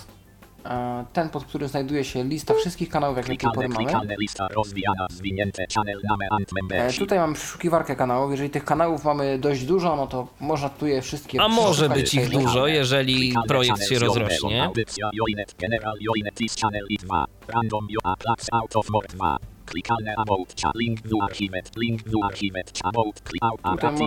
E, 0.68 1.04
ten, 1.12 1.28
pod 1.28 1.44
którym 1.44 1.68
znajduje 1.68 2.04
się 2.04 2.24
lista 2.24 2.54
wszystkich 2.54 2.88
kanałów, 2.88 3.16
jakie 3.16 3.28
do 3.28 3.36
tej 3.36 3.50
pory 3.50 3.68
mamy. 3.68 3.84
klikane, 3.84 4.16
lista 4.20 4.48
rozwijana, 4.48 5.06
zwinięte, 5.10 5.64
channel, 5.74 6.00
name 6.10 6.28
and 6.30 6.72
E, 6.72 6.92
tutaj 6.92 7.18
mamy 7.18 7.34
przeszukiwarkę 7.34 7.96
kanałów. 7.96 8.30
Jeżeli 8.30 8.50
tych 8.50 8.64
kanałów 8.64 9.04
mamy 9.04 9.38
dość 9.38 9.64
dużo, 9.64 9.96
no 9.96 10.06
to 10.06 10.28
można 10.40 10.68
tu 10.68 10.86
je 10.86 11.02
wszystkie 11.02 11.40
A 11.40 11.48
może 11.48 11.88
być 11.88 12.14
ich 12.14 12.20
przejrzeć. 12.20 12.44
dużo, 12.46 12.66
jeżeli 12.66 13.14
Klikane, 13.14 13.46
projekt 13.46 13.88
się 13.88 13.98
rozrośnie. 13.98 14.64
Audycja, 14.64 15.10
joinet, 15.14 15.54
general, 15.58 15.94
joinet, 16.00 16.34
this 16.34 16.56
channel 16.56 16.84
i 16.88 16.96
2. 16.96 17.24
Random, 17.48 17.86
yo, 17.90 18.00
a, 18.04 18.16
plax, 18.16 18.46
out 18.52 18.76
of 18.76 18.90
more 18.90 19.08
2. 19.08 19.36
Klikane 19.66 20.14
about, 20.16 20.54
cha, 20.60 20.70
link, 20.74 21.00
archivet, 21.22 21.70
link, 21.76 22.00
archivet, 22.22 22.72
cha, 22.78 22.88
about, 22.88 23.20
click, 23.20 23.44
out, 23.44 23.60
out, 23.62 23.98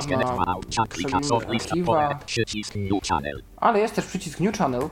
lista, 1.53 2.19
przycisk, 2.25 2.75
new 2.75 3.01
channel. 3.09 3.43
Ale 3.57 3.79
jest 3.79 3.95
też 3.95 4.05
przycisk 4.05 4.39
New 4.39 4.57
Channel, 4.57 4.89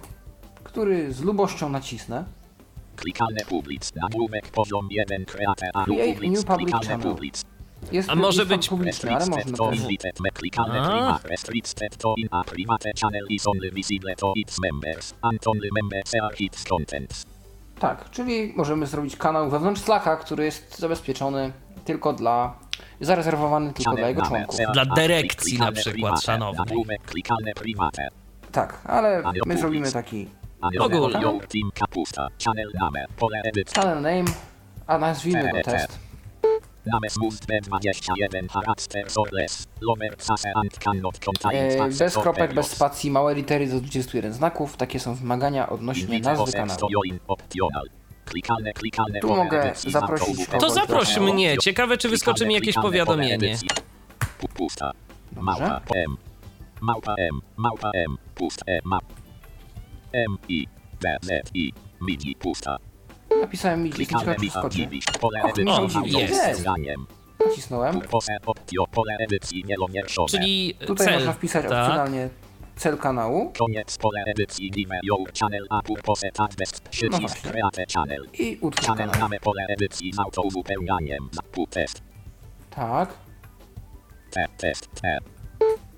który 0.70 1.14
z 1.14 1.22
lubością 1.22 1.70
nacisnę. 1.70 2.24
Klikane, 2.96 3.46
public, 3.50 3.92
nagłówek, 3.96 4.48
poziom 4.48 4.88
1, 4.92 5.26
create, 5.26 5.70
a, 5.74 5.86
Create 5.86 6.14
public, 6.14 6.32
new 6.32 6.46
public 6.46 6.72
klikane, 6.72 6.86
channel. 6.86 7.12
public. 7.12 7.46
Jest 7.92 8.10
A 8.10 8.16
może 8.16 8.46
być 8.46 8.70
publiczny, 8.70 9.16
ale 9.16 9.26
możemy 9.26 9.52
to 9.52 9.72
klikane 10.34 11.20
restricted 11.24 11.98
to 11.98 12.14
in 12.18 12.28
a 12.32 12.44
private 12.44 12.92
channel 13.02 13.26
is 13.30 13.48
only 13.48 13.72
visible 13.72 14.16
to 14.16 14.34
its 14.36 14.60
members 14.62 15.14
and 15.22 15.48
only 15.48 15.70
members 15.82 16.16
are 16.16 16.36
its 16.40 16.64
contents. 16.64 17.26
Tak, 17.80 18.10
czyli 18.10 18.54
możemy 18.56 18.88
zrobić 18.88 19.16
kanał 19.16 19.50
wewnątrz 19.50 19.82
Slacka, 19.82 20.18
który 20.18 20.46
jest 20.46 20.80
zabezpieczony 20.80 21.52
tylko 21.86 22.14
dla 22.14 22.54
zarezerwowany 23.02 23.74
tylko 23.74 23.96
dla 23.96 24.10
jego 24.10 24.22
członków. 24.22 24.56
Dla 24.74 24.86
dyrekcji 24.86 25.58
na 25.58 25.72
przykład, 25.72 26.26
private. 27.56 28.08
Tak, 28.52 28.82
ale 28.86 29.24
my 29.46 29.58
zrobimy 29.58 29.92
taki 29.92 30.28
Kapusta. 31.74 32.28
Channel 32.38 32.72
name. 32.82 33.06
Channel 33.76 34.02
name, 34.02 34.26
a 34.88 34.98
nazwijmy 34.98 35.52
go 35.52 35.62
test. 35.64 36.00
Name 36.86 37.10
smooth 37.10 37.40
B21 37.46 38.48
characters 38.50 39.18
or 39.18 39.34
less. 39.34 39.68
Lomer 39.82 40.16
sase 40.18 40.52
and 40.56 40.80
cannot 40.80 41.20
contain 41.20 41.82
E, 41.82 41.90
bez 42.00 42.18
kropek, 42.18 42.54
bez 42.54 42.72
spacji, 42.72 43.12
małe 43.12 43.36
litery 43.36 43.68
do 43.68 43.82
21 43.82 44.34
znaków. 44.34 44.78
Takie 44.78 45.00
są 45.00 45.16
wymagania 45.16 45.70
odnośnie 45.70 46.20
nazwy 46.20 46.52
kanału. 46.52 46.90
Klikalne, 48.26 48.74
klikalne 48.74 49.20
Tu 49.20 49.36
mogę 49.36 49.72
zaprosić 49.88 50.48
To 50.60 50.70
zaproś 50.70 51.18
mnie. 51.18 51.58
Ciekawe, 51.58 51.98
czy 51.98 52.10
wyskoczy 52.10 52.46
mi 52.46 52.54
jakieś 52.54 52.76
powiadomienie. 52.76 53.58
Pusta. 54.54 54.92
Małpa 55.36 55.82
M. 55.96 56.18
Małpa 56.82 57.16
M. 57.18 57.42
Małpa 57.58 57.92
M. 57.92 58.18
Pust 58.36 58.64
E. 58.68 58.80
Map. 58.84 59.19
M. 60.14 60.38
I. 60.50 60.68
B. 61.02 61.18
Z. 61.22 61.52
I. 61.54 61.74
Midi. 62.02 62.36
Pusta. 62.36 62.78
Napisałem 63.42 63.84
mi, 63.84 63.90
Klikalne 63.90 64.20
ciekawe 64.26 64.36
czy 64.36 64.42
Michał 64.46 64.62
wskoczy. 64.62 64.78
Dziwisz. 64.78 65.06
Pole 65.06 65.42
edycji. 65.42 66.20
Jest. 66.20 66.66
Nacisnąłem. 67.48 68.02
Pose 68.02 68.38
optio. 68.46 68.88
Pole 68.88 69.18
edycji 69.20 69.64
wielomierszowe. 69.64 70.30
Czyli 70.30 70.76
Tutaj 70.88 71.08
cel. 71.08 71.16
można 71.16 71.34
wpisać 71.34 71.66
tak? 71.70 71.72
opcjonalnie 71.84 72.30
cel 72.76 72.98
kanału 72.98 73.52
Koniec 73.58 73.98
pole 73.98 74.24
edycji 74.28 74.72
Channel 75.40 75.66
No 75.70 75.82
przycisk. 76.90 77.42
Create 77.42 77.86
Channel. 77.94 78.28
i 78.34 78.58
utwórz 78.62 78.86
Channel 78.88 79.10
name 79.20 79.40
pole 79.40 79.66
edycji 79.70 80.14
z 80.14 80.20
autouzupełnianiem. 80.20 81.30
Test. 81.70 82.02
Tak. 82.70 83.10
Te 84.32 84.46
test 84.58 84.90
te. 85.02 85.39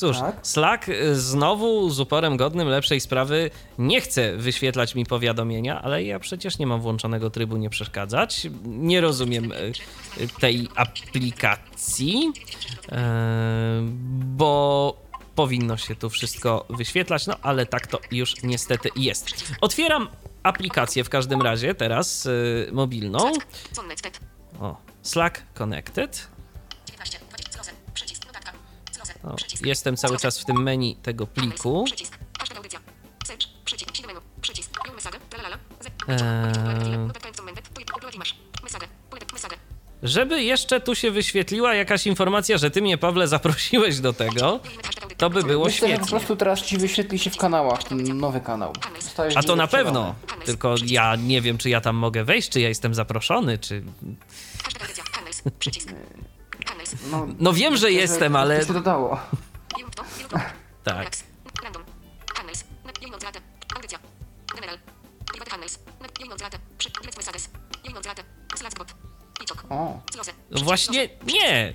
cóż, 0.00 0.18
Tak. 0.18 0.36
Slack 0.42 0.88
y, 0.88 1.20
znowu 1.20 1.90
z 1.90 2.00
uporem 2.00 2.36
godnym 2.36 2.68
lepszej 2.68 3.00
sprawy 3.00 3.50
nie 3.78 4.00
chce 4.00 4.36
wyświetlać 4.36 4.94
mi 4.94 5.06
powiadomienia, 5.06 5.82
ale 5.82 6.04
ja 6.04 6.18
przecież 6.18 6.58
nie 6.58 6.66
mam 6.66 6.80
włączonego 6.80 7.30
trybu 7.30 7.56
nie 7.56 7.70
przeszkadzać. 7.70 8.46
Nie 8.64 9.00
rozumiem 9.00 9.52
y, 9.52 9.56
y, 10.20 10.28
tej 10.40 10.68
aplikacji, 10.76 12.32
bo 14.10 14.96
powinno 15.34 15.76
się 15.76 15.96
tu 15.96 16.10
wszystko 16.10 16.66
wyświetlać, 16.70 17.26
no 17.26 17.34
ale 17.42 17.66
tak 17.66 17.86
to 17.86 17.98
już 18.10 18.42
niestety 18.42 18.88
jest. 18.96 19.26
Otwieram 19.60 20.08
aplikację 20.42 21.04
w 21.04 21.08
każdym 21.08 21.42
razie 21.42 21.74
teraz 21.74 22.28
mobilną. 22.72 23.32
O, 24.60 24.76
Slack 25.02 25.42
Connected. 25.54 26.28
O, 29.24 29.34
Przycisk. 29.34 29.66
jestem 29.66 29.96
cały 29.96 30.18
czas 30.18 30.38
w 30.38 30.44
tym 30.44 30.62
menu 30.62 30.96
tego 31.02 31.26
pliku. 31.26 31.84
Eee. 36.08 37.10
Żeby 40.02 40.42
jeszcze 40.42 40.80
tu 40.80 40.94
się 40.94 41.10
wyświetliła 41.10 41.74
jakaś 41.74 42.06
informacja, 42.06 42.58
że 42.58 42.70
ty 42.70 42.82
mnie, 42.82 42.98
Pawle, 42.98 43.28
zaprosiłeś 43.28 44.00
do 44.00 44.12
tego, 44.12 44.60
to 45.16 45.30
by 45.30 45.42
było 45.42 45.64
Myślę, 45.64 45.88
że 45.88 45.94
po 45.94 45.98
świetnie. 45.98 46.10
prostu 46.10 46.36
teraz 46.36 46.62
ci 46.62 46.78
wyświetli 46.78 47.18
się 47.18 47.30
w 47.30 47.36
kanałach 47.36 47.84
ten 47.84 48.18
nowy 48.18 48.40
kanał. 48.40 48.72
Zostajesz 49.00 49.36
A 49.36 49.42
to 49.42 49.56
na 49.56 49.66
pewno. 49.66 50.14
Tylko 50.44 50.74
ja 50.86 51.16
nie 51.16 51.40
wiem, 51.40 51.58
czy 51.58 51.70
ja 51.70 51.80
tam 51.80 51.96
mogę 51.96 52.24
wejść, 52.24 52.48
czy 52.48 52.60
ja 52.60 52.68
jestem 52.68 52.94
zaproszony, 52.94 53.58
czy... 53.58 53.82
No, 57.10 57.26
No 57.38 57.52
wiem, 57.52 57.76
że 57.76 57.92
jestem, 57.92 58.36
ale... 58.36 58.66
To 58.66 58.72
dodało. 58.72 59.20
Tak. 60.84 61.10
O. 69.70 70.00
No 70.50 70.60
Właśnie 70.64 71.08
nie. 71.26 71.74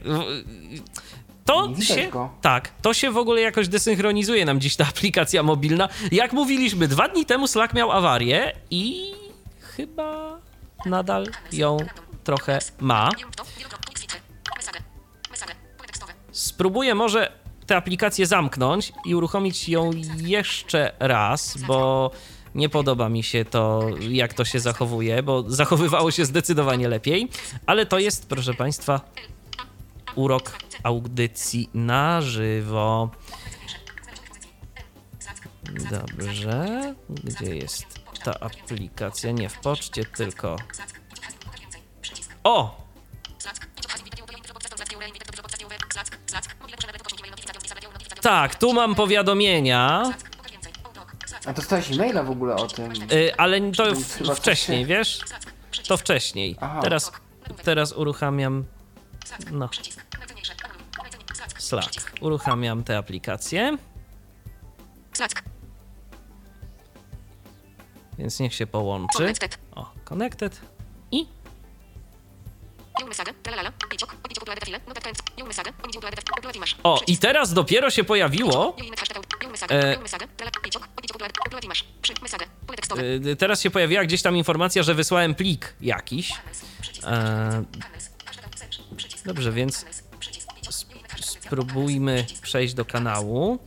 To 1.45 1.68
Nie 1.68 1.86
się. 1.86 2.07
go. 2.07 2.30
Tak, 2.41 2.72
to 2.82 2.93
się 2.93 3.11
w 3.11 3.18
ogóle 3.18 3.41
jakoś 3.41 3.68
desynchronizuje 3.68 4.45
nam 4.45 4.59
dziś 4.59 4.76
ta 4.76 4.88
aplikacja 4.88 5.43
mobilna. 5.43 5.89
Jak 6.11 6.34
mówiliśmy, 6.34 6.88
dwa 6.88 7.07
dni 7.07 7.26
temu 7.26 7.47
Slack 7.47 7.74
miał 7.74 7.91
awarię 7.91 8.53
i 8.72 9.13
chyba 9.61 10.39
nadal 10.86 11.28
ją 11.51 11.78
trochę 12.24 12.59
ma. 12.80 13.09
Spróbuję 16.56 16.95
może 16.95 17.32
tę 17.66 17.78
aplikację 17.78 18.26
zamknąć 18.26 18.93
i 19.06 19.16
uruchomić 19.16 19.70
ją 19.70 19.91
jeszcze 20.18 20.91
raz, 20.99 21.58
bo 21.68 22.12
nie 22.56 22.70
podoba 22.70 23.10
mi 23.10 23.24
się 23.24 23.45
to, 23.45 23.84
jak 23.99 24.34
to 24.34 24.45
się 24.45 24.60
zachowuje, 24.60 25.24
bo 25.24 25.43
zachowywało 25.47 26.12
się 26.12 26.26
zdecydowanie 26.26 26.88
lepiej, 26.88 27.30
ale 27.66 27.86
to 27.86 27.99
jest, 27.99 28.30
proszę 28.30 28.53
Państwa, 28.53 29.01
urok 30.16 30.58
audycji 30.84 31.70
na 31.74 32.22
żywo. 32.22 33.10
Dobrze, 35.91 36.95
gdzie 37.10 37.56
jest 37.56 37.86
ta 38.24 38.39
aplikacja? 38.39 39.32
Nie 39.32 39.49
w 39.49 39.60
poczcie, 39.60 40.06
tylko. 40.06 40.56
O! 42.43 42.86
Tak, 48.26 48.56
tu 48.56 48.74
mam 48.74 48.96
powiadomienia, 48.96 50.04
a 51.46 51.54
dostałeś 51.54 51.92
e-maila 51.92 52.24
w 52.24 52.30
ogóle 52.30 52.56
o 52.56 52.68
tym. 52.68 52.92
y, 53.12 53.36
ale 53.38 53.72
to 53.72 53.96
w, 53.96 54.36
wcześniej, 54.36 54.86
wiesz? 54.86 55.20
To 55.88 55.98
wcześniej. 55.98 56.56
Aha. 56.62 56.80
Teraz, 56.82 57.12
teraz 57.64 57.94
uruchamiam. 57.94 58.66
No, 59.52 59.70
Slack. 61.58 62.12
Uruchamiam 62.22 62.84
tę 62.84 62.98
aplikację, 62.98 63.78
Slack. 65.14 65.44
więc 68.18 68.40
niech 68.40 68.54
się 68.54 68.68
połączy. 68.68 69.34
O, 69.76 69.92
connected. 70.06 70.62
I 71.12 71.28
o, 76.84 77.02
i 77.08 77.18
teraz 77.18 77.54
dopiero 77.54 77.89
się 77.89 78.04
pojawiło. 78.04 78.76
E. 79.70 79.98
Teraz 83.36 83.62
się 83.62 83.70
pojawiła 83.72 84.04
gdzieś 84.04 84.22
tam 84.22 84.38
informacja, 84.38 84.84
że 84.84 84.93
wysłałem 84.93 85.36
plik 85.36 85.74
jakiś. 85.82 86.32
E, 87.04 87.64
dobrze, 89.26 89.52
więc 89.52 89.86
spróbujmy 91.20 92.26
przejść 92.41 92.74
do 92.74 92.86
kanału. 92.86 93.60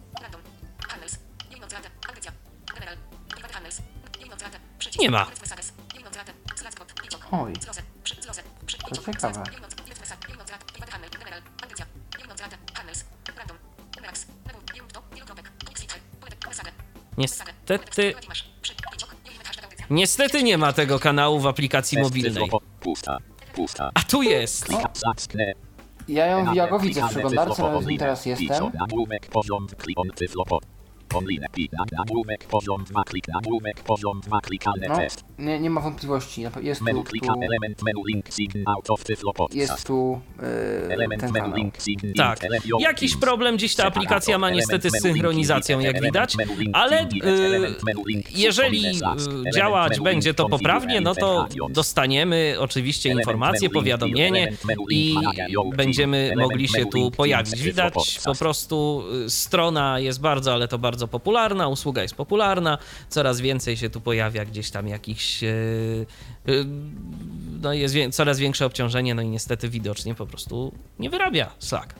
Nie 4.98 5.10
ma. 5.10 5.26
Oj, 7.30 7.52
to 8.88 9.02
ciekawe. 9.12 9.42
Niestety, 17.16 18.14
niestety 19.90 20.42
nie 20.42 20.58
ma 20.58 20.72
tego 20.72 20.98
kanału 20.98 21.40
w 21.40 21.46
aplikacji 21.46 21.98
mobilnej. 21.98 22.50
A 23.94 24.02
tu 24.02 24.22
jest. 24.22 24.66
Ja 26.08 26.26
ją 26.26 26.54
ja 26.54 26.66
go 26.68 26.78
widzę 26.78 27.02
w 27.02 27.08
przeglądarce, 27.10 27.80
nim 27.86 27.98
teraz 27.98 28.26
jestem. 28.26 28.72
Online. 31.14 31.44
Pi. 31.54 31.68
Na, 31.72 31.84
nagłówek 31.98 32.44
poziom 32.44 32.84
2 32.84 33.04
klik. 33.04 33.24
Nagłówek 33.28 33.80
poziom 33.80 34.20
2 34.20 34.40
klikalne 34.40 34.88
No, 34.88 34.96
test. 34.96 35.24
nie, 35.38 35.60
nie 35.60 35.70
ma 35.70 35.80
wątpliwości. 35.80 36.44
Jest 36.62 36.80
Menu 36.80 36.98
tu, 36.98 37.04
klika 37.10 37.26
tu, 37.34 37.40
element 37.42 37.82
menu 37.82 38.02
link 38.06 38.26
sign 38.32 38.64
out 38.66 38.90
of 38.90 39.04
Tyflo 39.04 39.32
podcast. 39.32 39.56
jest 39.70 39.86
tu 39.86 40.20
yy, 40.88 40.94
Element 40.94 41.20
ten 41.20 41.32
menu 41.32 41.44
kanał. 41.44 41.56
link 41.58 41.74
sign 41.82 42.12
Tak. 42.16 42.38
Jakiś 42.80 43.16
problem 43.16 43.56
gdzieś 43.56 43.74
ta 43.74 43.84
aplikacja 43.84 44.38
ma 44.38 44.50
niestety 44.50 44.90
z 44.90 45.02
synchronizacją, 45.02 45.80
jak 45.80 46.00
widać, 46.02 46.36
ale 46.72 47.02
y, 47.02 47.08
jeżeli 48.36 48.86
y, 48.86 49.50
działać 49.54 50.00
będzie 50.00 50.34
to 50.34 50.48
poprawnie, 50.48 51.00
no 51.00 51.14
to 51.14 51.46
dostaniemy 51.70 52.54
oczywiście 52.58 53.10
informację, 53.10 53.70
powiadomienie 53.70 54.52
i 54.90 55.14
będziemy 55.76 56.32
mogli 56.36 56.68
się 56.68 56.86
tu 56.86 57.10
pojawić. 57.10 57.62
Widać 57.62 58.20
po 58.24 58.34
prostu 58.34 59.04
y, 59.26 59.30
strona 59.30 59.98
jest 60.00 60.20
bardzo, 60.20 60.52
ale 60.52 60.68
to 60.68 60.78
bardzo 60.78 60.97
popularna, 61.06 61.68
usługa 61.68 62.02
jest 62.02 62.14
popularna, 62.14 62.78
coraz 63.08 63.40
więcej 63.40 63.76
się 63.76 63.90
tu 63.90 64.00
pojawia 64.00 64.44
gdzieś 64.44 64.70
tam 64.70 64.88
jakichś 64.88 65.42
y, 65.42 65.46
y, 66.48 66.64
no 67.62 67.72
jest 67.72 67.94
coraz 68.12 68.38
większe 68.38 68.66
obciążenie, 68.66 69.14
no 69.14 69.22
i 69.22 69.28
niestety 69.28 69.68
widocznie 69.68 70.14
po 70.14 70.26
prostu 70.26 70.72
nie 70.98 71.10
wyrabia 71.10 71.50
Slack. 71.58 71.94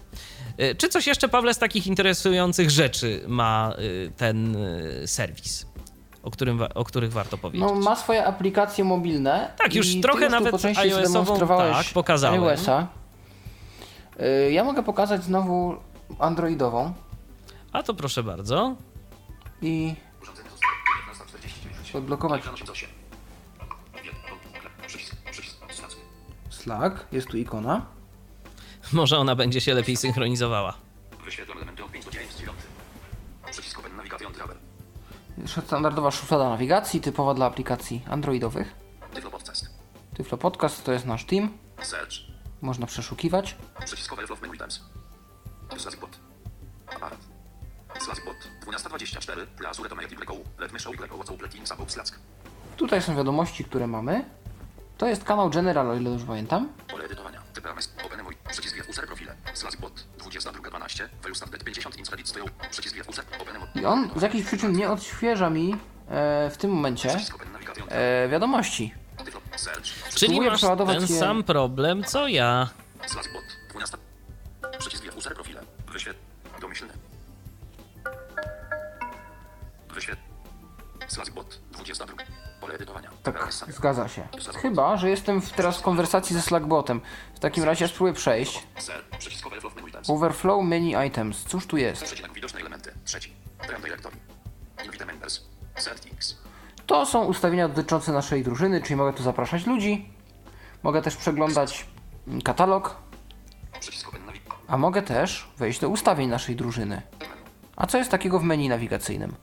Y, 0.61 0.74
Czy 0.74 0.88
coś 0.88 1.07
jeszcze, 1.07 1.28
Pawle, 1.28 1.55
z 1.55 1.59
takich 1.59 1.86
interesujących 1.86 2.70
rzeczy 2.70 3.24
ma 3.26 3.74
ten 4.16 4.57
serwis, 5.07 5.66
o, 6.22 6.30
którym, 6.30 6.61
o 6.74 6.84
których 6.84 7.12
warto 7.12 7.38
powiedzieć? 7.38 7.68
No, 7.68 7.74
ma 7.74 7.96
swoje 7.96 8.24
aplikacje 8.24 8.84
mobilne. 8.84 9.51
Tak, 9.59 9.74
już 9.74 10.01
trochę 10.01 10.24
już 10.24 10.32
nawet 10.32 10.64
iOS-ową, 10.64 11.38
tak, 11.38 11.86
pokazałem. 11.94 12.44
iOS-a. 12.44 12.86
Ja 14.51 14.64
mogę 14.64 14.82
pokazać 14.82 15.24
znowu 15.24 15.76
Androidową 16.18 16.92
A 17.72 17.82
to 17.82 17.94
proszę 17.94 18.22
bardzo. 18.22 18.76
I 19.63 19.95
odblokować 21.95 22.43
Slack. 26.51 27.13
Jest 27.13 27.29
tu 27.29 27.37
ikona. 27.37 27.87
Może 28.93 29.19
ona 29.19 29.37
będzie 29.37 29.61
się 29.61 29.75
lepiej 29.75 29.97
synchronizowała. 29.97 30.75
Wyświetlam 31.25 31.57
elementy 31.57 31.85
od 31.85 31.93
5 31.93 32.05
do 32.05 32.11
9 32.11 32.35
9. 32.35 32.59
Przycisk 33.51 33.79
Open 33.79 33.97
Navigation 33.97 34.33
Travel. 34.33 34.57
Standardowa 35.67 36.11
szuflada 36.11 36.49
nawigacji, 36.49 37.01
typowa 37.01 37.35
dla 37.35 37.47
aplikacji 37.47 38.03
androidowych. 38.11 38.75
Tyflo 39.15 39.31
Podcast. 39.31 39.67
Tyflo 40.17 40.39
Podcast 40.39 40.85
to 40.85 40.93
jest 40.93 41.07
nasz 41.07 41.25
team. 41.25 41.59
Search. 41.83 42.13
Można 42.61 42.87
przeszukiwać. 42.87 43.57
Menu 44.43 44.55
Items. 44.55 44.81
Bot. 46.01 46.28
Aparat. 47.99 48.05
Slash 48.05 48.24
Bot. 48.24 48.36
12.24. 48.66 49.46
Plus 49.46 49.78
Ureto 49.78 49.94
Mail 49.96 50.09
YU. 50.11 50.44
Let 50.59 50.72
me 50.72 50.78
show 50.78 50.92
YU 50.94 51.01
what's 51.01 51.30
open 51.30 51.51
in 51.55 51.66
Sabot 51.66 51.92
Slack. 51.92 52.18
Tutaj 52.76 53.03
są 53.03 53.16
wiadomości, 53.16 53.64
które 53.64 53.86
mamy. 53.86 54.24
To 54.99 55.07
jest 55.07 55.24
kanał 55.24 55.51
General, 55.51 55.90
o 55.90 55.94
ile 55.94 56.11
dobrze 56.11 56.26
pamiętam. 56.26 56.68
Pole 56.88 57.05
edytowania. 57.05 57.42
TPMS. 57.55 57.92
Open 58.07 58.22
Mój. 58.22 58.36
Przycisk 58.51 58.76
Wiat 58.76 58.88
User 58.88 59.07
Profile. 59.07 59.34
Slash 59.55 59.76
Bot. 59.76 60.05
22.12. 60.18 61.09
Value 61.22 61.34
Started 61.34 61.64
50 61.64 61.96
Inspedit 61.99 62.28
stoją. 62.28 62.44
Przycisk 62.70 62.94
Wiat 62.96 63.09
User. 63.09 63.24
I 63.74 63.84
on 63.84 64.11
z 64.16 64.22
jakichś 64.22 64.46
przyczyn 64.46 64.72
nie 64.76 64.90
odświeża 64.90 65.51
mi 65.51 65.72
e, 66.09 66.51
w 66.51 66.57
tym 66.57 66.70
momencie 66.70 67.16
e, 67.88 68.28
wiadomości. 68.28 68.94
Czyli 70.14 70.40
masz 70.40 70.57
przeładować 70.59 70.99
ten 70.99 71.09
je- 71.09 71.20
sam 71.20 71.42
problem 71.44 72.05
co 72.05 72.28
ja. 72.28 72.68
Slash 73.07 73.26
Bot. 73.32 73.42
12. 73.70 73.96
Przycisk 74.78 75.05
Wiat 75.05 75.16
User 75.16 75.34
Profile. 75.34 75.58
Tak, 83.23 83.53
zgadza 83.69 84.09
się. 84.09 84.29
Chyba, 84.62 84.97
że 84.97 85.11
jestem 85.11 85.41
w, 85.43 85.53
teraz 85.53 85.79
w 85.79 85.83
konwersacji 85.83 86.37
ze 86.37 86.43
Slackbotem. 86.43 87.01
W 87.35 87.39
takim 87.39 87.64
razie 87.64 87.89
spróbuję 87.89 88.12
przejść. 88.12 88.66
Overflow 90.09 90.64
Menu 90.64 90.95
Items. 91.07 91.45
Cóż 91.45 91.66
tu 91.66 91.77
jest? 91.77 92.14
To 96.87 97.07
są 97.07 97.25
ustawienia 97.25 97.69
dotyczące 97.69 98.12
naszej 98.12 98.45
drużyny, 98.45 98.83
czyli 98.83 98.97
mogę 98.97 99.12
tu 99.12 99.23
zapraszać 99.23 99.66
ludzi. 99.66 100.11
Mogę 100.83 101.03
też 101.03 101.16
przeglądać 101.16 101.87
katalog, 102.45 102.97
a 104.69 104.79
mogę 104.79 105.03
też 105.03 105.49
wejść 105.57 105.81
do 105.81 105.89
ustawień 105.89 106.29
naszej 106.29 106.57
drużyny. 106.57 107.03
A 107.77 107.87
co 107.87 107.99
jest 107.99 108.11
takiego 108.11 108.39
w 108.39 108.43
menu 108.43 108.69
nawigacyjnym? 108.69 109.35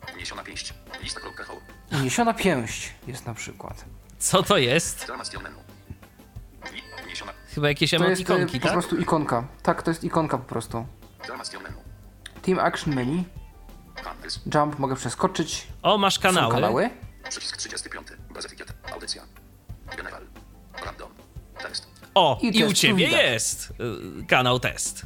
Pięść. 0.45 0.73
Lista 1.03 1.19
kropka 1.19 1.43
hoł. 1.43 1.57
Uniesiona 1.91 2.33
pięść 2.33 2.93
jest 3.07 3.25
na 3.25 3.33
przykład. 3.33 3.85
Co 4.19 4.43
to 4.43 4.57
jest? 4.57 5.07
Chyba 7.55 7.67
jakieś 7.67 7.89
To 7.91 7.95
jest 7.95 8.03
e, 8.03 8.05
emotikonki, 8.07 8.59
po 8.59 8.63
tak? 8.63 8.73
prostu 8.73 8.97
ikonka. 8.97 9.47
Tak, 9.63 9.83
to 9.83 9.91
jest 9.91 10.03
ikonka 10.03 10.37
po 10.37 10.43
prostu. 10.43 10.85
Team 12.41 12.59
Action 12.59 12.95
Menu. 12.95 13.23
Jump 14.55 14.79
mogę 14.79 14.95
przeskoczyć. 14.95 15.67
O, 15.81 15.97
masz 15.97 16.15
Są 16.15 16.21
kanały. 16.21 16.53
kanały. 16.53 16.89
Przycisk 17.29 17.57
35. 17.57 18.07
Bez 18.33 18.45
etykiet. 18.45 18.73
Audycja. 18.93 19.23
General. 19.97 20.21
Random. 20.85 21.09
Tekst. 21.61 21.87
O, 22.15 22.39
I 22.41 22.47
i, 22.47 22.59
test 22.59 22.71
u 22.71 22.73
ciebie 22.73 23.05
widać. 23.07 23.21
jest 23.23 23.71
y, 24.21 24.25
kanał 24.27 24.59
test. 24.59 25.05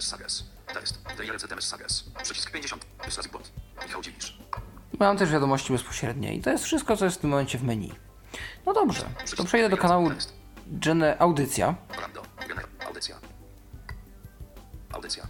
Sages. 0.00 0.44
Tekst. 0.74 0.98
DLC 1.16 1.48
Temes 1.48 1.64
Sages. 1.68 2.04
Przycisk 2.22 2.50
50. 2.50 2.86
Slash 3.08 3.28
bot. 3.28 3.52
Michał 3.86 4.02
Dziwisz. 4.02 4.38
Mam 4.98 5.18
też 5.18 5.30
wiadomości 5.30 5.72
bezpośrednie. 5.72 6.34
I 6.34 6.40
to 6.40 6.50
jest 6.50 6.64
wszystko, 6.64 6.96
co 6.96 7.04
jest 7.04 7.16
w 7.16 7.20
tym 7.20 7.30
momencie 7.30 7.58
w 7.58 7.62
menu. 7.62 7.92
No 8.66 8.72
dobrze, 8.72 9.04
to 9.36 9.44
przejdę 9.44 9.68
do 9.68 9.76
kanału. 9.76 10.10
Gene 10.66 11.18
Audycja. 11.18 11.74
Audycja. 14.92 15.26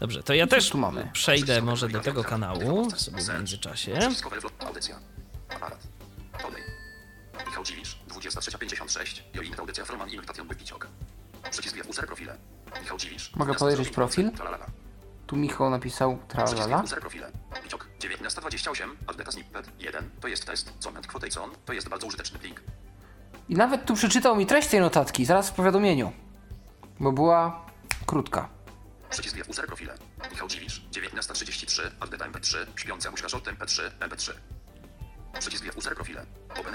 Dobrze, 0.00 0.22
to 0.22 0.34
ja 0.34 0.46
też 0.46 0.70
tu 0.70 0.78
mamy? 0.78 1.10
przejdę 1.12 1.62
może 1.62 1.88
do 1.88 2.00
tego 2.00 2.24
kanału 2.24 2.90
sobie 2.90 3.22
w 3.22 3.28
międzyczasie. 3.28 3.98
Audycja. 4.66 4.96
Aparat. 5.48 5.86
Podej. 6.42 6.62
Michał 7.46 7.64
Dziwisz. 7.64 7.98
23.56. 8.08 9.22
Joint 9.34 9.60
audycja 9.60 9.84
Froman 9.84 10.10
i 10.10 10.16
Noctation 10.16 10.48
Bypiciok. 10.48 10.86
Przycisk 11.50 11.76
User 11.88 12.06
Profile. 12.06 12.36
Michał 12.80 12.98
Dziwisz. 12.98 13.36
Mogę 13.36 13.54
podejrzeć 13.54 13.88
profil? 13.88 14.30
Tralalala. 14.30 14.66
Tu 15.30 15.36
Michał 15.36 15.70
napisał 15.70 16.18
tralala. 16.28 16.82
Profile. 17.00 17.30
Piciok. 17.62 17.86
19.28. 18.00 18.88
Adbeta 19.06 19.32
Snippet. 19.32 19.70
1. 19.78 20.10
To 20.20 20.28
jest 20.28 20.44
test. 20.46 20.72
Comment 20.84 21.06
quotation. 21.06 21.50
To 21.64 21.72
jest 21.72 21.88
bardzo 21.88 22.06
użyteczny 22.06 22.38
link. 22.42 22.60
I 23.48 23.54
nawet 23.54 23.84
tu 23.86 23.94
przeczytał 23.94 24.36
mi 24.36 24.46
treść 24.46 24.68
tej 24.68 24.80
notatki, 24.80 25.24
zaraz 25.24 25.50
w 25.50 25.52
powiadomieniu. 25.52 26.12
Bo 27.00 27.12
była 27.12 27.66
krótka. 28.06 28.48
Przycisk 29.10 29.36
Wiat 29.36 29.48
User 29.48 29.66
Profile. 29.66 29.94
Michał 30.30 30.48
Dziwisz. 30.48 30.82
19.33. 30.92 31.82
Adbeta 32.00 32.24
MP3. 32.30 32.56
Śpiąca 32.76 33.10
muśka 33.10 33.28
Short 33.28 33.46
MP3. 33.46 33.82
MP3. 34.00 34.32
Przycisk 35.38 35.64
Wiat 35.64 35.76
User 35.76 35.94
Profile. 35.94 36.26
Open 36.60 36.74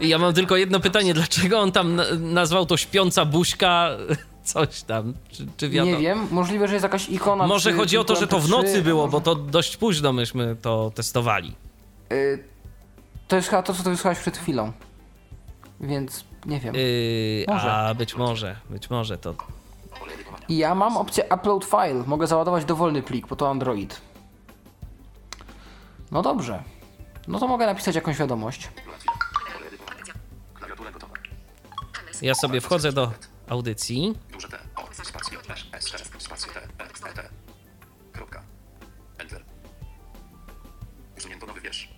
Ja 0.00 0.18
mam 0.18 0.34
tylko 0.34 0.56
jedno 0.56 0.80
pytanie, 0.80 1.14
dlaczego 1.14 1.60
on 1.60 1.72
tam 1.72 1.96
na- 1.96 2.04
nazwał 2.20 2.66
to 2.66 2.76
śpiąca 2.76 3.24
buźka 3.24 3.88
coś 4.52 4.82
tam, 4.82 5.14
czy, 5.28 5.46
czy 5.56 5.68
wiadomo? 5.68 5.96
Nie 5.96 6.02
wiem, 6.02 6.26
możliwe, 6.30 6.68
że 6.68 6.74
jest 6.74 6.82
jakaś 6.82 7.08
ikona. 7.08 7.46
Może 7.46 7.70
przy 7.70 7.78
chodzi 7.78 7.98
o 7.98 8.04
to, 8.04 8.16
że 8.16 8.26
to 8.26 8.40
w 8.40 8.44
kilku 8.44 8.60
MP3, 8.60 8.62
nocy 8.62 8.82
było, 8.82 9.02
może- 9.02 9.12
bo 9.12 9.20
to 9.20 9.34
dość 9.34 9.76
późno 9.76 10.12
myśmy 10.12 10.56
to 10.62 10.92
testowali. 10.94 11.54
Y, 12.12 12.44
to 13.28 13.36
jest 13.36 13.48
chyba 13.48 13.62
to, 13.62 13.74
co 13.74 13.82
ty 13.82 13.90
wysłałeś 13.90 14.18
przed 14.18 14.36
chwilą. 14.36 14.72
Więc 15.80 16.24
nie 16.46 16.60
wiem. 16.60 16.74
Yy, 16.74 17.44
Może. 17.48 17.72
a 17.72 17.94
być 17.94 18.16
może, 18.16 18.56
być 18.70 18.90
może 18.90 19.18
to. 19.18 19.34
Ja 20.48 20.74
mam 20.74 20.96
opcję 20.96 21.24
upload 21.34 21.64
file. 21.64 22.04
Mogę 22.06 22.26
załadować 22.26 22.64
dowolny 22.64 23.02
plik, 23.02 23.26
bo 23.26 23.36
to 23.36 23.50
Android. 23.50 24.00
No 26.10 26.22
dobrze. 26.22 26.62
No 27.28 27.38
to 27.38 27.48
mogę 27.48 27.66
napisać 27.66 27.94
jakąś 27.94 28.16
wiadomość. 28.16 28.68
Ja 32.22 32.34
sobie 32.34 32.60
wchodzę 32.60 32.92
do 32.92 33.12
audycji. 33.48 34.14
Duże 34.32 34.48
T. 34.48 34.58
O. 34.76 34.88
Spacja. 35.04 35.38
S. 35.40 35.64
S. 35.72 35.94
S. 35.94 36.22
Spacja. 36.22 36.52
T. 36.52 36.60
E. 36.60 37.10
E. 37.10 37.12
T. 37.14 37.28
Kropka. 38.12 38.42
Enter. 39.18 39.44
Usunięto 41.18 41.46
nowy 41.46 41.60
wiersz. 41.60 41.88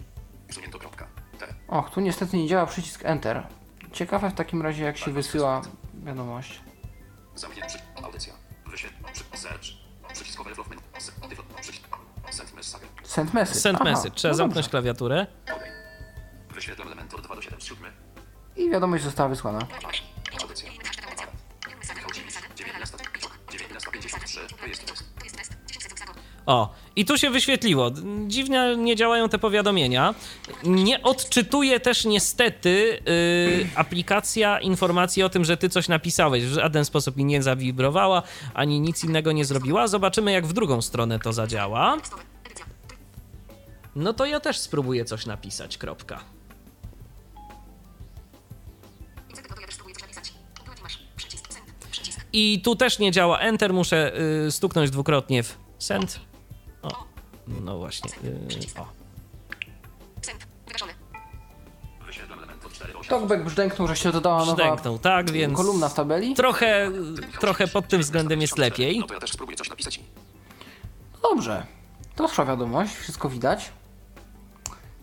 Usunięto 0.51 0.79
kropka. 0.79 1.07
T. 1.39 1.55
Och, 1.69 1.91
tu 1.91 2.01
niestety 2.01 2.37
nie 2.37 2.49
działa 2.49 2.67
przycisk 2.67 3.05
Enter. 3.05 3.47
Ciekawe 3.93 4.31
w 4.31 4.35
takim 4.35 4.63
razie, 4.63 4.85
jak 4.85 4.97
się 4.97 5.13
wysyła 5.13 5.63
wiadomość. 6.05 6.61
Zamknięty 7.35 7.69
przy... 7.69 8.05
Audycja. 8.05 8.35
Wyświet... 8.67 8.93
Przy... 9.13 9.25
Search. 9.39 9.61
Przycisk. 10.13 10.41
Przycisk... 11.61 11.97
Send 12.31 12.55
message. 12.55 12.87
Send 13.03 13.35
message. 13.35 13.61
Send 13.61 13.85
message. 13.85 14.11
Trzeba 14.15 14.33
no 14.33 14.37
zamknąć 14.37 14.67
dobrze. 14.67 14.71
klawiaturę. 14.71 15.27
Wyświetlam 16.55 16.89
elementy 16.89 17.17
od 17.17 17.23
2 17.23 17.35
do 17.35 17.43
7 17.43 17.61
z 17.61 17.65
7. 17.65 17.93
I 18.57 18.71
wiadomość 18.71 19.05
została 19.05 19.29
wysłana. 19.29 19.59
O, 26.47 26.75
i 26.97 27.05
tu 27.05 27.19
się 27.19 27.31
wyświetliło. 27.31 27.91
Dziwnie 28.27 28.77
nie 28.77 28.97
działają 28.97 29.29
te 29.29 29.39
powiadomienia. 29.39 30.15
Nie 30.65 31.03
odczytuje 31.03 31.81
też 31.81 32.05
niestety 32.05 33.01
yy, 33.07 33.67
aplikacja 33.75 34.61
informacji 34.61 35.23
o 35.23 35.29
tym, 35.29 35.45
że 35.45 35.57
ty 35.57 35.69
coś 35.69 35.89
napisałeś. 35.89 36.45
W 36.45 36.53
żaden 36.53 36.85
sposób 36.85 37.17
mi 37.17 37.25
nie 37.25 37.43
zawibrowała, 37.43 38.23
ani 38.55 38.81
nic 38.81 39.05
innego 39.05 39.33
nie 39.33 39.45
zrobiła. 39.45 39.89
Zobaczymy, 39.89 40.33
jak 40.33 40.47
w 40.47 40.53
drugą 40.53 40.83
stronę 40.83 41.19
to 41.19 41.33
zadziała. 41.33 41.97
No 43.97 44.13
to 44.13 44.27
ja 44.27 44.41
też 44.41 44.59
spróbuję 44.59 45.05
coś 45.05 45.27
napisać, 45.27 45.79
kropka. 45.79 46.21
I 52.33 52.61
tu 52.65 52.77
też 52.77 52.99
nie 52.99 53.13
działa 53.13 53.39
Enter, 53.39 53.73
muszę 53.73 54.13
yy, 54.45 54.51
stuknąć 54.51 54.91
dwukrotnie 54.91 55.43
w 55.43 55.57
Send. 55.79 56.21
No 57.49 57.79
właśnie. 57.79 58.11
Yy, 58.23 58.83
o. 58.83 58.87
Send. 60.23 60.47
Wyrażony. 60.67 60.93
Wyświetlam 62.07 62.39
element 62.39 62.65
od 62.67 62.73
4 62.73 62.95
8. 62.99 63.11
Talkback 63.11 63.43
brzdęknął, 63.45 63.89
że 63.89 63.97
się 63.97 64.13
dodała 64.13 64.39
nowa 64.39 64.55
Brzdęknął, 64.55 64.99
tak, 64.99 65.31
więc 65.31 65.57
kolumna 65.57 65.89
w 65.89 65.95
tabeli. 65.95 66.35
trochę, 66.35 66.91
trochę 67.41 67.69
pod 67.69 67.89
tym 67.89 68.01
względem 68.01 68.41
jest 68.41 68.59
lepiej. 68.59 68.99
No 68.99 69.07
to 69.07 69.15
ja 69.15 69.21
też 69.21 69.33
spróbuję 69.33 69.57
coś 69.59 69.71
napisać. 69.71 70.01
Dobrze. 71.23 71.67
To 72.17 72.29
trwa 72.29 72.45
wiadomość, 72.45 72.95
wszystko 72.95 73.29
widać. 73.29 73.71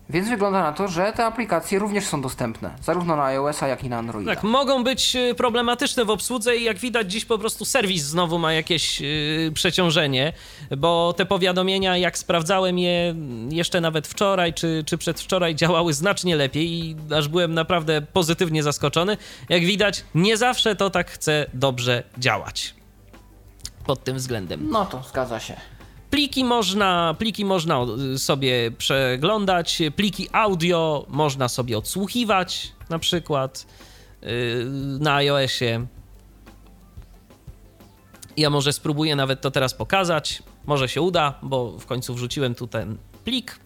Więc 0.09 0.29
wygląda 0.29 0.61
na 0.61 0.71
to, 0.71 0.87
że 0.87 1.13
te 1.15 1.25
aplikacje 1.25 1.79
również 1.79 2.05
są 2.05 2.21
dostępne, 2.21 2.71
zarówno 2.81 3.15
na 3.15 3.23
iOS-a, 3.23 3.67
jak 3.67 3.83
i 3.83 3.89
na 3.89 3.97
Androida. 3.97 4.35
Tak, 4.35 4.43
mogą 4.43 4.83
być 4.83 5.15
y, 5.15 5.35
problematyczne 5.35 6.05
w 6.05 6.09
obsłudze 6.09 6.57
i 6.57 6.63
jak 6.63 6.77
widać 6.77 7.11
dziś 7.11 7.25
po 7.25 7.37
prostu 7.37 7.65
serwis 7.65 8.03
znowu 8.03 8.39
ma 8.39 8.53
jakieś 8.53 9.01
yy, 9.01 9.51
przeciążenie, 9.53 10.33
bo 10.77 11.13
te 11.17 11.25
powiadomienia, 11.25 11.97
jak 11.97 12.17
sprawdzałem 12.17 12.79
je 12.79 13.15
jeszcze 13.49 13.81
nawet 13.81 14.07
wczoraj 14.07 14.53
czy, 14.53 14.83
czy 14.85 14.97
przedwczoraj, 14.97 15.55
działały 15.55 15.93
znacznie 15.93 16.35
lepiej 16.35 16.71
i 16.71 16.95
aż 17.15 17.27
byłem 17.27 17.53
naprawdę 17.53 18.01
pozytywnie 18.01 18.63
zaskoczony. 18.63 19.17
Jak 19.49 19.65
widać, 19.65 20.03
nie 20.15 20.37
zawsze 20.37 20.75
to 20.75 20.89
tak 20.89 21.11
chce 21.11 21.45
dobrze 21.53 22.03
działać. 22.17 22.75
Pod 23.85 24.03
tym 24.03 24.17
względem. 24.17 24.69
No 24.69 24.85
to 24.85 25.03
zgadza 25.09 25.39
się. 25.39 25.55
Pliki 26.13 26.43
można, 26.43 27.15
pliki 27.19 27.45
można 27.45 27.85
y, 28.13 28.19
sobie 28.19 28.71
przeglądać, 28.71 29.81
pliki 29.95 30.29
audio 30.31 31.05
można 31.09 31.49
sobie 31.49 31.77
odsłuchiwać, 31.77 32.71
na 32.89 32.99
przykład 32.99 33.65
yy, 34.21 34.29
na 34.99 35.15
iOSie. 35.15 35.85
Ja 38.37 38.49
może 38.49 38.73
spróbuję 38.73 39.15
nawet 39.15 39.41
to 39.41 39.51
teraz 39.51 39.73
pokazać. 39.73 40.43
Może 40.65 40.89
się 40.89 41.01
uda, 41.01 41.39
bo 41.41 41.71
w 41.71 41.85
końcu 41.85 42.15
wrzuciłem 42.15 42.55
tu 42.55 42.67
ten 42.67 42.97
plik, 43.25 43.59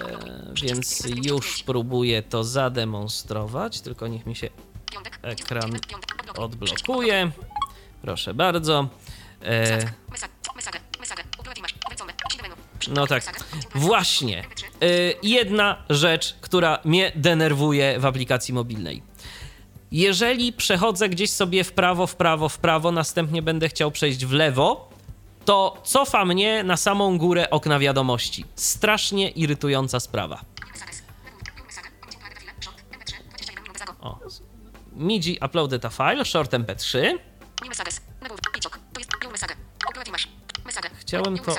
e, 0.00 0.18
więc 0.62 1.02
już 1.24 1.56
spróbuję 1.56 2.22
to 2.22 2.44
zademonstrować. 2.44 3.80
Tylko 3.80 4.08
niech 4.08 4.26
mi 4.26 4.36
się 4.36 4.48
ekran 5.22 5.72
odblokuje. 6.36 7.30
Proszę 8.02 8.34
bardzo. 8.34 8.88
E, 9.42 9.92
No 12.88 13.06
tak. 13.06 13.22
Właśnie. 13.74 14.44
Y, 14.82 15.14
jedna 15.22 15.84
rzecz, 15.90 16.36
która 16.40 16.78
mnie 16.84 17.12
denerwuje 17.14 18.00
w 18.00 18.04
aplikacji 18.06 18.54
mobilnej. 18.54 19.02
Jeżeli 19.92 20.52
przechodzę 20.52 21.08
gdzieś 21.08 21.30
sobie 21.30 21.64
w 21.64 21.72
prawo, 21.72 22.06
w 22.06 22.16
prawo, 22.16 22.48
w 22.48 22.58
prawo, 22.58 22.92
następnie 22.92 23.42
będę 23.42 23.68
chciał 23.68 23.90
przejść 23.90 24.24
w 24.24 24.32
lewo, 24.32 24.90
to 25.44 25.82
cofa 25.84 26.24
mnie 26.24 26.64
na 26.64 26.76
samą 26.76 27.18
górę 27.18 27.50
okna 27.50 27.78
wiadomości. 27.78 28.44
Strasznie 28.54 29.30
irytująca 29.30 30.00
sprawa. 30.00 30.44
Messages. 30.72 31.02
Menu. 31.24 31.66
Mesagę. 31.66 31.88
Oddział 32.06 32.22
na 32.22 32.28
chwilę. 32.28 32.52
Short. 32.60 32.78
MP3. 32.92 33.14
21 33.28 33.54
menu. 33.54 33.72
Mesago. 33.72 33.92
O. 34.00 34.18
MIDI 34.92 35.38
uploaded 35.46 35.84
a 35.84 35.90
file, 35.90 36.24
short 36.24 36.52
mp3. 36.52 37.18
Chciałem 41.06 41.38
to-. 41.38 41.52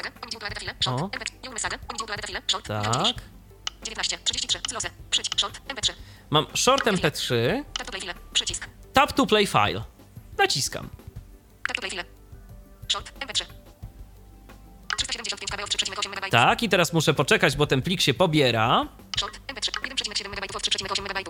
O. 0.86 0.96
MP3. 1.08 1.34
New 1.44 1.54
message. 1.54 1.78
Oddział 1.94 2.08
na 2.08 2.16
chwilę. 2.24 2.42
Short. 2.52 2.68
Tak. 2.68 3.16
19. 3.84 4.18
33. 4.24 4.60
Zlozę. 4.70 4.90
Przycisk. 5.10 5.40
Short. 5.40 5.62
MP3. 5.68 5.94
Mam 6.30 6.46
short 6.54 6.86
mp3, 6.86 7.36
Tap 7.74 7.86
to 7.86 7.92
play 7.92 8.02
file. 8.02 8.14
Przycisk. 8.34 8.68
tap 8.94 9.14
to 9.14 9.26
play 9.26 9.48
file. 9.48 9.82
Naciskam. 10.38 10.90
Tap 11.68 11.76
to 11.76 11.82
play 11.82 11.92
file. 11.92 12.04
Short. 12.92 13.12
MP3. 13.20 13.46
375 14.98 15.52
kb 15.52 15.64
od 15.64 15.70
3,8 15.70 16.10
MB. 16.18 16.30
Tak, 16.32 16.64
i 16.64 16.70
teraz 16.70 16.94
muszę 16.94 17.14
poczekać, 17.14 17.56
bo 17.56 17.68
ten 17.68 17.82
plik 17.82 18.02
się 18.02 18.14
pobiera. 18.14 18.88
Short. 19.20 19.40
MP3. 19.48 19.72
1,7 19.90 20.28
MB 20.30 20.56
od 20.56 20.64
3,8 20.64 21.02
MB. 21.20 21.30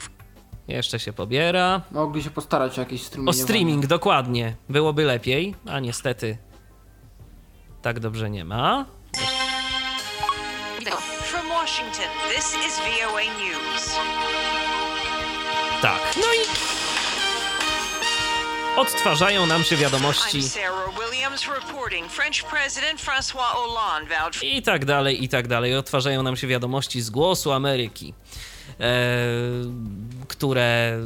Jeszcze 0.67 0.99
się 0.99 1.13
pobiera. 1.13 1.81
Mogli 1.91 2.23
się 2.23 2.29
postarać 2.29 2.77
o 2.77 2.81
jakieś 2.81 3.01
O 3.01 3.05
strumieniowanie. 3.05 3.43
streaming, 3.43 3.85
dokładnie. 3.87 4.55
Byłoby 4.69 5.03
lepiej, 5.05 5.55
a 5.67 5.79
niestety 5.79 6.37
tak 7.85 7.99
dobrze 7.99 8.29
nie 8.29 8.45
ma. 8.45 8.85
From 11.21 11.49
Washington, 11.49 12.09
this 12.35 12.55
is 12.67 12.79
VOA 12.79 13.23
News. 13.23 13.95
Tak. 15.81 15.99
No 16.17 16.33
i 16.33 16.39
odtwarzają 18.79 19.45
nam 19.45 19.63
się 19.63 19.75
wiadomości 19.75 20.39
i 24.41 24.61
tak 24.61 24.85
dalej, 24.85 25.23
i 25.23 25.29
tak 25.29 25.47
dalej. 25.47 25.75
Odtwarzają 25.75 26.23
nam 26.23 26.37
się 26.37 26.47
wiadomości 26.47 27.01
z 27.01 27.09
głosu 27.09 27.51
Ameryki, 27.51 28.13
które 30.27 30.99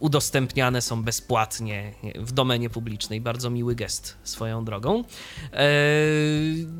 udostępniane 0.00 0.82
są 0.82 1.02
bezpłatnie 1.02 1.92
w 2.14 2.32
domenie 2.32 2.70
publicznej. 2.70 3.20
Bardzo 3.20 3.50
miły 3.50 3.74
gest 3.74 4.16
swoją 4.24 4.64
drogą. 4.64 5.04
E, 5.52 5.66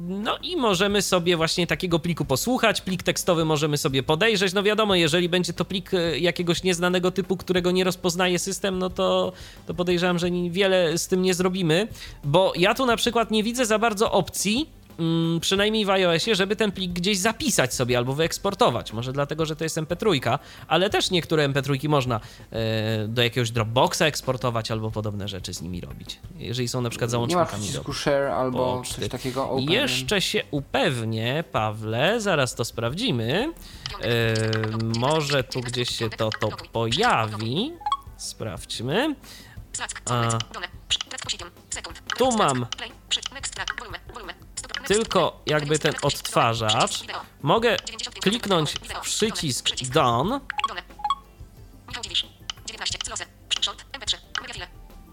no 0.08 0.38
i 0.42 0.56
możemy 0.56 1.02
sobie 1.02 1.36
właśnie 1.36 1.66
takiego 1.66 1.98
pliku 1.98 2.24
posłuchać. 2.24 2.80
Plik 2.80 3.02
tekstowy 3.02 3.44
możemy 3.44 3.78
sobie 3.78 4.02
podejrzeć. 4.02 4.52
No 4.52 4.62
wiadomo, 4.62 4.94
jeżeli 4.94 5.28
będzie 5.28 5.52
to 5.52 5.64
plik 5.64 5.94
e, 5.94 6.18
jakiegoś 6.18 6.62
nieznanego 6.62 7.10
typu, 7.10 7.36
którego 7.36 7.70
nie 7.70 7.84
rozpoznaje 7.84 8.38
system, 8.38 8.78
no 8.78 8.90
to, 8.90 9.32
to 9.66 9.74
podejrzewam, 9.74 10.18
że 10.18 10.30
wiele 10.50 10.98
z 10.98 11.08
tym 11.08 11.22
nie 11.22 11.34
zrobimy, 11.34 11.88
bo 12.24 12.52
ja 12.56 12.74
tu 12.74 12.86
na 12.86 12.96
przykład 12.96 13.30
nie 13.30 13.42
widzę 13.42 13.66
za 13.66 13.78
bardzo 13.78 14.12
opcji, 14.12 14.70
mm, 14.98 15.40
przynajmniej 15.40 15.84
w 15.84 15.90
iOSie, 15.90 16.34
żeby 16.34 16.56
ten 16.56 16.72
plik 16.72 16.92
gdzieś 16.92 17.18
zapisać 17.18 17.74
sobie 17.74 17.98
albo 17.98 18.12
wyeksportować. 18.14 18.92
Może 18.92 19.12
dlatego, 19.12 19.46
że 19.46 19.56
to 19.56 19.64
jest 19.64 19.76
MP3, 19.76 20.38
ale 20.68 20.90
też 20.90 21.10
niektóre 21.10 21.48
MP3 21.48 21.88
można 21.88 22.20
e, 22.52 23.08
do 23.08 23.22
jakiegoś 23.22 23.50
Dropboxa 23.50 24.00
eksportować 24.02 24.70
albo 24.70 24.90
podobne 24.90 25.28
rzeczy 25.28 25.54
z 25.54 25.62
nimi 25.62 25.80
robić. 25.80 26.18
Jeżeli 26.36 26.68
są 26.68 26.80
na 26.80 26.90
przykład 26.90 27.10
Nie 27.10 27.18
ma 27.18 27.26
załącznikami 27.26 27.62
do 27.62 27.68
przycisku 27.68 27.92
share 27.92 28.26
albo 28.26 28.76
poczty. 28.76 29.00
coś 29.00 29.08
takiego 29.08 29.50
open. 29.50 29.70
Jeszcze 29.70 30.20
się 30.20 30.42
upewnię, 30.50 31.44
Pawle, 31.52 32.20
zaraz 32.20 32.54
to 32.54 32.64
sprawdzimy. 32.64 33.52
E, 34.02 34.34
może 34.98 35.44
tu 35.44 35.60
gdzieś 35.60 35.88
się 35.88 36.10
to, 36.10 36.30
to 36.40 36.48
pojawi. 36.72 37.72
Sprawdźmy. 38.16 39.14
A. 40.10 40.38
Tu 42.18 42.32
mam 42.36 42.66
tylko 44.86 45.40
jakby 45.46 45.78
ten 45.78 45.94
odtwarzacz. 46.02 47.04
Mogę 47.42 47.76
95 47.86 48.22
kliknąć 48.22 48.74
w 48.94 49.00
przycisk. 49.00 49.68
Done. 49.92 50.40
Dole. 50.68 50.82
Michał 51.88 52.02
Dziwisz. 52.02 52.26
19. 52.66 52.98
Zlozę. 53.06 53.24
Przy- 53.48 53.62
Short. 53.62 53.84
MP3. 53.92 54.16
Mega 54.42 54.54
file. 54.54 54.66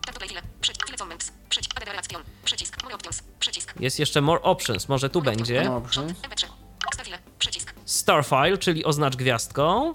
Tap 0.05 0.13
to 0.13 0.19
play 0.19 0.29
file. 0.29 0.41
Przycisk. 0.61 0.85
File 0.87 0.97
comments. 0.97 1.31
Przycisk. 1.49 1.71
Add 1.77 1.87
relation. 1.87 2.23
Przycisk. 2.45 2.83
More 2.83 2.95
options. 2.95 3.23
Przycisk. 3.39 3.73
Jest 3.79 3.99
jeszcze 3.99 4.21
More 4.21 4.41
Options, 4.41 4.89
może 4.89 5.09
tu 5.09 5.21
będzie. 5.21 5.63
Dobrze. 5.63 6.01
MP3. 6.01 6.45
Star 6.93 7.05
file. 7.05 7.19
Przycisk. 7.39 7.73
Starfile, 7.85 8.57
czyli 8.57 8.85
oznacz 8.85 9.15
gwiazdką. 9.15 9.93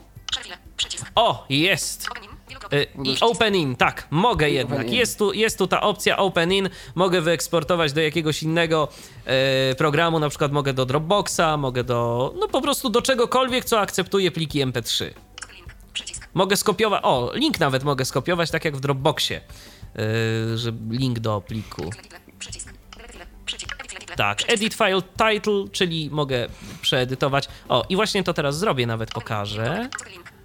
O, 1.15 1.47
jest! 1.49 2.09
Open 2.57 2.79
in. 2.79 2.97
Wielokrotnie. 2.99 3.13
Y, 3.13 3.17
I 3.17 3.21
Open 3.21 3.55
In, 3.57 3.77
tak, 3.77 4.07
mogę 4.11 4.51
jednak. 4.51 4.91
Jest 4.91 5.19
tu, 5.19 5.33
jest 5.33 5.59
tu 5.59 5.67
ta 5.67 5.81
opcja 5.81 6.17
Open 6.17 6.53
In. 6.53 6.69
Mogę 6.95 7.21
wyeksportować 7.21 7.93
do 7.93 8.01
jakiegoś 8.01 8.43
innego 8.43 8.89
e, 9.25 9.75
programu, 9.75 10.19
na 10.19 10.29
przykład 10.29 10.53
mogę 10.53 10.73
do 10.73 10.87
Dropboxa, 10.87 11.57
mogę 11.59 11.85
do, 11.85 12.35
no 12.41 12.49
po 12.49 12.61
prostu 12.61 12.91
do 12.91 13.03
czegokolwiek, 13.03 13.65
co 13.65 13.81
akceptuje 13.81 14.31
pliki 14.31 14.67
MP3. 14.67 15.05
Link. 15.05 15.75
Przycisk. 15.93 16.29
Mogę 16.35 16.57
skopiować, 16.57 17.01
o, 17.05 17.31
link 17.35 17.61
nawet 17.61 17.85
mogę 17.85 18.05
skopiować, 18.05 18.51
tak 18.51 18.65
jak 18.65 18.77
w 18.77 18.81
Dropboxie, 18.81 19.37
e, 19.37 20.59
że 20.59 20.73
link 20.91 21.19
do 21.19 21.41
pliku. 21.41 21.91
Tak, 24.17 24.43
edit 24.51 24.75
file 24.75 25.03
title, 25.03 25.65
czyli 25.73 26.11
mogę 26.11 26.47
przeedytować. 26.81 27.49
O, 27.69 27.85
i 27.89 27.97
właśnie 27.97 28.25
to 28.25 28.35
teraz 28.35 28.59
zrobię, 28.59 28.87
nawet 28.87 29.11
pokażę. 29.11 29.89
Link. 30.11 30.38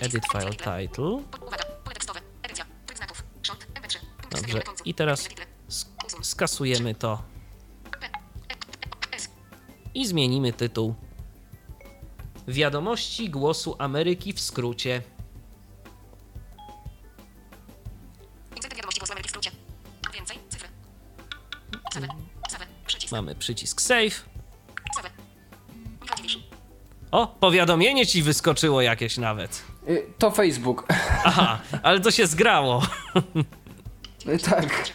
Edit 0.00 0.24
file. 0.32 0.50
Title. 0.50 1.04
Uwaga. 1.46 1.64
Pole 1.84 1.94
tekstowe. 1.94 2.20
Edycja. 2.42 2.64
Tryb 2.86 2.96
znaków. 2.98 3.24
Short. 3.42 3.66
MP3. 3.74 3.98
Punkt 4.20 4.40
Dobrze, 4.40 4.62
i 4.84 4.94
teraz 4.94 5.28
skasujemy 6.22 6.94
to. 6.94 7.22
S. 9.12 9.28
i 9.94 10.06
zmienimy 10.06 10.52
tytuł. 10.52 10.94
Wiadomości 12.48 13.30
głosu 13.30 13.76
Ameryki 13.78 14.32
w 14.32 14.40
skrócie. 14.40 15.02
Mamy 23.12 23.34
przycisk 23.34 23.80
save. 23.80 24.24
O, 27.10 27.26
powiadomienie 27.26 28.06
ci 28.06 28.22
wyskoczyło 28.22 28.82
jakieś 28.82 29.16
nawet. 29.18 29.62
Y, 29.88 30.06
To 30.18 30.30
Facebook. 30.30 30.84
Aha, 31.24 31.58
ale 31.82 32.00
to 32.00 32.10
się 32.10 32.26
zgrało. 32.26 32.82
Y, 34.28 34.38
Tak. 34.38 34.90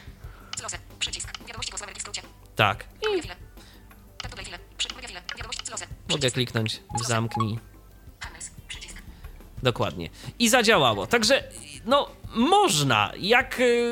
Tak. 2.56 2.86
File. 3.06 3.36
Tak. 4.22 4.36
Mogę 6.10 6.32
kliknąć 6.32 6.82
w 7.00 7.08
zamknij. 7.08 7.60
Dokładnie. 9.64 10.10
I 10.40 10.50
zadziałało. 10.50 11.08
Także, 11.08 11.44
no, 11.86 12.10
można. 12.36 13.12
Jak 13.20 13.60
y, 13.60 13.92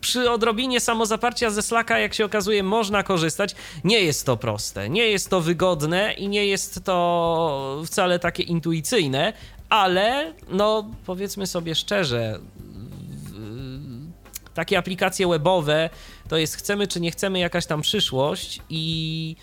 przy 0.00 0.30
odrobinie 0.30 0.80
samozaparcia 0.80 1.50
ze 1.50 1.62
Slacka, 1.62 1.98
jak 1.98 2.14
się 2.14 2.24
okazuje, 2.24 2.62
można 2.62 3.02
korzystać. 3.02 3.54
Nie 3.84 4.00
jest 4.00 4.26
to 4.26 4.36
proste, 4.36 4.88
nie 4.90 5.08
jest 5.10 5.30
to 5.30 5.40
wygodne 5.40 6.12
i 6.12 6.28
nie 6.28 6.46
jest 6.46 6.84
to 6.84 7.82
wcale 7.86 8.18
takie 8.18 8.42
intuicyjne, 8.42 9.32
ale, 9.68 10.34
no, 10.48 10.90
powiedzmy 11.06 11.46
sobie 11.46 11.74
szczerze, 11.74 12.38
takie 14.54 14.78
aplikacje 14.78 15.28
webowe 15.28 15.90
to 16.28 16.36
jest 16.36 16.56
chcemy 16.56 16.86
czy 16.86 17.00
nie 17.00 17.10
chcemy 17.10 17.38
jakaś 17.38 17.66
tam 17.66 17.80
przyszłość 17.80 18.60
i 18.70 19.36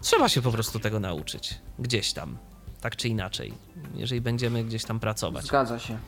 trzeba 0.00 0.28
się 0.28 0.42
po 0.42 0.52
prostu 0.52 0.78
tego 0.78 1.00
nauczyć. 1.00 1.54
Gdzieś 1.78 2.12
tam. 2.12 2.38
Tak 2.80 2.96
czy 2.96 3.08
inaczej, 3.08 3.52
jeżeli 3.94 4.20
będziemy 4.20 4.64
gdzieś 4.64 4.84
tam 4.84 5.00
pracować. 5.00 5.44
Zgadza 5.44 5.78
się. 5.78 5.98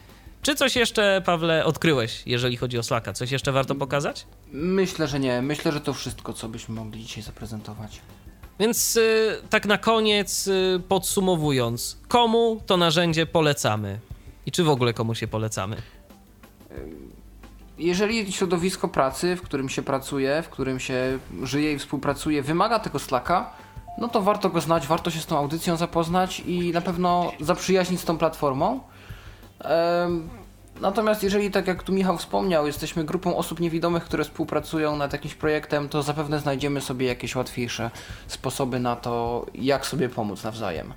Czy 0.42 0.54
coś 0.54 0.76
jeszcze, 0.76 1.22
Pawle, 1.24 1.64
odkryłeś, 1.64 2.22
jeżeli 2.26 2.56
chodzi 2.56 2.78
o 2.78 2.82
Slacka? 2.82 3.12
Coś 3.12 3.30
jeszcze 3.30 3.52
warto 3.52 3.74
pokazać? 3.74 4.26
Myślę, 4.52 5.08
że 5.08 5.20
nie. 5.20 5.42
Myślę, 5.42 5.72
że 5.72 5.80
to 5.80 5.94
wszystko, 5.94 6.32
co 6.32 6.48
byśmy 6.48 6.74
mogli 6.74 7.02
dzisiaj 7.02 7.22
zaprezentować. 7.22 8.00
Więc 8.60 8.96
y, 8.96 9.42
tak 9.50 9.66
na 9.66 9.78
koniec, 9.78 10.46
y, 10.46 10.80
podsumowując, 10.88 11.98
komu 12.08 12.60
to 12.66 12.76
narzędzie 12.76 13.26
polecamy? 13.26 13.98
I 14.46 14.52
czy 14.52 14.64
w 14.64 14.68
ogóle 14.68 14.94
komu 14.94 15.14
się 15.14 15.28
polecamy? 15.28 15.76
Jeżeli 17.78 18.32
środowisko 18.32 18.88
pracy, 18.88 19.36
w 19.36 19.42
którym 19.42 19.68
się 19.68 19.82
pracuje, 19.82 20.42
w 20.42 20.48
którym 20.48 20.80
się 20.80 21.18
żyje 21.42 21.72
i 21.72 21.78
współpracuje, 21.78 22.42
wymaga 22.42 22.78
tego 22.78 22.98
Slacka, 22.98 23.50
no 23.98 24.08
to 24.08 24.22
warto 24.22 24.50
go 24.50 24.60
znać, 24.60 24.86
warto 24.86 25.10
się 25.10 25.20
z 25.20 25.26
tą 25.26 25.38
audycją 25.38 25.76
zapoznać 25.76 26.40
i 26.40 26.72
na 26.72 26.80
pewno 26.80 27.32
zaprzyjaźnić 27.40 28.00
z 28.00 28.04
tą 28.04 28.18
platformą. 28.18 28.80
Natomiast 30.80 31.22
jeżeli, 31.22 31.50
tak 31.50 31.66
jak 31.66 31.82
tu 31.82 31.92
Michał 31.92 32.18
wspomniał, 32.18 32.66
jesteśmy 32.66 33.04
grupą 33.04 33.36
osób 33.36 33.60
niewidomych, 33.60 34.04
które 34.04 34.24
współpracują 34.24 34.96
nad 34.96 35.12
jakimś 35.12 35.34
projektem, 35.34 35.88
to 35.88 36.02
zapewne 36.02 36.38
znajdziemy 36.38 36.80
sobie 36.80 37.06
jakieś 37.06 37.36
łatwiejsze 37.36 37.90
sposoby 38.26 38.80
na 38.80 38.96
to, 38.96 39.46
jak 39.54 39.86
sobie 39.86 40.08
pomóc 40.08 40.44
nawzajem. 40.44 40.94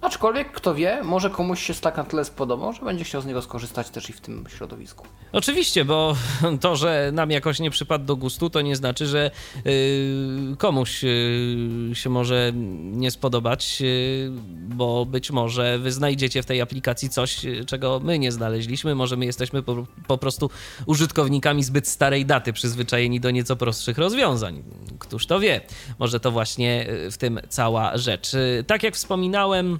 Aczkolwiek, 0.00 0.52
kto 0.52 0.74
wie, 0.74 1.02
może 1.02 1.30
komuś 1.30 1.62
się 1.62 1.74
Slack 1.74 1.96
na 1.96 2.04
tyle 2.04 2.24
spodobał, 2.24 2.72
że 2.72 2.84
będzie 2.84 3.04
chciał 3.04 3.22
z 3.22 3.26
niego 3.26 3.42
skorzystać 3.42 3.90
też 3.90 4.10
i 4.10 4.12
w 4.12 4.20
tym 4.20 4.44
środowisku. 4.48 5.06
Oczywiście, 5.32 5.84
bo 5.84 6.16
to, 6.60 6.76
że 6.76 7.10
nam 7.12 7.30
jakoś 7.30 7.60
nie 7.60 7.70
przypadł 7.70 8.04
do 8.04 8.16
gustu, 8.16 8.50
to 8.50 8.60
nie 8.60 8.76
znaczy, 8.76 9.06
że 9.06 9.30
y, 9.66 10.56
komuś 10.58 11.04
y, 11.04 11.90
się 11.92 12.10
może 12.10 12.52
nie 12.82 13.10
spodobać, 13.10 13.78
y, 13.80 14.30
bo 14.50 15.06
być 15.06 15.30
może 15.30 15.78
wy 15.78 15.92
znajdziecie 15.92 16.42
w 16.42 16.46
tej 16.46 16.60
aplikacji 16.60 17.08
coś, 17.08 17.46
czego 17.66 18.00
my 18.04 18.18
nie 18.18 18.32
znaleźliśmy. 18.32 18.94
Może 18.94 19.16
my 19.16 19.26
jesteśmy 19.26 19.62
po, 19.62 19.86
po 20.06 20.18
prostu 20.18 20.50
użytkownikami 20.86 21.64
zbyt 21.64 21.88
starej 21.88 22.26
daty, 22.26 22.52
przyzwyczajeni 22.52 23.20
do 23.20 23.30
nieco 23.30 23.56
prostszych 23.56 23.98
rozwiązań. 23.98 24.62
Któż 24.98 25.26
to 25.26 25.40
wie? 25.40 25.60
Może 25.98 26.20
to 26.20 26.30
właśnie 26.30 26.86
w 27.10 27.16
tym 27.18 27.40
cała 27.48 27.96
rzecz. 27.96 28.32
Tak 28.66 28.82
jak 28.82 28.94
wspominałem, 28.94 29.78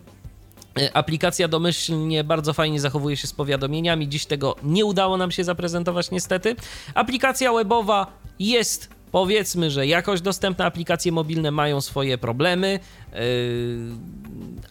Aplikacja 0.93 1.49
domyślnie 1.49 2.25
bardzo 2.25 2.53
fajnie 2.53 2.81
zachowuje 2.81 3.17
się 3.17 3.27
z 3.27 3.33
powiadomieniami. 3.33 4.09
Dziś 4.09 4.27
tego 4.27 4.57
nie 4.63 4.85
udało 4.85 5.17
nam 5.17 5.31
się 5.31 5.45
zaprezentować, 5.45 6.11
niestety. 6.11 6.57
Aplikacja 6.95 7.53
webowa 7.53 8.07
jest. 8.39 8.89
Powiedzmy, 9.13 9.71
że 9.71 9.87
jakoś 9.87 10.21
dostępne 10.21 10.65
aplikacje 10.65 11.13
mobilne 11.13 11.51
mają 11.51 11.81
swoje 11.81 12.19
problemy, 12.19 12.81
yy, 13.13 13.19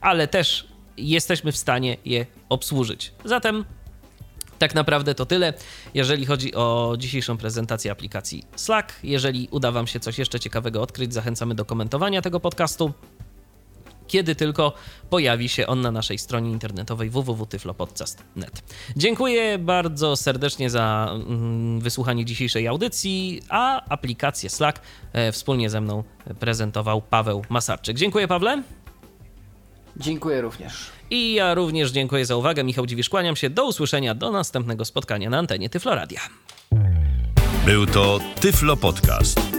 ale 0.01 0.28
też 0.28 0.68
jesteśmy 0.97 1.51
w 1.51 1.57
stanie 1.57 1.97
je 2.05 2.26
obsłużyć. 2.49 3.12
Zatem 3.26 3.66
tak 4.60 4.76
naprawdę 4.76 5.16
to 5.16 5.26
tyle, 5.26 5.53
jeżeli 5.93 6.26
chodzi 6.26 6.55
o 6.55 6.95
dzisiejszą 6.97 7.38
prezentację 7.38 7.91
aplikacji 7.91 8.43
Slack. 8.55 8.93
Jeżeli 9.03 9.47
uda 9.51 9.72
Wam 9.72 9.88
się 9.88 9.99
coś 9.99 10.20
jeszcze 10.20 10.39
ciekawego 10.39 10.82
odkryć, 10.82 11.14
zachęcamy 11.14 11.55
do 11.55 11.66
komentowania 11.66 12.22
tego 12.22 12.39
podcastu 12.39 12.93
kiedy 14.10 14.36
tylko 14.36 14.74
pojawi 15.10 15.49
się 15.49 15.68
on 15.68 15.82
na 15.82 15.91
naszej 15.91 16.18
stronie 16.18 16.51
internetowej 16.51 17.10
www.tyflopodcast.net. 17.10 18.64
Dziękuję 18.95 19.57
bardzo 19.57 20.16
serdecznie 20.16 20.70
za 20.70 21.10
mm, 21.12 21.80
wysłuchanie 21.80 22.26
dzisiejszej 22.26 22.68
audycji, 22.68 23.41
a 23.49 23.86
aplikację 23.89 24.49
Slack 24.49 24.82
e, 25.14 25.32
wspólnie 25.32 25.70
ze 25.70 25.82
mną 25.82 26.03
prezentował 26.39 27.01
Paweł 27.01 27.43
Masarczyk. 27.49 27.97
Dziękuję 27.97 28.28
Pawle. 28.28 28.64
Dziękuję 29.97 30.41
również. 30.41 30.74
I 31.10 31.34
ja 31.34 31.53
również 31.53 31.91
dziękuję 31.91 32.26
za 32.26 32.36
uwagę. 32.36 32.64
Michał 32.64 32.86
Dziwisz, 32.86 33.10
kłaniam 33.10 33.36
się. 33.36 33.49
Do 33.49 33.66
usłyszenia, 33.66 34.16
do 34.16 34.32
następnego 34.32 34.86
spotkania 34.86 35.30
na 35.30 35.38
antenie 35.38 35.70
Tyfloradia. 35.70 36.22
Był 37.66 37.86
to 37.86 38.20
Tyflo 38.39 38.78
Podcast. 38.78 39.59